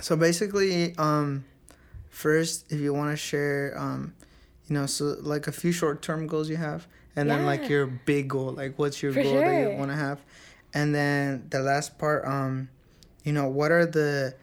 so 0.00 0.16
basically, 0.16 0.94
um, 0.98 1.44
first, 2.08 2.70
if 2.72 2.80
you 2.80 2.92
want 2.92 3.10
to 3.10 3.16
share, 3.16 3.74
um, 3.78 4.14
you 4.66 4.74
know, 4.74 4.86
so 4.86 5.16
like 5.20 5.46
a 5.46 5.52
few 5.52 5.72
short 5.72 6.02
term 6.02 6.26
goals 6.26 6.48
you 6.48 6.56
have, 6.56 6.86
and 7.16 7.30
then 7.30 7.44
like 7.46 7.68
your 7.68 7.86
big 7.86 8.28
goal, 8.28 8.52
like 8.52 8.78
what's 8.78 9.02
your 9.02 9.12
For 9.12 9.22
goal 9.22 9.34
that 9.34 9.72
you 9.72 9.76
want 9.76 9.90
to 9.90 9.96
have, 9.96 10.20
and 10.72 10.94
then 10.94 11.46
the 11.50 11.60
last 11.60 11.98
part, 11.98 12.26
um, 12.26 12.68
you 13.24 13.32
know, 13.32 13.48
what 13.48 13.72
are 13.72 13.86
the, 13.86 14.34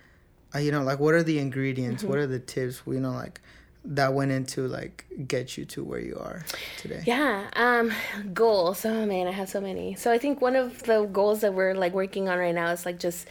uh, 0.53 0.59
you 0.59 0.71
know, 0.71 0.83
like 0.83 0.99
what 0.99 1.13
are 1.13 1.23
the 1.23 1.39
ingredients? 1.39 2.03
Mm-hmm. 2.03 2.09
What 2.09 2.19
are 2.19 2.27
the 2.27 2.39
tips? 2.39 2.81
You 2.85 2.99
know, 2.99 3.11
like 3.11 3.41
that 3.83 4.13
went 4.13 4.31
into 4.31 4.67
like 4.67 5.05
get 5.27 5.57
you 5.57 5.65
to 5.65 5.83
where 5.83 5.99
you 5.99 6.17
are 6.19 6.45
today. 6.77 7.03
Yeah, 7.05 7.49
um, 7.55 7.91
goals. 8.33 8.85
Oh 8.85 9.05
man, 9.05 9.27
I 9.27 9.31
have 9.31 9.49
so 9.49 9.59
many. 9.59 9.95
So 9.95 10.11
I 10.11 10.17
think 10.17 10.39
one 10.39 10.55
of 10.55 10.83
the 10.83 11.05
goals 11.05 11.41
that 11.41 11.53
we're 11.53 11.73
like 11.73 11.93
working 11.93 12.29
on 12.29 12.37
right 12.37 12.53
now 12.53 12.69
is 12.69 12.85
like 12.85 12.99
just 12.99 13.27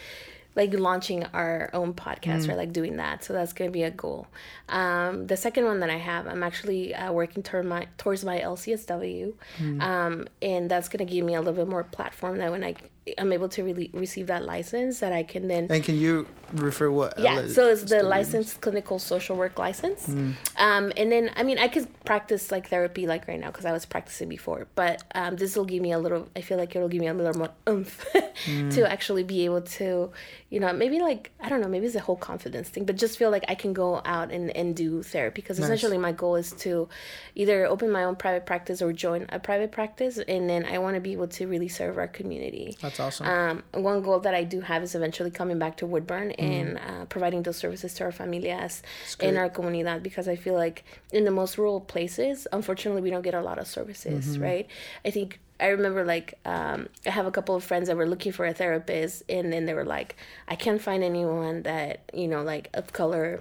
like 0.57 0.75
launching 0.75 1.25
our 1.33 1.71
own 1.73 1.95
podcast 1.95 2.49
or 2.53 2.57
like 2.57 2.73
doing 2.73 2.97
that. 2.97 3.25
So 3.25 3.33
that's 3.33 3.53
gonna 3.53 3.71
be 3.71 3.85
a 3.85 3.91
goal. 3.91 4.27
Um, 4.69 5.27
the 5.27 5.37
second 5.37 5.65
one 5.65 5.81
that 5.81 5.91
I 5.91 5.97
have, 5.97 6.27
I'm 6.27 6.43
actually 6.43 6.95
uh, 6.95 7.13
working 7.13 7.43
toward 7.43 7.67
my 7.67 7.87
towards 7.99 8.25
my 8.25 8.41
LCSW, 8.41 9.33
um, 9.81 10.27
and 10.43 10.71
that's 10.71 10.89
gonna 10.89 11.05
give 11.05 11.25
me 11.25 11.35
a 11.35 11.41
little 11.41 11.55
bit 11.55 11.69
more 11.69 11.85
platform 11.85 12.39
that 12.39 12.51
when 12.51 12.65
I 12.65 12.75
I'm 13.19 13.33
able 13.33 13.49
to 13.51 13.65
really 13.65 13.91
receive 13.95 14.27
that 14.29 14.45
license 14.45 15.01
that 15.01 15.13
I 15.13 15.23
can 15.23 15.49
then 15.49 15.67
And 15.71 15.83
can 15.83 15.97
you 15.97 16.27
refer 16.53 16.91
what? 16.91 17.19
yeah, 17.19 17.47
so 17.49 17.69
it's 17.69 17.85
the 17.85 18.03
licensed 18.03 18.61
clinical 18.61 18.99
social 18.99 19.37
work 19.37 19.59
license. 19.59 20.07
Mm. 20.07 20.35
Um, 20.57 20.93
and 20.97 21.11
then, 21.11 21.31
I 21.37 21.43
mean, 21.43 21.59
I 21.59 21.69
could 21.69 21.89
practice 22.05 22.51
like 22.53 22.69
therapy 22.69 23.07
like 23.07 23.27
right 23.27 23.41
now 23.41 23.47
because 23.49 23.65
I 23.65 23.73
was 23.73 23.87
practicing 23.87 24.29
before, 24.29 24.67
but 24.75 25.03
um, 25.15 25.37
this 25.37 25.57
will 25.57 25.65
give 25.65 25.83
me 25.83 25.93
a 25.93 25.99
little, 25.99 26.29
I 26.37 26.41
feel 26.43 26.59
like 26.59 26.77
it'll 26.77 26.89
give 26.89 27.01
me 27.01 27.07
a 27.09 27.15
little 27.15 27.35
more 27.37 27.51
oomph 27.69 28.05
Mm. 28.47 28.73
to 28.75 28.91
actually 28.91 29.23
be 29.23 29.45
able 29.45 29.61
to, 29.61 30.11
you 30.49 30.61
know, 30.61 30.73
maybe 30.73 30.99
like, 31.01 31.31
I 31.41 31.51
don't 31.51 31.61
know, 31.61 31.69
maybe 31.69 31.85
it's 31.85 31.95
a 31.95 32.01
whole 32.01 32.17
confidence 32.17 32.71
thing, 32.71 32.87
but 32.87 32.97
just 32.97 33.19
feel 33.19 33.31
like 33.31 33.45
I 33.49 33.55
can 33.55 33.75
go 33.75 34.01
out 34.07 34.31
and, 34.33 34.49
and 34.57 34.75
do 34.75 35.03
therapy 35.03 35.43
because 35.43 35.59
Nice. 35.59 35.67
essentially 35.67 35.99
my 35.99 36.13
goal 36.13 36.37
is 36.37 36.53
to 36.53 36.89
either 37.35 37.67
open 37.67 37.91
my 37.91 38.05
own 38.05 38.17
private 38.17 38.47
practice 38.47 38.81
or 38.81 38.95
join 38.95 39.27
a 39.29 39.39
private 39.39 39.73
practice. 39.73 40.17
And 40.27 40.49
then 40.49 40.65
I 40.65 40.79
want 40.79 40.95
to 40.95 41.01
be 41.03 41.13
able 41.13 41.29
to 41.29 41.47
really 41.47 41.69
serve 41.69 41.99
our 41.99 42.09
community. 42.09 42.79
That's 42.81 42.99
awesome. 43.01 43.27
Um, 43.27 43.63
one 43.73 44.03
goal 44.03 44.21
that 44.21 44.35
I 44.35 44.45
do 44.45 44.61
have 44.61 44.83
is 44.83 44.95
eventually 44.95 45.31
coming 45.31 45.59
back 45.59 45.77
to 45.79 45.87
Woodburn 45.87 46.29
Mm-hmm. 46.31 46.43
and 46.53 46.79
uh, 46.79 47.05
providing 47.07 47.43
those 47.43 47.57
services 47.57 47.95
to 47.95 48.05
our 48.05 48.13
familias 48.13 48.83
in 49.21 49.37
our 49.37 49.49
comunidad 49.51 50.03
because 50.03 50.29
I 50.29 50.37
feel 50.37 50.55
like 50.55 50.85
in 51.13 51.25
the 51.25 51.31
most 51.31 51.59
rural 51.59 51.81
places, 51.81 52.47
unfortunately, 52.53 53.03
we 53.03 53.11
don't 53.11 53.23
get 53.23 53.35
a 53.35 53.41
lot 53.43 53.59
of 53.59 53.67
services, 53.67 54.25
Mm-hmm. 54.35 54.43
right? 54.43 54.67
I 55.05 55.11
think 55.11 55.41
I 55.59 55.67
remember 55.69 56.05
like 56.05 56.35
um, 56.47 56.89
I 57.07 57.11
have 57.11 57.27
a 57.27 57.31
couple 57.31 57.55
of 57.55 57.63
friends 57.63 57.89
that 57.89 57.97
were 57.97 58.07
looking 58.07 58.33
for 58.33 58.47
a 58.47 58.55
therapist, 58.55 59.23
and 59.29 59.53
then 59.53 59.67
they 59.67 59.75
were 59.75 59.85
like, 59.85 60.17
I 60.49 60.57
can't 60.57 60.81
find 60.81 61.03
anyone 61.05 61.63
that 61.65 62.01
you 62.15 62.29
know 62.29 62.43
like 62.43 62.69
of 62.75 62.93
color 62.93 63.41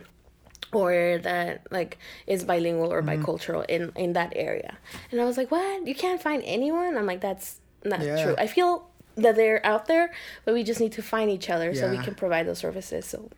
or 0.72 1.20
that 1.24 1.66
like 1.72 1.97
is 2.28 2.43
bilingual 2.43 2.91
or 2.93 3.01
Mm-hmm. 3.01 3.24
bicultural 3.24 3.66
in 3.70 3.91
in 3.95 4.14
that 4.14 4.34
area 4.36 4.78
and 5.12 5.20
i 5.22 5.26
was 5.26 5.38
like 5.38 5.49
what 5.49 5.88
you 5.88 5.95
can't 5.95 6.22
find 6.22 6.43
anyone 6.45 6.97
i'm 6.97 7.05
like 7.07 7.22
that's 7.22 7.60
not 7.86 8.01
Yeah. 8.01 8.24
true 8.24 8.36
i 8.38 8.45
feel 8.45 8.88
that 9.22 9.36
they're 9.36 9.65
out 9.65 9.86
there 9.88 10.11
but 10.45 10.53
we 10.53 10.63
just 10.63 10.80
need 10.80 10.91
to 10.91 11.01
find 11.01 11.30
each 11.30 11.49
other 11.49 11.74
so 11.74 11.89
we 11.89 11.97
can 11.97 12.15
provide 12.15 12.47
those 12.47 12.59
services 12.59 13.05
so 13.05 13.30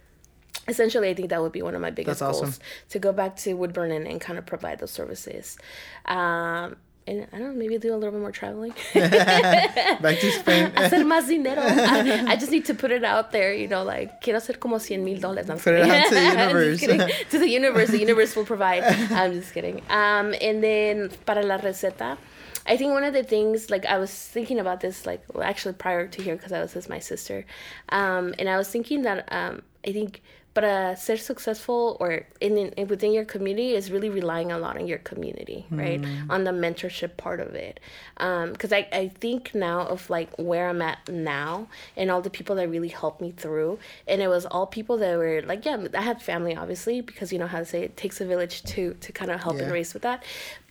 essentially 0.67 1.09
i 1.09 1.13
think 1.13 1.29
that 1.29 1.41
would 1.41 1.51
be 1.51 1.61
one 1.61 1.75
of 1.75 1.81
my 1.81 1.89
biggest 1.89 2.19
That's 2.19 2.31
goals 2.39 2.49
awesome. 2.49 2.63
to 2.89 2.99
go 2.99 3.11
back 3.11 3.35
to 3.37 3.53
woodburn 3.53 3.91
and, 3.91 4.07
and 4.07 4.21
kind 4.21 4.37
of 4.37 4.45
provide 4.45 4.79
those 4.79 4.91
services 4.91 5.57
um 6.05 6.75
and 7.07 7.27
I 7.33 7.39
don't 7.39 7.53
know, 7.53 7.53
maybe 7.53 7.77
do 7.79 7.93
a 7.93 7.97
little 7.97 8.11
bit 8.11 8.21
more 8.21 8.31
traveling. 8.31 8.73
Back 8.93 10.19
to 10.19 10.31
Spain. 10.31 10.71
Hacer 10.75 11.03
más 11.03 11.27
dinero. 11.27 11.61
I, 11.61 12.25
I 12.27 12.35
just 12.35 12.51
need 12.51 12.65
to 12.65 12.75
put 12.75 12.91
it 12.91 13.03
out 13.03 13.31
there, 13.31 13.53
you 13.53 13.67
know, 13.67 13.83
like, 13.83 14.21
quiero 14.21 14.39
hacer 14.39 14.59
como 14.59 14.77
100 14.77 15.03
mil 15.03 15.17
dólares. 15.19 15.47
Put 15.63 15.73
it 15.73 15.89
out 15.89 16.09
to 16.09 16.15
the 16.15 16.21
universe. 16.37 16.79
kidding. 16.79 17.01
to 17.31 17.39
the 17.39 17.49
universe. 17.49 17.89
The 17.89 17.99
universe 17.99 18.35
will 18.35 18.45
provide. 18.45 18.83
I'm 18.83 19.33
just 19.33 19.53
kidding. 19.53 19.81
Um, 19.89 20.35
and 20.39 20.63
then 20.63 21.09
para 21.25 21.41
la 21.43 21.57
receta, 21.57 22.17
I 22.65 22.77
think 22.77 22.93
one 22.93 23.03
of 23.03 23.13
the 23.13 23.23
things, 23.23 23.69
like, 23.69 23.85
I 23.85 23.97
was 23.97 24.11
thinking 24.11 24.59
about 24.59 24.81
this, 24.81 25.05
like, 25.05 25.23
well, 25.33 25.43
actually 25.43 25.73
prior 25.73 26.07
to 26.07 26.21
here, 26.21 26.35
because 26.35 26.51
I 26.51 26.61
was 26.61 26.75
with 26.75 26.89
my 26.89 26.99
sister. 26.99 27.45
Um, 27.89 28.35
and 28.37 28.47
I 28.47 28.57
was 28.57 28.69
thinking 28.69 29.01
that 29.03 29.27
um, 29.31 29.63
I 29.85 29.91
think 29.91 30.21
para 30.53 30.91
uh, 30.91 30.95
ser 30.95 31.17
successful 31.17 31.95
or 31.99 32.25
in, 32.41 32.57
in 32.57 32.87
within 32.87 33.13
your 33.13 33.23
community 33.25 33.73
is 33.73 33.89
really 33.89 34.09
relying 34.09 34.51
a 34.51 34.57
lot 34.57 34.75
on 34.77 34.85
your 34.85 34.97
community 34.97 35.65
right? 35.71 36.01
Mm. 36.01 36.29
On 36.29 36.43
the 36.43 36.51
mentorship 36.51 37.15
part 37.17 37.39
of 37.39 37.55
it. 37.55 37.79
Um, 38.17 38.51
because 38.51 38.73
I, 38.73 38.87
I 38.91 39.07
think 39.19 39.55
now 39.55 39.81
of 39.87 40.09
like 40.09 40.29
where 40.37 40.67
i'm 40.69 40.81
at 40.81 40.99
now 41.09 41.67
and 41.95 42.11
all 42.11 42.21
the 42.21 42.29
people 42.29 42.55
that 42.57 42.67
really 42.69 42.89
helped 42.89 43.21
me 43.21 43.31
through 43.31 43.79
and 44.07 44.21
it 44.21 44.27
was 44.27 44.45
all 44.45 44.67
people 44.67 44.97
that 44.97 45.17
were 45.17 45.41
like 45.43 45.63
yeah 45.65 45.77
i 45.95 46.01
had 46.01 46.21
family 46.21 46.55
obviously 46.55 47.01
because 47.01 47.31
you 47.31 47.39
know 47.39 47.47
how 47.47 47.59
to 47.59 47.65
say 47.65 47.83
it 47.83 47.95
takes 47.95 48.19
a 48.21 48.25
village 48.25 48.63
to 48.63 48.93
to 48.99 49.11
kind 49.11 49.31
of 49.31 49.39
help 49.41 49.55
and 49.57 49.67
Yeah. 49.67 49.73
raise 49.73 49.93
with 49.93 50.03
that. 50.03 50.23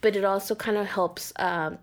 But 0.03 0.16
it 0.16 0.24
also 0.24 0.55
kind 0.55 0.76
of 0.76 0.87
helps 0.87 1.33
um, 1.37 1.78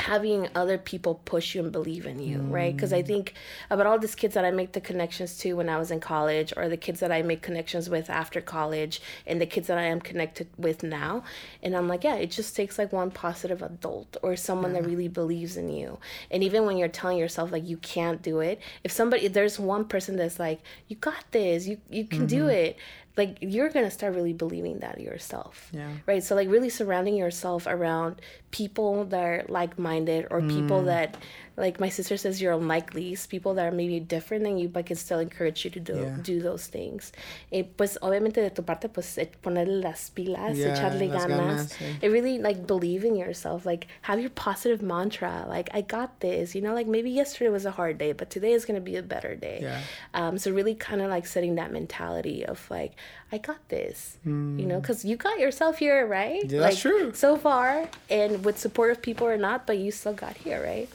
having 0.00 0.48
other 0.54 0.78
people 0.78 1.20
push 1.24 1.54
you 1.54 1.62
and 1.62 1.72
believe 1.72 2.06
in 2.06 2.18
you, 2.18 2.38
right? 2.40 2.74
Because 2.74 2.92
I 2.92 3.02
mm. 3.02 3.06
think 3.06 3.34
about 3.70 3.86
all 3.86 3.98
these 3.98 4.14
kids 4.14 4.34
that 4.34 4.44
I 4.44 4.50
make 4.50 4.72
the 4.72 4.80
connections 4.80 5.38
to 5.38 5.54
when 5.54 5.68
I 5.68 5.78
was 5.78 5.90
in 5.90 6.00
college, 6.00 6.52
or 6.56 6.68
the 6.68 6.76
kids 6.76 7.00
that 7.00 7.12
I 7.12 7.22
make 7.22 7.42
connections 7.42 7.88
with 7.88 8.10
after 8.10 8.40
college, 8.40 9.00
and 9.26 9.40
the 9.40 9.46
kids 9.46 9.66
that 9.68 9.78
I 9.78 9.84
am 9.84 10.00
connected 10.00 10.48
with 10.56 10.82
now. 10.82 11.24
And 11.62 11.76
I'm 11.76 11.88
like, 11.88 12.04
yeah, 12.04 12.16
it 12.16 12.30
just 12.30 12.56
takes 12.56 12.78
like 12.78 12.92
one 12.92 13.10
positive 13.10 13.62
adult 13.62 14.16
or 14.22 14.36
someone 14.36 14.72
that 14.72 14.84
really 14.84 15.08
believes 15.08 15.56
in 15.56 15.68
you. 15.68 15.98
And 16.30 16.42
even 16.42 16.66
when 16.66 16.76
you're 16.76 16.88
telling 16.88 17.18
yourself 17.18 17.52
like 17.52 17.66
you 17.66 17.76
can't 17.78 18.22
do 18.22 18.40
it, 18.40 18.60
if 18.82 18.92
somebody, 18.92 19.26
if 19.26 19.32
there's 19.32 19.58
one 19.58 19.84
person 19.84 20.16
that's 20.16 20.38
like, 20.38 20.60
you 20.88 20.96
got 20.96 21.24
this, 21.30 21.66
you 21.66 21.78
you 21.90 22.04
can 22.04 22.26
do 22.26 22.42
mm-hmm. 22.42 22.50
it. 22.50 22.78
Like 23.16 23.38
you're 23.40 23.68
gonna 23.70 23.92
start 23.92 24.14
really 24.16 24.32
believing 24.32 24.80
that 24.80 25.00
yourself 25.00 25.70
Yeah. 25.72 25.92
right 26.06 26.22
so 26.22 26.34
like 26.34 26.48
really 26.50 26.68
surrounding 26.68 27.14
yourself 27.14 27.66
around 27.68 28.20
people 28.50 29.04
that 29.06 29.22
are 29.22 29.44
like-minded 29.48 30.26
or 30.30 30.40
people 30.42 30.82
Mm. 30.82 30.86
that 30.86 31.16
like 31.56 31.78
my 31.78 31.88
sister 31.88 32.16
says 32.16 32.42
you're 32.42 32.52
unlikely 32.54 33.16
people 33.28 33.54
that 33.54 33.66
are 33.66 33.76
maybe 33.76 34.00
different 34.00 34.42
than 34.42 34.58
you 34.58 34.68
but 34.68 34.86
can 34.86 34.96
still 34.96 35.20
encourage 35.20 35.64
you 35.64 35.70
to 35.70 35.80
do 35.80 35.94
Yeah. 36.02 36.16
do 36.22 36.40
those 36.42 36.66
things 36.66 37.12
eh, 37.52 37.62
pues 37.76 37.96
obviamente 38.02 38.42
de 38.42 38.50
tu 38.50 38.62
parte 38.62 38.88
pues 38.88 39.16
eh, 39.18 39.26
ponerle 39.42 39.80
las 39.80 40.10
pilas 40.10 40.56
Yeah, 40.58 40.74
echarle 40.74 41.06
ganas, 41.08 41.28
ganas, 41.28 41.72
sí. 41.78 42.02
it 42.02 42.08
really 42.10 42.38
like 42.38 42.66
believe 42.66 43.04
in 43.04 43.14
yourself 43.14 43.64
like 43.64 43.86
have 44.02 44.18
your 44.18 44.30
positive 44.30 44.82
mantra 44.82 45.46
like 45.48 45.68
i 45.72 45.80
got 45.82 46.18
this 46.18 46.54
you 46.56 46.62
know 46.62 46.74
like 46.74 46.88
maybe 46.88 47.10
yesterday 47.10 47.50
was 47.50 47.64
a 47.64 47.70
hard 47.78 47.96
day 47.98 48.12
but 48.12 48.28
today 48.30 48.52
is 48.52 48.64
going 48.64 48.74
to 48.74 48.80
be 48.92 48.96
a 48.96 49.02
better 49.02 49.36
day 49.36 49.60
Yeah. 49.62 49.80
um, 50.14 50.36
so 50.38 50.50
really 50.50 50.74
kind 50.74 51.00
of 51.00 51.08
like 51.10 51.26
setting 51.26 51.54
that 51.56 51.70
mentality 51.70 52.44
of 52.44 52.58
like 52.70 52.92
i 53.32 53.38
got 53.38 53.58
this 53.68 54.16
you 54.24 54.66
know 54.66 54.80
because 54.80 55.04
you 55.04 55.16
got 55.16 55.38
yourself 55.38 55.78
here 55.78 56.06
right 56.06 56.42
Hmm. 56.44 56.50
Yeah, 56.54 56.60
that's 56.60 56.80
true. 56.80 57.12
so 57.14 57.36
far 57.36 57.88
and 58.10 58.44
with 58.44 58.58
supportive 58.58 59.00
people 59.02 59.26
or 59.26 59.36
not 59.36 59.66
but 59.66 59.78
you 59.78 59.90
still 59.90 60.12
got 60.14 60.36
here 60.36 60.62
right 60.62 60.88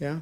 Yeah. 0.00 0.20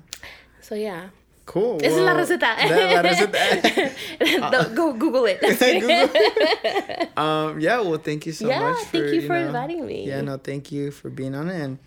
so 0.61 0.75
yeah 0.75 1.11
Cool. 1.47 1.81
Esa 1.83 1.97
es 1.97 2.03
la 2.03 2.15
receta. 2.15 2.51
la 2.95 3.03
receta. 3.03 4.51
Don't- 4.53 4.75
go 4.77 4.93
google 4.93 5.27
it 5.27 5.43
um, 7.17 7.59
yeah, 7.59 7.81
well, 7.81 7.99
thank 7.99 8.25
you 8.27 8.33
so 8.33 8.47
Yeah, 8.47 8.61
much. 8.61 8.79
Yeah, 8.79 8.85
thank 8.93 9.13
you 9.15 9.23
for 9.27 9.35
know- 9.39 9.47
inviting 9.47 9.85
me. 9.85 10.07
Yeah, 10.07 10.21
no, 10.21 10.37
thank 10.39 10.71
you 10.71 10.93
for 10.93 11.11
being 11.11 11.35
on 11.35 11.49
it 11.49 11.61
and 11.61 11.79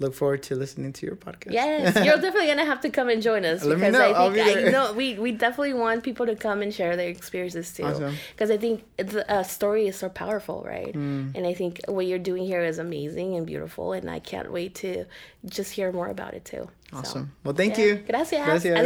look 0.00 0.14
forward 0.14 0.42
to 0.44 0.56
listening 0.56 0.92
to 0.94 1.06
your 1.06 1.14
podcast. 1.14 1.52
Yes, 1.52 1.94
you're 2.04 2.16
definitely 2.16 2.48
gonna 2.48 2.64
have 2.64 2.80
to 2.80 2.90
come 2.90 3.08
and 3.08 3.22
join 3.22 3.44
us 3.44 3.62
Let 3.62 3.78
me 3.78 3.86
because 3.86 4.00
I 4.00 4.28
be 4.28 4.34
think 4.34 4.68
I 4.68 4.70
know 4.70 4.92
we 4.92 5.18
we 5.18 5.30
definitely 5.32 5.74
want 5.74 6.02
people 6.02 6.26
to 6.26 6.34
come 6.34 6.62
and 6.62 6.74
share 6.74 6.96
their 6.96 7.08
experiences 7.08 7.72
too. 7.72 7.84
Awesome. 7.84 8.16
Because 8.32 8.50
I 8.50 8.56
think 8.56 8.84
the 8.96 9.30
uh, 9.30 9.42
story 9.42 9.86
is 9.86 9.96
so 9.96 10.08
powerful, 10.08 10.64
right? 10.66 10.92
Mm. 10.92 11.36
And 11.36 11.46
I 11.46 11.54
think 11.54 11.80
what 11.86 12.06
you're 12.06 12.18
doing 12.18 12.44
here 12.44 12.62
is 12.62 12.78
amazing 12.78 13.36
and 13.36 13.46
beautiful, 13.46 13.92
and 13.92 14.10
I 14.10 14.18
can't 14.18 14.50
wait 14.50 14.74
to 14.76 15.04
just 15.46 15.72
hear 15.72 15.92
more 15.92 16.08
about 16.08 16.34
it 16.34 16.44
too. 16.44 16.68
So, 16.90 16.98
Awesome. 16.98 17.32
Well, 17.44 17.54
thank 17.54 17.78
yeah. 17.78 17.84
you. 17.84 17.94
Gracias. 18.08 18.44
Gracias. 18.44 18.78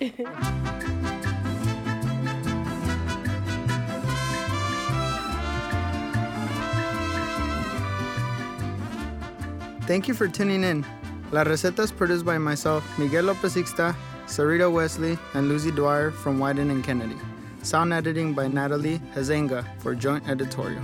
Adios. 0.00 1.14
Thank 9.88 10.06
you 10.06 10.12
for 10.12 10.28
tuning 10.28 10.64
in. 10.64 10.84
La 11.32 11.44
Receta 11.44 11.78
is 11.78 11.90
produced 11.90 12.26
by 12.26 12.36
myself, 12.36 12.84
Miguel 12.98 13.24
Lopez 13.24 13.54
Ixta, 13.54 13.96
Sarita 14.26 14.70
Wesley, 14.70 15.16
and 15.32 15.48
Lucy 15.48 15.70
Dwyer 15.70 16.10
from 16.10 16.38
Wieden 16.38 16.70
and 16.70 16.84
Kennedy. 16.84 17.16
Sound 17.62 17.94
editing 17.94 18.34
by 18.34 18.48
Natalie 18.48 18.98
Hazenga 19.14 19.64
for 19.80 19.94
joint 19.94 20.28
editorial. 20.28 20.82